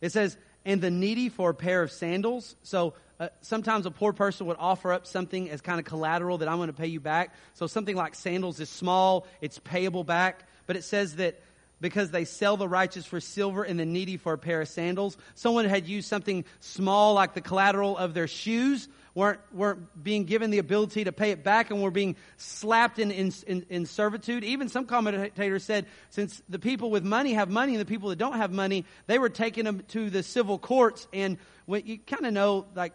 It 0.00 0.12
says, 0.12 0.36
and 0.64 0.82
the 0.82 0.90
needy 0.90 1.28
for 1.28 1.50
a 1.50 1.54
pair 1.54 1.82
of 1.82 1.92
sandals. 1.92 2.56
So 2.62 2.94
uh, 3.20 3.28
sometimes 3.40 3.86
a 3.86 3.90
poor 3.90 4.12
person 4.12 4.46
would 4.46 4.56
offer 4.58 4.92
up 4.92 5.06
something 5.06 5.48
as 5.48 5.60
kind 5.60 5.78
of 5.78 5.86
collateral 5.86 6.38
that 6.38 6.48
I'm 6.48 6.56
going 6.56 6.68
to 6.68 6.74
pay 6.74 6.88
you 6.88 7.00
back. 7.00 7.32
So 7.54 7.66
something 7.66 7.96
like 7.96 8.14
sandals 8.14 8.60
is 8.60 8.68
small, 8.68 9.26
it's 9.40 9.58
payable 9.60 10.04
back. 10.04 10.42
But 10.66 10.76
it 10.76 10.82
says 10.82 11.16
that 11.16 11.40
because 11.80 12.10
they 12.10 12.24
sell 12.24 12.56
the 12.56 12.68
righteous 12.68 13.04
for 13.06 13.20
silver 13.20 13.62
and 13.62 13.78
the 13.78 13.84
needy 13.84 14.16
for 14.16 14.32
a 14.32 14.38
pair 14.38 14.60
of 14.60 14.68
sandals, 14.68 15.16
someone 15.34 15.64
had 15.66 15.86
used 15.86 16.08
something 16.08 16.44
small 16.60 17.14
like 17.14 17.34
the 17.34 17.40
collateral 17.40 17.96
of 17.96 18.14
their 18.14 18.26
shoes 18.26 18.88
weren't, 19.14 19.40
weren't 19.52 20.04
being 20.04 20.24
given 20.24 20.50
the 20.50 20.58
ability 20.58 21.04
to 21.04 21.12
pay 21.12 21.30
it 21.30 21.42
back 21.42 21.70
and 21.70 21.82
were 21.82 21.90
being 21.90 22.16
slapped 22.36 22.98
in, 22.98 23.10
in, 23.10 23.32
in, 23.46 23.66
in 23.70 23.86
servitude. 23.86 24.44
Even 24.44 24.68
some 24.68 24.84
commentators 24.84 25.64
said 25.64 25.86
since 26.10 26.42
the 26.48 26.58
people 26.58 26.90
with 26.90 27.02
money 27.02 27.32
have 27.32 27.48
money 27.48 27.72
and 27.72 27.80
the 27.80 27.86
people 27.86 28.10
that 28.10 28.18
don't 28.18 28.36
have 28.36 28.52
money, 28.52 28.84
they 29.06 29.18
were 29.18 29.30
taking 29.30 29.64
them 29.64 29.82
to 29.88 30.10
the 30.10 30.22
civil 30.22 30.58
courts. 30.58 31.08
And 31.12 31.38
when 31.64 31.86
you 31.86 31.98
kind 31.98 32.26
of 32.26 32.32
know, 32.32 32.66
like, 32.74 32.92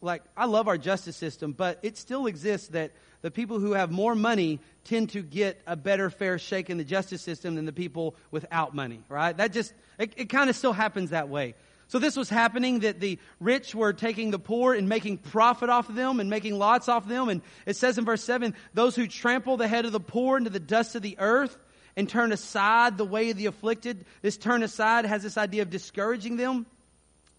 like, 0.00 0.22
I 0.36 0.46
love 0.46 0.68
our 0.68 0.78
justice 0.78 1.16
system, 1.16 1.52
but 1.52 1.78
it 1.82 1.96
still 1.96 2.26
exists 2.26 2.68
that 2.68 2.92
the 3.22 3.30
people 3.30 3.58
who 3.58 3.72
have 3.72 3.90
more 3.90 4.14
money 4.14 4.60
tend 4.84 5.10
to 5.10 5.22
get 5.22 5.60
a 5.66 5.76
better 5.76 6.08
fair 6.08 6.38
shake 6.38 6.70
in 6.70 6.78
the 6.78 6.84
justice 6.84 7.20
system 7.20 7.56
than 7.56 7.64
the 7.64 7.72
people 7.72 8.14
without 8.30 8.74
money, 8.74 9.00
right? 9.08 9.36
That 9.36 9.52
just, 9.52 9.72
it, 9.98 10.12
it 10.16 10.28
kind 10.28 10.48
of 10.48 10.56
still 10.56 10.72
happens 10.72 11.10
that 11.10 11.28
way. 11.28 11.54
So 11.88 11.98
this 11.98 12.16
was 12.16 12.28
happening 12.28 12.80
that 12.80 13.00
the 13.00 13.18
rich 13.40 13.74
were 13.74 13.92
taking 13.92 14.30
the 14.30 14.38
poor 14.38 14.74
and 14.74 14.88
making 14.88 15.18
profit 15.18 15.70
off 15.70 15.88
of 15.88 15.94
them 15.94 16.20
and 16.20 16.28
making 16.28 16.58
lots 16.58 16.88
off 16.88 17.04
of 17.04 17.08
them. 17.08 17.28
And 17.30 17.40
it 17.66 17.76
says 17.76 17.96
in 17.96 18.04
verse 18.04 18.22
7, 18.22 18.54
those 18.74 18.94
who 18.94 19.06
trample 19.06 19.56
the 19.56 19.66
head 19.66 19.86
of 19.86 19.92
the 19.92 20.00
poor 20.00 20.36
into 20.36 20.50
the 20.50 20.60
dust 20.60 20.94
of 20.94 21.02
the 21.02 21.16
earth 21.18 21.56
and 21.96 22.08
turn 22.08 22.30
aside 22.30 22.98
the 22.98 23.06
way 23.06 23.30
of 23.30 23.38
the 23.38 23.46
afflicted. 23.46 24.04
This 24.20 24.36
turn 24.36 24.62
aside 24.62 25.06
has 25.06 25.22
this 25.22 25.38
idea 25.38 25.62
of 25.62 25.70
discouraging 25.70 26.36
them. 26.36 26.66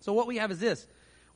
So 0.02 0.13
what 0.13 0.28
we 0.28 0.38
have 0.38 0.52
is 0.52 0.60
this 0.60 0.88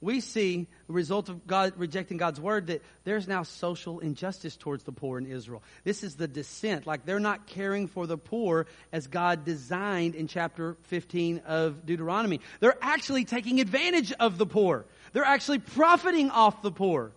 we 0.04 0.20
see 0.20 0.68
the 0.88 0.94
result 0.94 1.30
of 1.30 1.48
God 1.48 1.74
rejecting 1.78 2.18
God's 2.18 2.40
word 2.40 2.68
that 2.68 2.82
there's 3.06 3.28
now 3.28 3.44
social 3.44 4.00
injustice 4.00 4.58
towards 4.58 4.84
the 4.84 4.92
poor 4.92 5.18
in 5.18 5.26
Israel. 5.26 5.64
This 5.84 6.04
is 6.04 6.16
the 6.16 6.28
descent. 6.28 6.86
Like 6.86 7.06
they're 7.06 7.20
not 7.20 7.48
caring 7.48 7.88
for 7.88 8.06
the 8.06 8.18
poor 8.18 8.68
as 8.92 9.08
God 9.08 9.46
designed 9.46 10.16
in 10.16 10.28
chapter 10.28 10.76
15 10.84 11.44
of 11.48 11.86
Deuteronomy. 11.86 12.42
They're 12.60 12.78
actually 12.82 13.24
taking 13.24 13.62
advantage 13.62 14.12
of 14.12 14.38
the 14.38 14.46
poor. 14.46 14.86
They're 15.14 15.24
actually 15.24 15.60
profiting 15.60 16.30
off 16.30 16.62
the 16.62 16.72
poor. 16.72 17.12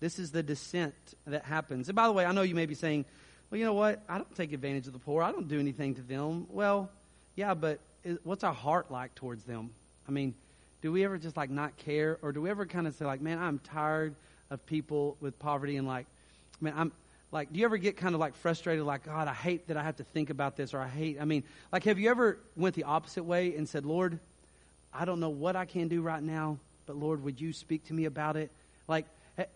This 0.00 0.18
is 0.18 0.30
the 0.30 0.42
descent 0.42 0.94
that 1.26 1.44
happens. 1.44 1.88
And 1.88 1.96
by 1.96 2.06
the 2.06 2.12
way, 2.12 2.24
I 2.24 2.32
know 2.32 2.42
you 2.42 2.54
may 2.54 2.66
be 2.66 2.74
saying, 2.74 3.06
well, 3.50 3.58
you 3.58 3.64
know 3.64 3.74
what? 3.74 4.02
I 4.08 4.18
don't 4.18 4.34
take 4.36 4.52
advantage 4.52 4.86
of 4.86 4.92
the 4.92 4.98
poor. 4.98 5.22
I 5.22 5.32
don't 5.32 5.48
do 5.48 5.58
anything 5.58 5.94
to 5.96 6.02
them. 6.02 6.46
Well, 6.50 6.90
yeah, 7.34 7.54
but 7.54 7.80
what's 8.22 8.44
our 8.44 8.54
heart 8.54 8.90
like 8.90 9.14
towards 9.14 9.44
them? 9.44 9.70
I 10.06 10.12
mean, 10.12 10.34
do 10.84 10.92
we 10.92 11.02
ever 11.02 11.16
just 11.16 11.34
like 11.34 11.48
not 11.48 11.78
care? 11.78 12.18
Or 12.20 12.30
do 12.30 12.42
we 12.42 12.50
ever 12.50 12.66
kind 12.66 12.86
of 12.86 12.94
say 12.94 13.06
like 13.06 13.22
man 13.22 13.38
i'm 13.38 13.58
tired 13.58 14.14
of 14.50 14.64
people 14.66 15.16
with 15.18 15.38
poverty 15.38 15.78
and 15.78 15.88
like 15.88 16.06
man 16.60 16.74
i'm 16.76 16.92
like 17.32 17.50
do 17.50 17.58
you 17.58 17.64
ever 17.64 17.78
get 17.78 17.96
kind 17.96 18.14
of 18.14 18.20
like 18.20 18.34
frustrated 18.36 18.84
like 18.84 19.02
god 19.06 19.26
i 19.26 19.32
hate 19.32 19.66
that 19.68 19.78
i 19.78 19.82
have 19.82 19.96
to 19.96 20.04
think 20.04 20.28
about 20.28 20.56
this 20.56 20.74
or 20.74 20.80
i 20.80 20.86
hate 20.86 21.16
i 21.18 21.24
mean 21.24 21.42
like 21.72 21.84
have 21.84 21.98
you 21.98 22.10
ever 22.10 22.38
went 22.54 22.74
the 22.74 22.84
opposite 22.84 23.24
way 23.24 23.56
and 23.56 23.66
said 23.66 23.86
lord 23.86 24.18
i 24.92 25.06
don't 25.06 25.20
know 25.20 25.30
what 25.30 25.56
i 25.56 25.64
can 25.64 25.88
do 25.88 26.02
right 26.02 26.22
now 26.22 26.58
but 26.84 26.96
lord 26.96 27.24
would 27.24 27.40
you 27.40 27.54
speak 27.54 27.86
to 27.86 27.94
me 27.94 28.04
about 28.04 28.36
it? 28.36 28.50
Like 28.86 29.06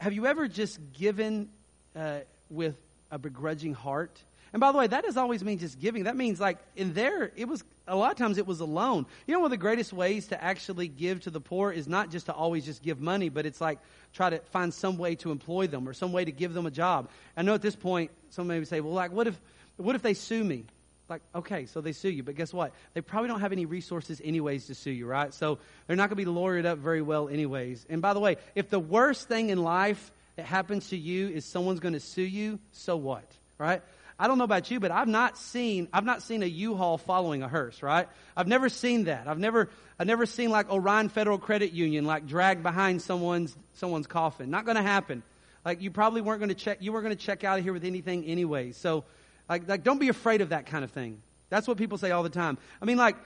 have 0.01 0.15
you 0.15 0.27
ever 0.27 0.49
just 0.49 0.79
given 0.95 1.51
uh, 1.95 2.21
with 2.49 2.75
a 3.11 3.19
begrudging 3.19 3.75
heart 3.75 4.19
and 4.53 4.61
by 4.61 4.73
the 4.73 4.79
way, 4.79 4.87
that 4.87 5.05
doesn't 5.05 5.21
always 5.21 5.45
mean 5.45 5.59
just 5.59 5.79
giving. 5.79 6.05
That 6.05 6.17
means 6.17 6.41
like 6.41 6.59
in 6.77 6.95
there, 6.95 7.31
it 7.37 7.47
was 7.47 7.63
a 7.87 7.97
lot 7.97 8.13
of 8.13 8.19
times 8.19 8.39
it 8.39 8.47
was 8.47 8.61
a 8.61 8.65
loan. 8.65 9.07
You 9.27 9.35
know, 9.35 9.41
one 9.41 9.47
of 9.47 9.51
the 9.51 9.57
greatest 9.57 9.93
ways 9.93 10.29
to 10.29 10.43
actually 10.43 10.89
give 10.89 11.21
to 11.23 11.31
the 11.31 11.41
poor 11.41 11.71
is 11.71 11.87
not 11.87 12.11
just 12.11 12.27
to 12.27 12.33
always 12.33 12.65
just 12.65 12.83
give 12.83 13.01
money, 13.01 13.29
but 13.29 13.47
it's 13.47 13.61
like 13.61 13.79
try 14.15 14.31
to 14.31 14.39
find 14.53 14.73
some 14.73 14.99
way 14.99 15.15
to 15.17 15.31
employ 15.31 15.67
them 15.67 15.89
or 15.89 15.93
some 15.93 16.13
way 16.13 16.25
to 16.25 16.33
give 16.33 16.55
them 16.55 16.67
a 16.67 16.71
job. 16.71 17.11
I 17.37 17.43
know 17.43 17.55
at 17.55 17.63
this 17.63 17.77
point, 17.77 18.11
some 18.31 18.47
may 18.47 18.65
say, 18.65 18.81
well, 18.81 18.93
like, 18.93 19.13
what 19.13 19.27
if, 19.27 19.41
what 19.77 19.95
if 19.95 20.03
they 20.03 20.15
sue 20.15 20.45
me? 20.45 20.65
like, 21.09 21.23
okay, 21.35 21.67
so 21.67 21.81
they 21.81 21.93
sue 21.93 22.11
you, 22.11 22.23
but 22.23 22.35
guess 22.35 22.53
what? 22.53 22.73
They 22.95 23.01
probably 23.01 23.29
don't 23.29 23.41
have 23.41 23.53
any 23.53 23.65
resources 23.65 24.21
anyways 24.23 24.67
to 24.67 24.75
sue 24.75 24.91
you, 24.91 25.07
right? 25.07 25.33
So 25.33 25.59
they're 25.87 25.97
not 25.97 26.11
going 26.11 26.23
to 26.23 26.31
be 26.31 26.39
lawyered 26.39 26.67
up 26.67 26.79
very 26.79 27.03
well 27.03 27.29
anyways. 27.29 27.87
And 27.89 28.03
by 28.03 28.13
the 28.13 28.21
way, 28.21 28.37
if 28.55 28.69
the 28.69 28.79
worst 28.79 29.29
thing 29.29 29.49
in 29.51 29.63
life 29.63 30.13
that 30.37 30.47
happens 30.47 30.91
to 30.91 30.97
you 30.97 31.29
is 31.29 31.45
someone's 31.45 31.81
going 31.81 31.95
to 31.95 32.01
sue 32.01 32.23
you, 32.23 32.59
so 32.73 32.97
what, 32.97 33.25
right? 33.57 33.83
I 34.21 34.27
don't 34.27 34.37
know 34.37 34.45
about 34.45 34.71
you, 34.71 34.81
but 34.81 34.91
I've 34.91 35.07
not 35.07 35.39
seen 35.39 35.89
I've 35.93 36.05
not 36.05 36.23
seen 36.23 36.43
a 36.43 36.47
U-Haul 36.47 36.99
following 36.99 37.43
a 37.43 37.49
hearse, 37.49 37.83
right? 37.83 38.09
I've 38.37 38.49
never 38.49 38.69
seen 38.69 39.05
that. 39.05 39.29
I've 39.29 39.39
never 39.39 39.69
I've 39.99 40.09
never 40.09 40.27
seen 40.27 40.51
like 40.51 40.71
Orion 40.73 41.09
Federal 41.09 41.39
Credit 41.39 41.73
Union 41.73 42.05
like 42.05 42.27
dragged 42.27 42.65
behind 42.65 43.01
someone's 43.01 43.57
someone's 43.75 44.09
coffin. 44.09 44.51
Not 44.51 44.65
going 44.65 44.77
to 44.77 44.83
happen. 44.83 45.23
Like 45.65 45.81
you 45.81 45.93
probably 45.93 46.21
weren't 46.21 46.41
going 46.41 46.49
to 46.49 46.57
check 46.57 46.79
you 46.81 46.93
weren't 46.93 47.05
going 47.05 47.17
to 47.17 47.25
check 47.25 47.45
out 47.45 47.59
of 47.59 47.65
here 47.65 47.73
with 47.73 47.85
anything 47.85 48.25
anyway. 48.25 48.73
So 48.73 49.05
like 49.49 49.69
like 49.69 49.85
don't 49.85 50.01
be 50.01 50.09
afraid 50.09 50.41
of 50.41 50.49
that 50.49 50.67
kind 50.67 50.83
of 50.83 50.91
thing. 50.91 51.23
That's 51.49 51.69
what 51.69 51.79
people 51.79 51.97
say 51.97 52.11
all 52.11 52.25
the 52.25 52.29
time. 52.29 52.59
I 52.83 52.87
mean 52.87 52.99
like 52.99 53.17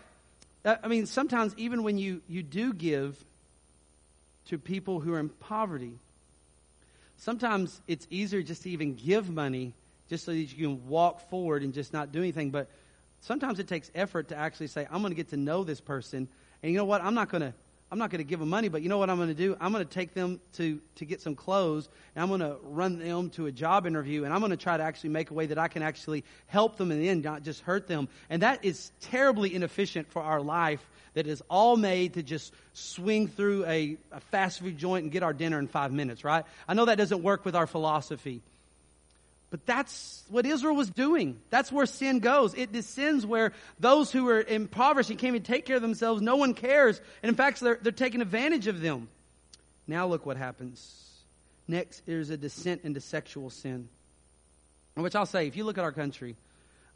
uh, 0.62 0.76
I 0.82 0.88
mean 0.88 1.06
sometimes 1.06 1.54
even 1.56 1.84
when 1.84 1.96
you 1.96 2.20
you 2.28 2.42
do 2.42 2.74
give 2.74 3.16
to 4.48 4.58
people 4.58 5.00
who 5.00 5.14
are 5.14 5.20
in 5.20 5.30
poverty, 5.30 5.94
sometimes 7.16 7.80
it's 7.88 8.06
easier 8.10 8.42
just 8.42 8.64
to 8.64 8.70
even 8.70 8.94
give 8.94 9.30
money 9.30 9.72
just 10.12 10.26
so 10.26 10.30
that 10.30 10.36
you 10.36 10.68
can 10.68 10.86
walk 10.88 11.30
forward 11.30 11.62
and 11.62 11.72
just 11.72 11.94
not 11.94 12.12
do 12.12 12.18
anything. 12.18 12.50
But 12.50 12.68
sometimes 13.22 13.58
it 13.58 13.66
takes 13.66 13.90
effort 13.94 14.28
to 14.28 14.36
actually 14.36 14.66
say, 14.66 14.86
I'm 14.90 15.00
going 15.00 15.10
to 15.10 15.16
get 15.16 15.30
to 15.30 15.38
know 15.38 15.64
this 15.64 15.80
person. 15.80 16.28
And 16.62 16.70
you 16.70 16.76
know 16.76 16.84
what? 16.84 17.02
I'm 17.02 17.14
not 17.14 17.30
going 17.30 17.40
to. 17.40 17.54
I'm 17.90 17.98
not 17.98 18.08
going 18.08 18.20
to 18.20 18.24
give 18.24 18.40
them 18.40 18.48
money, 18.48 18.68
but 18.68 18.80
you 18.80 18.88
know 18.88 18.96
what 18.96 19.10
I'm 19.10 19.16
going 19.16 19.28
to 19.28 19.34
do? 19.34 19.54
I'm 19.60 19.70
going 19.70 19.84
to 19.84 19.90
take 19.90 20.14
them 20.14 20.40
to, 20.54 20.80
to 20.96 21.04
get 21.04 21.20
some 21.20 21.34
clothes, 21.34 21.90
and 22.14 22.22
I'm 22.22 22.28
going 22.28 22.40
to 22.40 22.56
run 22.62 22.98
them 22.98 23.28
to 23.30 23.44
a 23.44 23.52
job 23.52 23.86
interview, 23.86 24.24
and 24.24 24.32
I'm 24.32 24.40
going 24.40 24.48
to 24.50 24.56
try 24.56 24.78
to 24.78 24.82
actually 24.82 25.10
make 25.10 25.30
a 25.30 25.34
way 25.34 25.44
that 25.44 25.58
I 25.58 25.68
can 25.68 25.82
actually 25.82 26.24
help 26.46 26.76
them 26.76 26.90
in 26.90 26.98
the 26.98 27.10
end, 27.10 27.22
not 27.22 27.42
just 27.42 27.60
hurt 27.60 27.88
them. 27.88 28.08
And 28.30 28.40
that 28.40 28.64
is 28.64 28.92
terribly 29.02 29.54
inefficient 29.54 30.10
for 30.10 30.22
our 30.22 30.40
life 30.40 30.80
that 31.12 31.26
is 31.26 31.42
all 31.50 31.76
made 31.76 32.14
to 32.14 32.22
just 32.22 32.54
swing 32.72 33.28
through 33.28 33.66
a, 33.66 33.98
a 34.10 34.20
fast 34.20 34.60
food 34.60 34.78
joint 34.78 35.02
and 35.02 35.12
get 35.12 35.22
our 35.22 35.34
dinner 35.34 35.58
in 35.58 35.68
five 35.68 35.92
minutes, 35.92 36.24
right? 36.24 36.46
I 36.66 36.72
know 36.72 36.86
that 36.86 36.96
doesn't 36.96 37.22
work 37.22 37.44
with 37.44 37.54
our 37.54 37.66
philosophy. 37.66 38.40
But 39.52 39.66
that's 39.66 40.24
what 40.30 40.46
Israel 40.46 40.74
was 40.74 40.88
doing. 40.88 41.38
That's 41.50 41.70
where 41.70 41.84
sin 41.84 42.20
goes. 42.20 42.54
It 42.54 42.72
descends 42.72 43.26
where 43.26 43.52
those 43.78 44.10
who 44.10 44.26
are 44.30 44.40
impoverished 44.40 45.10
and 45.10 45.18
can't 45.18 45.34
even 45.34 45.42
take 45.42 45.66
care 45.66 45.76
of 45.76 45.82
themselves, 45.82 46.22
no 46.22 46.36
one 46.36 46.54
cares. 46.54 46.98
And 47.22 47.28
in 47.28 47.36
fact, 47.36 47.60
they're, 47.60 47.78
they're 47.82 47.92
taking 47.92 48.22
advantage 48.22 48.66
of 48.66 48.80
them. 48.80 49.08
Now 49.86 50.06
look 50.06 50.24
what 50.24 50.38
happens. 50.38 51.06
Next, 51.68 52.06
there's 52.06 52.30
a 52.30 52.38
descent 52.38 52.80
into 52.84 53.02
sexual 53.02 53.50
sin. 53.50 53.90
Which 54.94 55.14
I'll 55.14 55.26
say, 55.26 55.48
if 55.48 55.54
you 55.54 55.64
look 55.64 55.76
at 55.76 55.84
our 55.84 55.92
country, 55.92 56.34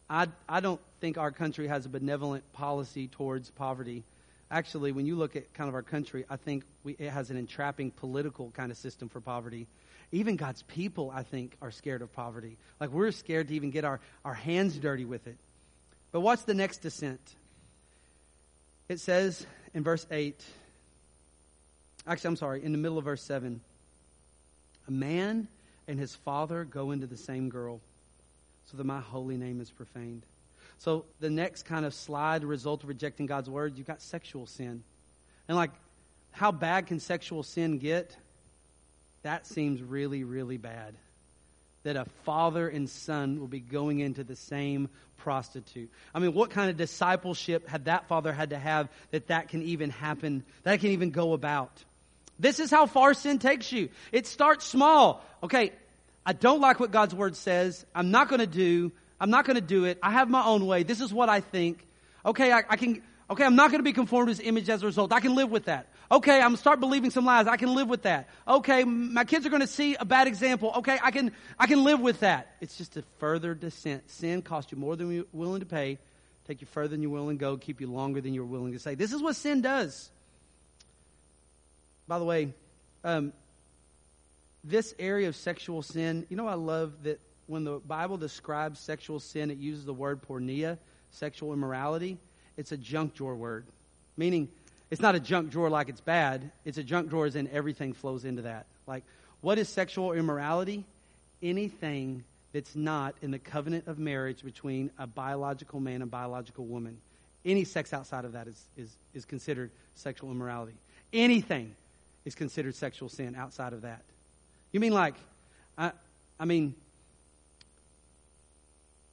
I, 0.09 0.28
I 0.48 0.61
don't 0.61 0.80
think 1.02 1.18
our 1.18 1.32
country 1.32 1.66
has 1.66 1.84
a 1.84 1.90
benevolent 1.90 2.50
policy 2.54 3.07
towards 3.07 3.50
poverty. 3.50 4.02
Actually, 4.50 4.92
when 4.92 5.04
you 5.04 5.16
look 5.16 5.36
at 5.36 5.52
kind 5.52 5.68
of 5.68 5.74
our 5.74 5.82
country, 5.82 6.24
I 6.30 6.36
think 6.36 6.64
we, 6.84 6.96
it 6.98 7.11
has 7.11 7.28
an 7.28 7.36
entrapping 7.36 7.90
political 7.90 8.50
kind 8.52 8.72
of 8.72 8.78
system 8.78 9.11
for 9.11 9.20
poverty. 9.20 9.66
Even 10.12 10.36
God's 10.36 10.62
people, 10.62 11.12
I 11.14 11.22
think, 11.22 11.57
are 11.61 11.70
scared 11.70 12.02
of 12.02 12.12
poverty. 12.12 12.57
Like 12.80 12.90
we're 12.90 13.11
scared 13.11 13.48
to 13.48 13.54
even 13.54 13.70
get 13.70 13.84
our, 13.84 14.00
our 14.24 14.34
hands 14.34 14.76
dirty 14.76 15.04
with 15.04 15.26
it. 15.26 15.36
But 16.12 16.20
what's 16.20 16.42
the 16.42 16.54
next 16.54 16.78
descent? 16.78 17.20
It 18.88 19.00
says 19.00 19.44
in 19.74 19.82
verse 19.82 20.07
8, 20.11 20.42
actually, 22.07 22.28
I'm 22.28 22.36
sorry, 22.36 22.64
in 22.64 22.72
the 22.72 22.78
middle 22.78 22.98
of 22.98 23.04
verse 23.04 23.22
7, 23.22 23.61
a 24.86 24.90
man 24.90 25.48
and 25.88 25.98
his 25.98 26.14
father 26.14 26.64
go 26.64 26.92
into 26.92 27.07
the 27.07 27.16
same 27.16 27.48
girl, 27.48 27.80
so 28.70 28.76
that 28.76 28.84
my 28.84 29.00
holy 29.00 29.36
name 29.36 29.61
is 29.61 29.70
profaned. 29.70 30.22
So 30.78 31.04
the 31.20 31.30
next 31.30 31.64
kind 31.64 31.84
of 31.84 31.94
slide, 31.94 32.44
result 32.44 32.82
of 32.82 32.88
rejecting 32.88 33.26
God's 33.26 33.48
word, 33.48 33.76
you've 33.76 33.86
got 33.86 34.02
sexual 34.02 34.46
sin. 34.46 34.82
And 35.48 35.57
like, 35.57 35.70
how 36.32 36.52
bad 36.52 36.86
can 36.86 37.00
sexual 37.00 37.42
sin 37.42 37.78
get? 37.78 38.16
That 39.26 39.44
seems 39.44 39.82
really, 39.82 40.22
really 40.22 40.56
bad. 40.56 40.94
That 41.82 41.96
a 41.96 42.04
father 42.24 42.68
and 42.68 42.88
son 42.88 43.40
will 43.40 43.48
be 43.48 43.58
going 43.58 43.98
into 43.98 44.22
the 44.22 44.36
same 44.36 44.88
prostitute. 45.16 45.90
I 46.14 46.20
mean, 46.20 46.32
what 46.32 46.50
kind 46.50 46.70
of 46.70 46.76
discipleship 46.76 47.66
had 47.66 47.86
that 47.86 48.06
father 48.06 48.32
had 48.32 48.50
to 48.50 48.58
have 48.58 48.88
that 49.10 49.26
that 49.26 49.48
can 49.48 49.62
even 49.62 49.90
happen, 49.90 50.44
that 50.62 50.78
can 50.78 50.90
even 50.90 51.10
go 51.10 51.32
about? 51.32 51.72
This 52.38 52.60
is 52.60 52.70
how 52.70 52.86
far 52.86 53.14
sin 53.14 53.40
takes 53.40 53.72
you. 53.72 53.88
It 54.12 54.28
starts 54.28 54.64
small. 54.64 55.24
Okay, 55.42 55.72
I 56.24 56.32
don't 56.32 56.60
like 56.60 56.78
what 56.78 56.92
God's 56.92 57.12
word 57.12 57.34
says. 57.34 57.84
I'm 57.96 58.12
not 58.12 58.28
going 58.28 58.38
to 58.38 58.46
do. 58.46 58.92
I'm 59.20 59.30
not 59.30 59.44
going 59.44 59.56
to 59.56 59.60
do 59.60 59.86
it. 59.86 59.98
I 60.04 60.12
have 60.12 60.30
my 60.30 60.44
own 60.44 60.68
way. 60.68 60.84
This 60.84 61.00
is 61.00 61.12
what 61.12 61.28
I 61.28 61.40
think. 61.40 61.84
Okay, 62.24 62.52
I, 62.52 62.62
I 62.68 62.76
can. 62.76 63.02
Okay, 63.28 63.44
I'm 63.44 63.56
not 63.56 63.70
going 63.70 63.80
to 63.80 63.84
be 63.84 63.92
conformed 63.92 64.28
to 64.28 64.30
his 64.30 64.40
image 64.40 64.68
as 64.70 64.84
a 64.84 64.86
result. 64.86 65.12
I 65.12 65.18
can 65.18 65.34
live 65.34 65.50
with 65.50 65.64
that. 65.64 65.88
Okay, 66.12 66.36
I'm 66.36 66.42
going 66.42 66.52
to 66.52 66.58
start 66.58 66.78
believing 66.78 67.10
some 67.10 67.24
lies. 67.24 67.48
I 67.48 67.56
can 67.56 67.74
live 67.74 67.88
with 67.88 68.02
that. 68.02 68.28
Okay, 68.46 68.84
my 68.84 69.24
kids 69.24 69.44
are 69.44 69.48
going 69.48 69.62
to 69.62 69.66
see 69.66 69.96
a 69.96 70.04
bad 70.04 70.28
example. 70.28 70.72
Okay, 70.76 70.96
I 71.02 71.10
can, 71.10 71.32
I 71.58 71.66
can 71.66 71.82
live 71.82 72.00
with 72.00 72.20
that. 72.20 72.54
It's 72.60 72.76
just 72.76 72.96
a 72.96 73.02
further 73.18 73.52
descent. 73.52 74.08
Sin 74.08 74.42
costs 74.42 74.70
you 74.70 74.78
more 74.78 74.94
than 74.94 75.10
you're 75.10 75.24
willing 75.32 75.58
to 75.58 75.66
pay, 75.66 75.98
take 76.46 76.60
you 76.60 76.68
further 76.68 76.88
than 76.88 77.02
you're 77.02 77.10
willing 77.10 77.36
to 77.36 77.40
go, 77.40 77.56
keep 77.56 77.80
you 77.80 77.88
longer 77.88 78.20
than 78.20 78.32
you're 78.32 78.44
willing 78.44 78.72
to 78.74 78.78
say. 78.78 78.94
This 78.94 79.12
is 79.12 79.20
what 79.20 79.34
sin 79.34 79.60
does. 79.60 80.08
By 82.06 82.20
the 82.20 82.24
way, 82.24 82.54
um, 83.02 83.32
this 84.62 84.94
area 85.00 85.26
of 85.26 85.34
sexual 85.34 85.82
sin, 85.82 86.26
you 86.28 86.36
know, 86.36 86.46
I 86.46 86.54
love 86.54 87.02
that 87.02 87.20
when 87.48 87.64
the 87.64 87.80
Bible 87.80 88.18
describes 88.18 88.78
sexual 88.78 89.18
sin, 89.18 89.50
it 89.50 89.58
uses 89.58 89.84
the 89.84 89.94
word 89.94 90.20
porneia, 90.22 90.78
sexual 91.10 91.52
immorality 91.52 92.18
it's 92.57 92.72
a 92.72 92.76
junk 92.76 93.14
drawer 93.14 93.34
word, 93.34 93.64
meaning 94.16 94.48
it's 94.90 95.00
not 95.00 95.14
a 95.14 95.20
junk 95.20 95.50
drawer 95.50 95.68
like 95.68 95.88
it's 95.88 96.00
bad. 96.00 96.50
It's 96.64 96.78
a 96.78 96.82
junk 96.82 97.11
drawer 97.11 97.26
as 97.26 97.36
in 97.36 97.48
everything 97.48 97.92
flows 97.92 98.24
into 98.24 98.42
that. 98.42 98.66
Like, 98.86 99.04
what 99.40 99.59
is 99.59 99.68
sexual 99.68 100.12
immorality? 100.12 100.84
Anything 101.42 102.24
that's 102.52 102.76
not 102.76 103.14
in 103.20 103.30
the 103.30 103.38
covenant 103.38 103.86
of 103.86 103.98
marriage 103.98 104.42
between 104.42 104.90
a 104.98 105.07
biological 105.07 105.80
man 105.80 106.02
and 106.02 106.11
biological 106.11 106.64
woman. 106.64 106.96
Any 107.44 107.64
sex 107.64 107.92
outside 107.92 108.24
of 108.24 108.32
that 108.32 108.48
is, 108.48 108.64
is, 108.76 108.96
is 109.12 109.24
considered 109.24 109.70
sexual 109.94 110.30
immorality. 110.30 110.74
Anything 111.12 111.74
is 112.24 112.34
considered 112.34 112.74
sexual 112.74 113.09
sin 113.09 113.34
outside 113.36 113.72
of 113.72 113.82
that. 113.82 114.02
You 114.72 114.80
mean 114.80 114.92
like, 114.92 115.14
I, 115.76 115.92
I 116.40 116.44
mean, 116.44 116.74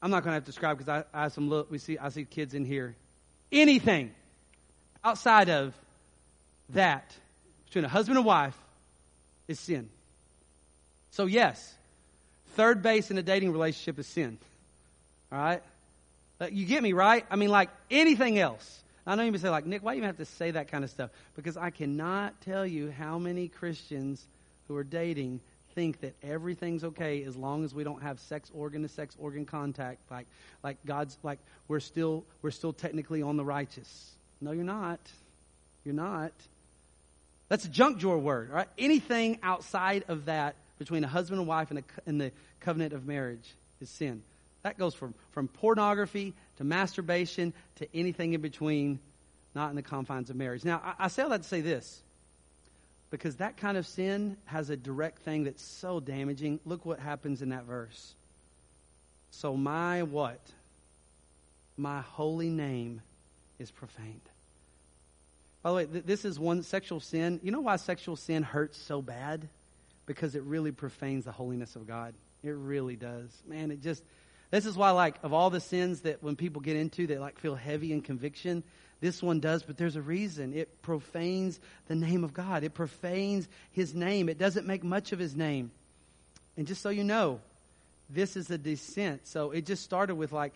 I'm 0.01 0.11
not 0.11 0.23
going 0.23 0.31
to 0.31 0.35
have 0.35 0.43
to 0.43 0.47
describe 0.47 0.77
because 0.77 1.03
I, 1.13 1.17
I 1.17 1.23
have 1.23 1.33
some 1.33 1.49
look. 1.49 1.71
We 1.71 1.77
see 1.77 1.97
I 1.97 2.09
see 2.09 2.25
kids 2.25 2.53
in 2.53 2.65
here 2.65 2.95
anything 3.53 4.11
outside 5.03 5.49
of 5.49 5.73
that 6.69 7.15
between 7.65 7.85
a 7.85 7.89
husband 7.89 8.17
and 8.17 8.25
wife 8.25 8.57
is 9.47 9.59
sin. 9.59 9.89
So, 11.11 11.25
yes, 11.25 11.73
third 12.55 12.81
base 12.81 13.11
in 13.11 13.17
a 13.17 13.23
dating 13.23 13.51
relationship 13.51 13.99
is 13.99 14.07
sin. 14.07 14.37
All 15.31 15.37
right? 15.37 15.63
You 16.51 16.65
get 16.65 16.83
me, 16.83 16.93
right? 16.93 17.25
I 17.29 17.35
mean, 17.35 17.49
like 17.49 17.69
anything 17.89 18.37
else. 18.37 18.81
I 19.05 19.15
know 19.15 19.23
you 19.23 19.31
may 19.31 19.37
say, 19.37 19.49
like, 19.49 19.65
Nick, 19.65 19.83
why 19.83 19.93
do 19.93 19.99
you 19.99 20.05
have 20.05 20.17
to 20.17 20.25
say 20.25 20.51
that 20.51 20.69
kind 20.69 20.83
of 20.83 20.89
stuff? 20.89 21.09
Because 21.35 21.55
I 21.57 21.69
cannot 21.69 22.39
tell 22.41 22.65
you 22.65 22.91
how 22.91 23.17
many 23.17 23.47
Christians 23.47 24.25
who 24.67 24.75
are 24.75 24.83
dating 24.83 25.39
think 25.73 26.01
that 26.01 26.13
everything's 26.23 26.83
okay 26.83 27.23
as 27.23 27.35
long 27.35 27.63
as 27.63 27.73
we 27.73 27.83
don't 27.83 28.01
have 28.01 28.19
sex 28.19 28.51
organ 28.53 28.81
to 28.83 28.87
sex 28.87 29.15
organ 29.19 29.45
contact 29.45 29.99
like 30.11 30.27
like 30.63 30.77
God's 30.85 31.17
like 31.23 31.39
we're 31.67 31.79
still 31.79 32.23
we're 32.41 32.51
still 32.51 32.73
technically 32.73 33.21
on 33.21 33.37
the 33.37 33.45
righteous. 33.45 34.11
No, 34.41 34.51
you're 34.51 34.63
not. 34.63 34.99
You're 35.85 35.95
not. 35.95 36.31
That's 37.49 37.65
a 37.65 37.69
junk 37.69 37.99
drawer 37.99 38.17
word, 38.17 38.49
right? 38.49 38.67
Anything 38.77 39.39
outside 39.43 40.05
of 40.07 40.25
that 40.25 40.55
between 40.79 41.03
a 41.03 41.07
husband 41.07 41.39
and 41.39 41.47
wife 41.47 41.71
a, 41.71 41.83
and 42.05 42.19
the 42.19 42.31
covenant 42.61 42.93
of 42.93 43.05
marriage 43.05 43.53
is 43.81 43.89
sin. 43.89 44.23
That 44.63 44.77
goes 44.77 44.95
from, 44.95 45.13
from 45.31 45.47
pornography 45.49 46.33
to 46.57 46.63
masturbation 46.63 47.53
to 47.75 47.87
anything 47.93 48.33
in 48.33 48.41
between, 48.41 48.99
not 49.53 49.69
in 49.69 49.75
the 49.75 49.81
confines 49.81 50.29
of 50.29 50.35
marriage. 50.35 50.63
Now, 50.63 50.81
I, 50.83 51.05
I 51.05 51.07
say 51.09 51.23
all 51.23 51.29
that 51.29 51.43
to 51.43 51.47
say 51.47 51.61
this 51.61 52.01
because 53.13 53.35
that 53.35 53.57
kind 53.57 53.77
of 53.77 53.85
sin 53.85 54.37
has 54.45 54.71
a 54.71 54.75
direct 54.75 55.19
thing 55.19 55.43
that's 55.43 55.61
so 55.61 55.99
damaging. 55.99 56.59
Look 56.65 56.83
what 56.83 56.99
happens 56.99 57.43
in 57.43 57.49
that 57.49 57.65
verse. 57.65 58.15
So 59.29 59.55
my 59.55 60.01
what? 60.01 60.39
My 61.77 62.01
holy 62.01 62.49
name 62.49 63.03
is 63.59 63.69
profaned. 63.69 64.19
By 65.61 65.69
the 65.69 65.75
way, 65.75 65.85
th- 65.85 66.05
this 66.05 66.25
is 66.25 66.39
one 66.39 66.63
sexual 66.63 66.99
sin. 66.99 67.39
You 67.43 67.51
know 67.51 67.61
why 67.61 67.75
sexual 67.75 68.15
sin 68.15 68.41
hurts 68.41 68.79
so 68.79 68.99
bad? 68.99 69.47
Because 70.07 70.33
it 70.33 70.41
really 70.41 70.71
profanes 70.71 71.25
the 71.25 71.31
holiness 71.31 71.75
of 71.75 71.87
God. 71.87 72.15
It 72.43 72.55
really 72.55 72.95
does. 72.95 73.29
Man, 73.47 73.69
it 73.69 73.83
just 73.83 74.01
this 74.49 74.65
is 74.65 74.75
why 74.75 74.89
like 74.89 75.17
of 75.21 75.33
all 75.33 75.51
the 75.51 75.61
sins 75.61 76.01
that 76.01 76.23
when 76.23 76.35
people 76.35 76.63
get 76.63 76.77
into 76.77 77.05
they 77.05 77.19
like 77.19 77.37
feel 77.37 77.53
heavy 77.53 77.93
in 77.93 78.01
conviction, 78.01 78.63
this 79.03 79.21
one 79.21 79.41
does, 79.41 79.63
but 79.63 79.77
there's 79.77 79.97
a 79.97 80.01
reason. 80.01 80.53
It 80.53 80.81
profanes 80.81 81.59
the 81.89 81.95
name 81.95 82.23
of 82.23 82.33
God. 82.33 82.63
It 82.63 82.73
profanes 82.73 83.49
his 83.73 83.93
name. 83.93 84.29
It 84.29 84.37
doesn't 84.37 84.65
make 84.65 84.81
much 84.81 85.11
of 85.11 85.19
his 85.19 85.35
name. 85.35 85.71
And 86.55 86.65
just 86.65 86.81
so 86.81 86.87
you 86.87 87.03
know, 87.03 87.41
this 88.09 88.37
is 88.37 88.49
a 88.49 88.57
descent. 88.57 89.27
So 89.27 89.51
it 89.51 89.65
just 89.65 89.83
started 89.83 90.15
with 90.15 90.31
like 90.31 90.53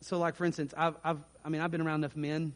so 0.00 0.18
like 0.18 0.36
for 0.36 0.46
instance, 0.46 0.72
I've, 0.74 0.94
I've, 1.04 1.18
I 1.44 1.50
mean, 1.50 1.60
I've 1.60 1.70
been 1.70 1.82
around 1.82 2.00
enough 2.00 2.16
men. 2.16 2.54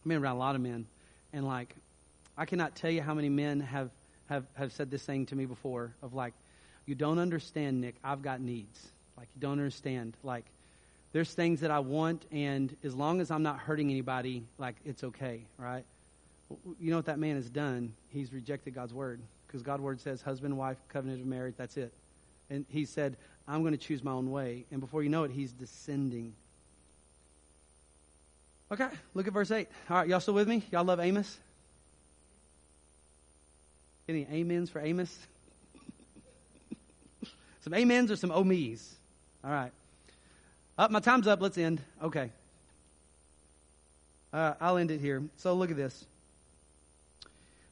I've 0.00 0.08
been 0.08 0.20
around 0.20 0.34
a 0.34 0.40
lot 0.40 0.56
of 0.56 0.60
men, 0.60 0.86
and 1.32 1.46
like, 1.46 1.72
I 2.36 2.44
cannot 2.44 2.74
tell 2.74 2.90
you 2.90 3.02
how 3.02 3.14
many 3.14 3.28
men 3.28 3.60
have 3.60 3.90
have 4.28 4.46
have 4.54 4.72
said 4.72 4.90
this 4.90 5.04
thing 5.04 5.26
to 5.26 5.36
me 5.36 5.46
before 5.46 5.92
of 6.02 6.12
like, 6.12 6.34
you 6.86 6.96
don't 6.96 7.20
understand, 7.20 7.82
Nick. 7.82 7.94
I've 8.02 8.22
got 8.22 8.40
needs. 8.40 8.88
Like 9.16 9.28
you 9.36 9.40
don't 9.40 9.58
understand. 9.58 10.14
Like, 10.24 10.44
there's 11.12 11.32
things 11.32 11.60
that 11.60 11.70
I 11.70 11.78
want, 11.78 12.26
and 12.30 12.74
as 12.84 12.94
long 12.94 13.20
as 13.20 13.30
I'm 13.30 13.42
not 13.42 13.58
hurting 13.58 13.90
anybody, 13.90 14.44
like 14.58 14.76
it's 14.84 15.04
okay, 15.04 15.42
right? 15.56 15.84
You 16.80 16.90
know 16.90 16.96
what 16.96 17.06
that 17.06 17.18
man 17.18 17.36
has 17.36 17.48
done? 17.48 17.94
He's 18.10 18.32
rejected 18.32 18.74
God's 18.74 18.92
word 18.92 19.20
because 19.46 19.62
God's 19.62 19.82
word 19.82 20.00
says, 20.00 20.20
husband, 20.22 20.56
wife, 20.56 20.76
covenant 20.88 21.20
of 21.20 21.26
marriage. 21.26 21.54
That's 21.56 21.76
it. 21.76 21.92
And 22.50 22.64
he 22.68 22.84
said, 22.84 23.16
I'm 23.46 23.62
going 23.62 23.72
to 23.72 23.78
choose 23.78 24.04
my 24.04 24.10
own 24.10 24.30
way. 24.30 24.64
And 24.70 24.80
before 24.80 25.02
you 25.02 25.08
know 25.08 25.24
it, 25.24 25.30
he's 25.30 25.52
descending. 25.52 26.34
Okay, 28.70 28.88
look 29.14 29.26
at 29.26 29.32
verse 29.32 29.50
8. 29.50 29.66
All 29.88 29.96
right, 29.96 30.08
y'all 30.08 30.20
still 30.20 30.34
with 30.34 30.48
me? 30.48 30.62
Y'all 30.70 30.84
love 30.84 31.00
Amos? 31.00 31.38
Any 34.08 34.26
amens 34.26 34.68
for 34.68 34.80
Amos? 34.80 35.18
some 37.62 37.72
amens 37.72 38.10
or 38.10 38.16
some 38.16 38.30
oh 38.30 38.44
me's? 38.44 38.94
All 39.42 39.50
right. 39.50 39.72
Up, 40.78 40.90
oh, 40.90 40.92
my 40.92 41.00
time's 41.00 41.26
up. 41.26 41.40
Let's 41.42 41.58
end. 41.58 41.80
Okay. 42.00 42.30
Uh, 44.32 44.54
I'll 44.60 44.76
end 44.76 44.92
it 44.92 45.00
here. 45.00 45.24
So 45.38 45.52
look 45.54 45.72
at 45.72 45.76
this. 45.76 46.04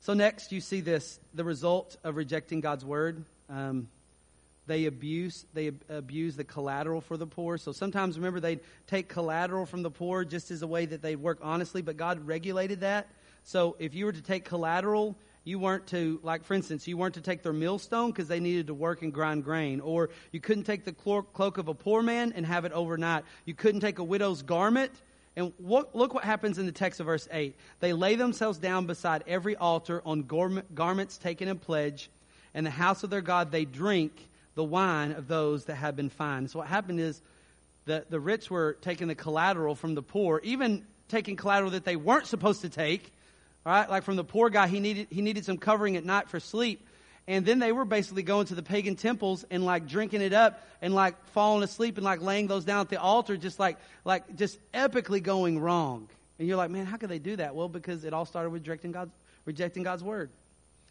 So 0.01 0.13
next, 0.13 0.51
you 0.51 0.61
see 0.61 0.81
this 0.81 1.21
the 1.33 1.45
result 1.45 1.97
of 2.03 2.17
rejecting 2.17 2.61
God's 2.61 2.85
word. 2.85 3.23
Um, 3.49 3.87
they 4.67 4.87
abuse 4.87 5.45
they 5.55 5.71
abuse 5.89 6.35
the 6.35 6.43
collateral 6.43 7.01
for 7.01 7.17
the 7.17 7.29
poor. 7.29 7.59
So 7.59 7.71
sometimes 7.71 8.17
remember 8.17 8.41
they'd 8.41 8.59
take 8.89 9.09
collateral 9.09 9.67
from 9.67 9.85
the 9.85 9.91
poor 9.91 10.25
just 10.25 10.51
as 10.51 10.63
a 10.63 10.67
way 10.67 10.85
that 10.87 11.01
they'd 11.01 11.15
work 11.15 11.39
honestly, 11.43 11.83
but 11.83 11.97
God 11.97 12.27
regulated 12.27 12.81
that. 12.81 13.07
So 13.45 13.77
if 13.79 13.95
you 13.95 14.07
were 14.07 14.13
to 14.13 14.21
take 14.21 14.45
collateral, 14.45 15.15
you 15.47 15.61
weren't 15.61 15.87
to 15.87 16.19
like 16.25 16.45
for 16.45 16.55
instance, 16.55 16.89
you 16.89 16.97
weren't 16.97 17.15
to 17.15 17.21
take 17.21 17.43
their 17.43 17.53
millstone 17.53 18.11
because 18.11 18.27
they 18.27 18.41
needed 18.41 18.67
to 18.67 18.75
work 18.75 19.03
and 19.03 19.13
grind 19.13 19.45
grain, 19.45 19.81
or 19.81 20.11
you 20.33 20.41
couldn't 20.41 20.65
take 20.65 20.85
the 20.85 20.93
cloak 20.93 21.57
of 21.57 21.69
a 21.69 21.75
poor 21.75 22.03
man 22.03 22.33
and 22.35 22.45
have 22.45 22.65
it 22.65 22.73
overnight. 22.73 23.25
You 23.45 23.55
couldn't 23.55 23.81
take 23.81 24.01
a 24.01 24.05
widow's 24.05 24.43
garment. 24.43 24.91
And 25.37 25.53
what, 25.59 25.95
look 25.95 26.15
what 26.15 26.25
happens 26.25 26.59
in 26.59 26.67
the 26.67 26.73
text 26.73 26.99
of 26.99 27.07
verse 27.07 27.29
8. 27.31 27.55
They 27.81 27.93
lay 27.93 28.17
themselves 28.17 28.59
down 28.59 28.87
beside 28.87 29.23
every 29.27 29.55
altar 29.55 30.03
on 30.05 30.23
garments 30.75 31.19
taken 31.19 31.47
in 31.47 31.59
pledge. 31.59 32.11
In 32.55 32.65
the 32.65 32.71
house 32.71 33.05
of 33.05 33.11
their 33.11 33.21
God, 33.21 33.53
they 33.53 33.67
drink 33.67 34.13
the 34.55 34.65
wine 34.65 35.13
of 35.13 35.29
those 35.29 35.67
that 35.67 35.75
have 35.77 35.95
been 35.95 36.09
fined. 36.09 36.51
So 36.51 36.59
what 36.61 36.69
happened 36.69 37.01
is 37.01 37.21
the, 37.85 38.05
the 38.09 38.19
rich 38.19 38.51
were 38.51 38.79
taking 38.81 39.09
the 39.09 39.15
collateral 39.15 39.75
from 39.75 39.95
the 39.95 40.03
poor, 40.03 40.41
even 40.43 40.85
taking 41.09 41.37
collateral 41.37 41.71
that 41.73 41.85
they 41.85 41.97
weren't 41.97 42.27
supposed 42.27 42.63
to 42.63 42.71
take. 42.71 43.13
All 43.67 43.73
right, 43.73 43.91
like 43.91 44.05
from 44.05 44.15
the 44.15 44.23
poor 44.23 44.49
guy, 44.49 44.69
he 44.69 44.79
needed 44.79 45.09
he 45.11 45.23
needed 45.23 45.45
some 45.45 45.59
covering 45.59 45.97
at 45.97 46.05
night 46.05 46.29
for 46.29 46.39
sleep. 46.39 46.87
And 47.27 47.45
then 47.45 47.59
they 47.59 47.73
were 47.73 47.85
basically 47.85 48.23
going 48.23 48.47
to 48.47 48.55
the 48.55 48.63
pagan 48.63 48.95
temples 48.95 49.45
and 49.51 49.65
like 49.65 49.89
drinking 49.89 50.21
it 50.21 50.33
up 50.33 50.65
and 50.81 50.95
like 50.95 51.17
falling 51.31 51.65
asleep 51.65 51.97
and 51.97 52.05
like 52.05 52.23
laying 52.23 52.47
those 52.47 52.65
down 52.65 52.81
at 52.81 52.89
the 52.89 53.01
altar, 53.01 53.37
just 53.37 53.59
like 53.59 53.79
like 54.05 54.37
just 54.37 54.57
epically 54.73 55.21
going 55.21 55.59
wrong. 55.59 56.09
And 56.39 56.47
you're 56.47 56.57
like, 56.57 56.71
man, 56.71 56.87
how 56.87 56.97
could 56.97 57.09
they 57.09 57.19
do 57.19 57.35
that? 57.37 57.57
Well, 57.57 57.69
because 57.69 58.05
it 58.05 58.13
all 58.13 58.25
started 58.25 58.51
with 58.51 58.63
rejecting 58.63 58.93
God's 58.93 59.11
rejecting 59.45 59.83
God's 59.83 60.05
word. 60.05 60.31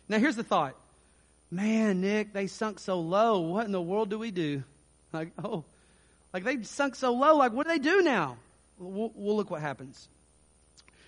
Now 0.10 0.20
here's 0.20 0.36
the 0.36 0.44
thought 0.44 0.76
man, 1.50 2.02
Nick, 2.02 2.34
they 2.34 2.48
sunk 2.48 2.80
so 2.80 3.00
low. 3.00 3.40
What 3.40 3.66
in 3.66 3.72
the 3.72 3.82
world 3.82 4.10
do 4.10 4.20
we 4.20 4.32
do? 4.32 4.64
Like, 5.14 5.32
oh, 5.42 5.64
like 6.34 6.44
they 6.44 6.62
sunk 6.64 6.96
so 6.96 7.14
low. 7.14 7.38
Like, 7.38 7.54
what 7.54 7.66
do 7.66 7.72
they 7.72 7.80
do 7.80 8.02
now? 8.02 8.36
We'll, 8.78 9.14
we'll 9.16 9.38
look 9.38 9.50
what 9.50 9.62
happens. 9.62 10.10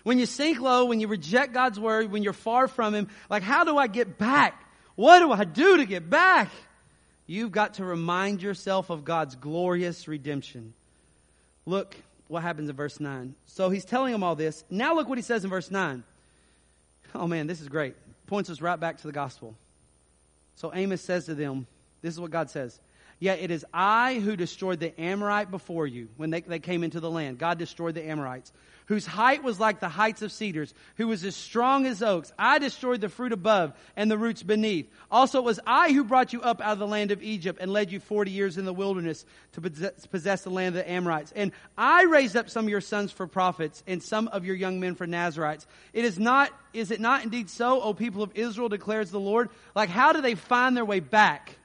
When 0.07 0.19
you 0.19 0.25
sink 0.25 0.61
low, 0.61 0.85
when 0.85 1.01
you 1.01 1.09
reject 1.09 1.51
God's 1.51 1.77
word, 1.77 2.13
when 2.13 2.23
you're 2.23 2.31
far 2.31 2.69
from 2.69 2.95
Him, 2.95 3.09
like, 3.29 3.43
how 3.43 3.65
do 3.65 3.77
I 3.77 3.87
get 3.87 4.17
back? 4.17 4.57
What 4.95 5.19
do 5.19 5.33
I 5.33 5.43
do 5.43 5.75
to 5.75 5.85
get 5.85 6.09
back? 6.09 6.49
You've 7.25 7.51
got 7.51 7.73
to 7.73 7.83
remind 7.83 8.41
yourself 8.41 8.89
of 8.89 9.03
God's 9.03 9.35
glorious 9.35 10.07
redemption. 10.07 10.73
Look 11.65 11.93
what 12.29 12.41
happens 12.41 12.69
in 12.69 12.75
verse 12.77 13.01
9. 13.01 13.35
So 13.47 13.69
he's 13.69 13.83
telling 13.83 14.13
them 14.13 14.23
all 14.23 14.35
this. 14.35 14.63
Now 14.69 14.95
look 14.95 15.09
what 15.09 15.17
he 15.17 15.21
says 15.23 15.43
in 15.43 15.49
verse 15.49 15.69
9. 15.69 16.05
Oh 17.13 17.27
man, 17.27 17.47
this 17.47 17.59
is 17.59 17.67
great. 17.67 17.93
Points 18.27 18.49
us 18.49 18.61
right 18.61 18.79
back 18.79 18.99
to 18.99 19.07
the 19.07 19.11
gospel. 19.11 19.55
So 20.55 20.73
Amos 20.73 21.01
says 21.01 21.25
to 21.25 21.35
them, 21.35 21.67
This 22.01 22.13
is 22.13 22.19
what 22.21 22.31
God 22.31 22.49
says. 22.49 22.79
Yet 23.19 23.39
it 23.39 23.51
is 23.51 23.65
I 23.73 24.21
who 24.21 24.37
destroyed 24.37 24.79
the 24.79 24.97
Amorite 25.01 25.51
before 25.51 25.85
you 25.85 26.07
when 26.15 26.29
they, 26.29 26.39
they 26.39 26.59
came 26.59 26.85
into 26.85 27.01
the 27.01 27.11
land. 27.11 27.39
God 27.39 27.57
destroyed 27.57 27.95
the 27.95 28.07
Amorites 28.07 28.53
whose 28.87 29.05
height 29.05 29.43
was 29.43 29.59
like 29.59 29.79
the 29.79 29.89
heights 29.89 30.21
of 30.21 30.31
cedars, 30.31 30.73
who 30.95 31.07
was 31.07 31.23
as 31.23 31.35
strong 31.35 31.85
as 31.85 32.01
oaks. 32.01 32.31
I 32.39 32.57
destroyed 32.57 33.01
the 33.01 33.09
fruit 33.09 33.33
above 33.33 33.73
and 33.95 34.09
the 34.09 34.17
roots 34.17 34.43
beneath. 34.43 34.89
Also 35.11 35.39
it 35.39 35.45
was 35.45 35.59
I 35.67 35.91
who 35.91 36.03
brought 36.03 36.33
you 36.33 36.41
up 36.41 36.61
out 36.61 36.73
of 36.73 36.79
the 36.79 36.87
land 36.87 37.11
of 37.11 37.21
Egypt 37.21 37.59
and 37.61 37.71
led 37.71 37.91
you 37.91 37.99
forty 37.99 38.31
years 38.31 38.57
in 38.57 38.65
the 38.65 38.73
wilderness 38.73 39.25
to 39.53 39.61
possess 39.61 40.41
the 40.41 40.49
land 40.49 40.75
of 40.75 40.85
the 40.85 40.89
Amorites. 40.89 41.33
And 41.35 41.51
I 41.77 42.03
raised 42.03 42.35
up 42.35 42.49
some 42.49 42.65
of 42.65 42.69
your 42.69 42.81
sons 42.81 43.11
for 43.11 43.27
prophets 43.27 43.83
and 43.87 44.01
some 44.01 44.29
of 44.29 44.45
your 44.45 44.55
young 44.55 44.79
men 44.79 44.95
for 44.95 45.05
Nazarites. 45.05 45.67
It 45.91 46.05
is 46.05 46.17
not, 46.17 46.51
is 46.73 46.89
it 46.91 47.01
not 47.01 47.23
indeed 47.23 47.49
so, 47.49 47.81
O 47.81 47.93
people 47.93 48.23
of 48.23 48.31
Israel, 48.35 48.69
declares 48.69 49.11
the 49.11 49.19
Lord? 49.19 49.49
Like 49.75 49.89
how 49.89 50.13
do 50.13 50.21
they 50.21 50.35
find 50.35 50.77
their 50.77 50.85
way 50.85 51.01
back? 51.01 51.57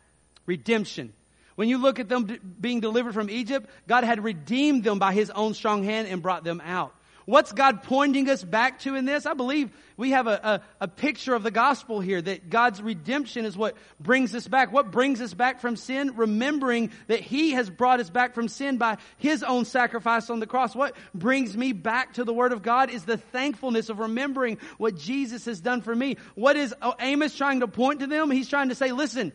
Redemption. 0.44 1.12
When 1.54 1.68
you 1.68 1.78
look 1.78 2.00
at 2.00 2.08
them 2.08 2.56
being 2.60 2.80
delivered 2.80 3.14
from 3.14 3.30
Egypt, 3.30 3.70
God 3.86 4.02
had 4.02 4.24
redeemed 4.24 4.82
them 4.82 4.98
by 4.98 5.12
his 5.12 5.30
own 5.30 5.54
strong 5.54 5.84
hand 5.84 6.08
and 6.08 6.20
brought 6.20 6.42
them 6.42 6.60
out. 6.64 6.92
What's 7.24 7.52
God 7.52 7.84
pointing 7.84 8.28
us 8.28 8.42
back 8.42 8.80
to 8.80 8.96
in 8.96 9.04
this? 9.04 9.26
I 9.26 9.34
believe 9.34 9.70
we 9.96 10.10
have 10.10 10.26
a, 10.26 10.62
a, 10.80 10.84
a, 10.84 10.88
picture 10.88 11.34
of 11.34 11.42
the 11.42 11.50
gospel 11.50 12.00
here 12.00 12.20
that 12.20 12.50
God's 12.50 12.82
redemption 12.82 13.44
is 13.44 13.56
what 13.56 13.76
brings 14.00 14.34
us 14.34 14.48
back. 14.48 14.72
What 14.72 14.90
brings 14.90 15.20
us 15.20 15.32
back 15.32 15.60
from 15.60 15.76
sin? 15.76 16.16
Remembering 16.16 16.90
that 17.06 17.20
He 17.20 17.52
has 17.52 17.70
brought 17.70 18.00
us 18.00 18.10
back 18.10 18.34
from 18.34 18.48
sin 18.48 18.78
by 18.78 18.98
His 19.18 19.42
own 19.42 19.64
sacrifice 19.64 20.30
on 20.30 20.40
the 20.40 20.46
cross. 20.46 20.74
What 20.74 20.96
brings 21.14 21.56
me 21.56 21.72
back 21.72 22.14
to 22.14 22.24
the 22.24 22.32
Word 22.32 22.52
of 22.52 22.62
God 22.62 22.90
is 22.90 23.04
the 23.04 23.18
thankfulness 23.18 23.88
of 23.88 24.00
remembering 24.00 24.58
what 24.78 24.96
Jesus 24.96 25.44
has 25.44 25.60
done 25.60 25.82
for 25.82 25.94
me. 25.94 26.16
What 26.34 26.56
is 26.56 26.74
oh, 26.82 26.94
Amos 26.98 27.36
trying 27.36 27.60
to 27.60 27.68
point 27.68 28.00
to 28.00 28.08
them? 28.08 28.30
He's 28.30 28.48
trying 28.48 28.70
to 28.70 28.74
say, 28.74 28.90
listen, 28.90 29.32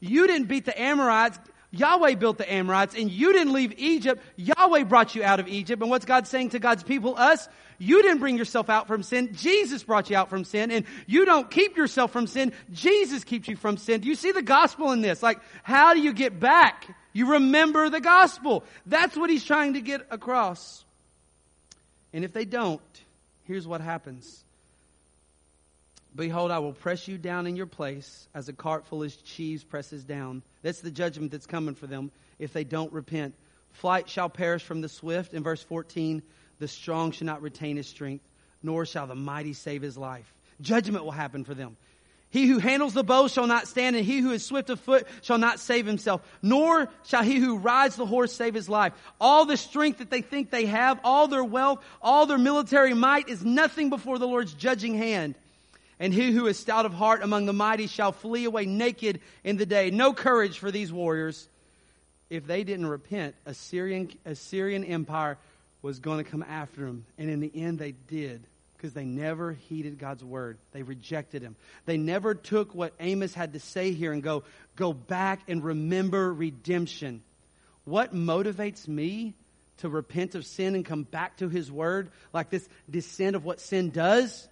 you 0.00 0.26
didn't 0.26 0.48
beat 0.48 0.64
the 0.64 0.80
Amorites. 0.80 1.38
Yahweh 1.78 2.14
built 2.14 2.38
the 2.38 2.52
Amorites 2.52 2.94
and 2.94 3.10
you 3.10 3.32
didn't 3.32 3.52
leave 3.52 3.74
Egypt. 3.78 4.22
Yahweh 4.36 4.84
brought 4.84 5.14
you 5.14 5.22
out 5.22 5.40
of 5.40 5.48
Egypt. 5.48 5.82
And 5.82 5.90
what's 5.90 6.04
God 6.04 6.26
saying 6.26 6.50
to 6.50 6.58
God's 6.58 6.82
people? 6.82 7.16
Us? 7.16 7.48
You 7.78 8.00
didn't 8.02 8.18
bring 8.18 8.38
yourself 8.38 8.70
out 8.70 8.86
from 8.86 9.02
sin. 9.02 9.34
Jesus 9.34 9.82
brought 9.82 10.08
you 10.08 10.16
out 10.16 10.30
from 10.30 10.44
sin. 10.44 10.70
And 10.70 10.86
you 11.06 11.24
don't 11.26 11.50
keep 11.50 11.76
yourself 11.76 12.10
from 12.10 12.26
sin. 12.26 12.52
Jesus 12.72 13.24
keeps 13.24 13.48
you 13.48 13.56
from 13.56 13.76
sin. 13.76 14.00
Do 14.00 14.08
you 14.08 14.14
see 14.14 14.32
the 14.32 14.42
gospel 14.42 14.92
in 14.92 15.02
this? 15.02 15.22
Like, 15.22 15.40
how 15.62 15.92
do 15.92 16.00
you 16.00 16.12
get 16.12 16.40
back? 16.40 16.88
You 17.12 17.32
remember 17.32 17.90
the 17.90 18.00
gospel. 18.00 18.64
That's 18.86 19.16
what 19.16 19.30
he's 19.30 19.44
trying 19.44 19.74
to 19.74 19.80
get 19.80 20.06
across. 20.10 20.84
And 22.12 22.24
if 22.24 22.32
they 22.32 22.46
don't, 22.46 22.80
here's 23.44 23.66
what 23.66 23.80
happens. 23.82 24.44
Behold, 26.16 26.50
I 26.50 26.60
will 26.60 26.72
press 26.72 27.06
you 27.06 27.18
down 27.18 27.46
in 27.46 27.56
your 27.56 27.66
place 27.66 28.26
as 28.34 28.48
a 28.48 28.54
cart 28.54 28.86
full 28.86 29.02
of 29.02 29.24
cheese 29.24 29.62
presses 29.62 30.02
down. 30.02 30.42
That's 30.62 30.80
the 30.80 30.90
judgment 30.90 31.30
that's 31.30 31.46
coming 31.46 31.74
for 31.74 31.86
them 31.86 32.10
if 32.38 32.54
they 32.54 32.64
don't 32.64 32.92
repent. 32.92 33.34
Flight 33.72 34.08
shall 34.08 34.30
perish 34.30 34.62
from 34.62 34.80
the 34.80 34.88
swift. 34.88 35.34
In 35.34 35.42
verse 35.42 35.62
14, 35.62 36.22
the 36.58 36.68
strong 36.68 37.12
shall 37.12 37.26
not 37.26 37.42
retain 37.42 37.76
his 37.76 37.86
strength, 37.86 38.24
nor 38.62 38.86
shall 38.86 39.06
the 39.06 39.14
mighty 39.14 39.52
save 39.52 39.82
his 39.82 39.98
life. 39.98 40.32
Judgment 40.62 41.04
will 41.04 41.12
happen 41.12 41.44
for 41.44 41.52
them. 41.52 41.76
He 42.30 42.46
who 42.46 42.58
handles 42.58 42.94
the 42.94 43.04
bow 43.04 43.28
shall 43.28 43.46
not 43.46 43.68
stand, 43.68 43.94
and 43.94 44.04
he 44.04 44.18
who 44.20 44.32
is 44.32 44.44
swift 44.44 44.70
of 44.70 44.80
foot 44.80 45.06
shall 45.20 45.38
not 45.38 45.60
save 45.60 45.86
himself, 45.86 46.22
nor 46.40 46.88
shall 47.04 47.22
he 47.22 47.38
who 47.38 47.58
rides 47.58 47.96
the 47.96 48.06
horse 48.06 48.32
save 48.32 48.54
his 48.54 48.68
life. 48.68 48.94
All 49.20 49.44
the 49.44 49.56
strength 49.56 49.98
that 49.98 50.10
they 50.10 50.22
think 50.22 50.50
they 50.50 50.66
have, 50.66 50.98
all 51.04 51.28
their 51.28 51.44
wealth, 51.44 51.84
all 52.00 52.24
their 52.24 52.38
military 52.38 52.94
might 52.94 53.28
is 53.28 53.44
nothing 53.44 53.90
before 53.90 54.18
the 54.18 54.26
Lord's 54.26 54.54
judging 54.54 54.94
hand. 54.94 55.34
And 55.98 56.12
he 56.12 56.30
who 56.32 56.46
is 56.46 56.58
stout 56.58 56.84
of 56.84 56.92
heart 56.92 57.22
among 57.22 57.46
the 57.46 57.52
mighty 57.52 57.86
shall 57.86 58.12
flee 58.12 58.44
away 58.44 58.66
naked 58.66 59.20
in 59.44 59.56
the 59.56 59.66
day. 59.66 59.90
No 59.90 60.12
courage 60.12 60.58
for 60.58 60.70
these 60.70 60.92
warriors. 60.92 61.48
If 62.28 62.46
they 62.46 62.64
didn't 62.64 62.86
repent, 62.86 63.34
Assyrian, 63.46 64.12
Assyrian 64.24 64.84
empire 64.84 65.38
was 65.80 65.98
going 66.00 66.22
to 66.22 66.30
come 66.30 66.42
after 66.42 66.84
them. 66.84 67.06
And 67.16 67.30
in 67.30 67.40
the 67.40 67.52
end, 67.54 67.78
they 67.78 67.92
did 67.92 68.42
because 68.76 68.92
they 68.92 69.04
never 69.04 69.52
heeded 69.52 69.98
God's 69.98 70.22
word. 70.22 70.58
They 70.72 70.82
rejected 70.82 71.40
him. 71.40 71.56
They 71.86 71.96
never 71.96 72.34
took 72.34 72.74
what 72.74 72.92
Amos 73.00 73.32
had 73.32 73.54
to 73.54 73.60
say 73.60 73.92
here 73.92 74.12
and 74.12 74.22
go, 74.22 74.44
go 74.74 74.92
back 74.92 75.40
and 75.48 75.64
remember 75.64 76.32
redemption. 76.32 77.22
What 77.84 78.14
motivates 78.14 78.86
me 78.86 79.34
to 79.78 79.88
repent 79.88 80.34
of 80.34 80.44
sin 80.44 80.74
and 80.74 80.84
come 80.84 81.04
back 81.04 81.38
to 81.38 81.48
his 81.48 81.70
word 81.70 82.10
like 82.32 82.50
this 82.50 82.68
descent 82.90 83.36
of 83.36 83.44
what 83.44 83.60
sin 83.60 83.90
does? 83.90 84.46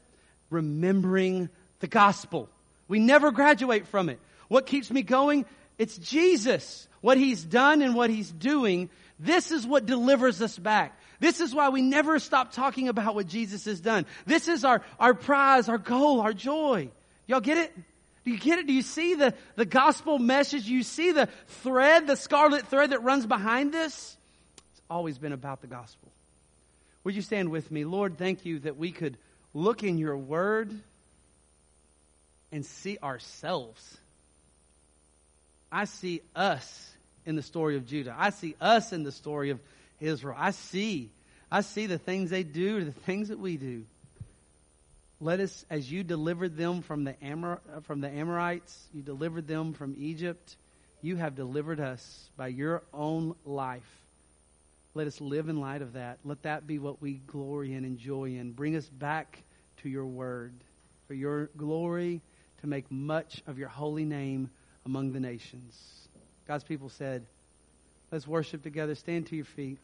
Remembering 0.55 1.51
the 1.81 1.87
gospel. 1.87 2.49
We 2.89 2.99
never 2.99 3.31
graduate 3.31 3.87
from 3.89 4.09
it. 4.09 4.19
What 4.49 4.67
keeps 4.67 4.91
me 4.91 5.03
going? 5.03 5.45
It's 5.79 5.99
Jesus. 5.99 6.89
what 7.01 7.19
He's 7.19 7.45
done 7.45 7.83
and 7.83 7.95
what 7.95 8.09
He's 8.09 8.31
doing, 8.31 8.89
this 9.19 9.51
is 9.51 9.67
what 9.67 9.85
delivers 9.85 10.41
us 10.41 10.59
back. 10.59 10.99
This 11.21 11.41
is 11.41 11.55
why 11.55 11.69
we 11.69 11.83
never 11.83 12.19
stop 12.19 12.53
talking 12.53 12.89
about 12.89 13.15
what 13.15 13.27
Jesus 13.27 13.67
has 13.67 13.81
done. 13.81 14.07
This 14.27 14.49
is 14.49 14.65
our, 14.65 14.83
our 14.99 15.15
prize, 15.15 15.69
our 15.69 15.79
goal, 15.79 16.21
our 16.21 16.33
joy. 16.33 16.89
Y'all 17.27 17.41
get 17.41 17.59
it? 17.59 17.75
Do 18.25 18.31
you 18.31 18.39
get 18.39 18.59
it? 18.59 18.67
Do 18.67 18.73
you 18.73 18.83
see 18.83 19.15
the, 19.15 19.35
the 19.57 19.67
gospel 19.67 20.19
message? 20.19 20.67
Do 20.67 20.73
you 20.73 20.83
see 20.83 21.13
the 21.13 21.29
thread, 21.63 22.07
the 22.07 22.17
scarlet 22.17 22.67
thread 22.69 22.91
that 22.91 23.03
runs 23.03 23.27
behind 23.27 23.73
this? 23.73 24.17
It's 24.73 24.83
always 24.89 25.19
been 25.19 25.33
about 25.33 25.61
the 25.61 25.67
gospel. 25.67 26.11
Would 27.05 27.15
you 27.15 27.23
stand 27.23 27.51
with 27.51 27.71
me? 27.71 27.85
Lord, 27.85 28.17
thank 28.17 28.47
you 28.47 28.61
that 28.61 28.79
we 28.79 28.93
could 28.93 29.19
look 29.55 29.83
in 29.83 29.97
your 29.97 30.17
word 30.17 30.71
and 32.53 32.67
see 32.67 32.99
ourselves. 33.03 33.97
I 35.73 35.87
see 35.87 36.21
us 36.37 36.93
in 37.25 37.37
the 37.37 37.43
story 37.43 37.77
of 37.77 37.87
Judah. 37.87 38.15
I 38.17 38.31
see 38.31 38.55
us 38.61 38.93
in 38.93 39.03
the 39.03 39.13
story 39.13 39.51
of 39.51 39.61
Israel. 40.01 40.37
I 40.39 40.51
see, 40.51 41.11
I 41.51 41.63
see 41.63 41.87
the 41.87 41.99
things 41.99 42.31
they 42.31 42.43
do, 42.43 42.85
the 42.85 42.93
things 42.93 43.29
that 43.29 43.39
we 43.39 43.57
do. 43.57 43.85
Let 45.21 45.41
us, 45.41 45.65
as 45.71 45.91
you 45.91 46.05
delivered 46.05 46.57
them 46.57 46.83
from 46.83 47.05
the, 47.05 47.15
Amor, 47.25 47.61
from 47.85 48.01
the 48.01 48.11
Amorites, 48.11 48.87
you 48.93 49.03
delivered 49.03 49.49
them 49.49 49.73
from 49.73 49.95
Egypt, 49.99 50.57
you 51.01 51.17
have 51.17 51.35
delivered 51.35 51.81
us 51.81 52.29
by 52.37 52.49
your 52.49 52.83
own 52.93 53.35
life. 53.45 54.04
Let 54.95 55.09
us 55.09 55.21
live 55.21 55.49
in 55.49 55.61
light 55.61 55.83
of 55.83 55.95
that. 55.95 56.19
Let 56.25 56.43
that 56.43 56.67
be 56.67 56.79
what 56.79 57.03
we 57.03 57.15
glory 57.27 57.75
in 57.75 57.85
and 57.85 57.99
joy 57.99 58.37
in. 58.37 58.53
Bring 58.53 58.77
us 58.77 58.89
back 58.89 59.43
to 59.83 59.89
your 59.89 60.07
word 60.07 60.55
for 61.09 61.15
your 61.15 61.51
glory 61.57 62.23
to 62.61 62.67
make 62.69 62.91
much 62.91 63.43
of 63.47 63.59
your 63.59 63.69
holy 63.69 64.05
name 64.05 64.51
among 64.87 65.13
the 65.13 65.21
nations. 65.21 66.09
God's 66.47 66.65
people 66.65 66.89
said, 66.89 67.27
Let's 68.13 68.29
worship 68.29 68.63
together. 68.63 68.95
Stand 68.95 69.27
to 69.29 69.37
your 69.37 69.45
feet. 69.45 69.79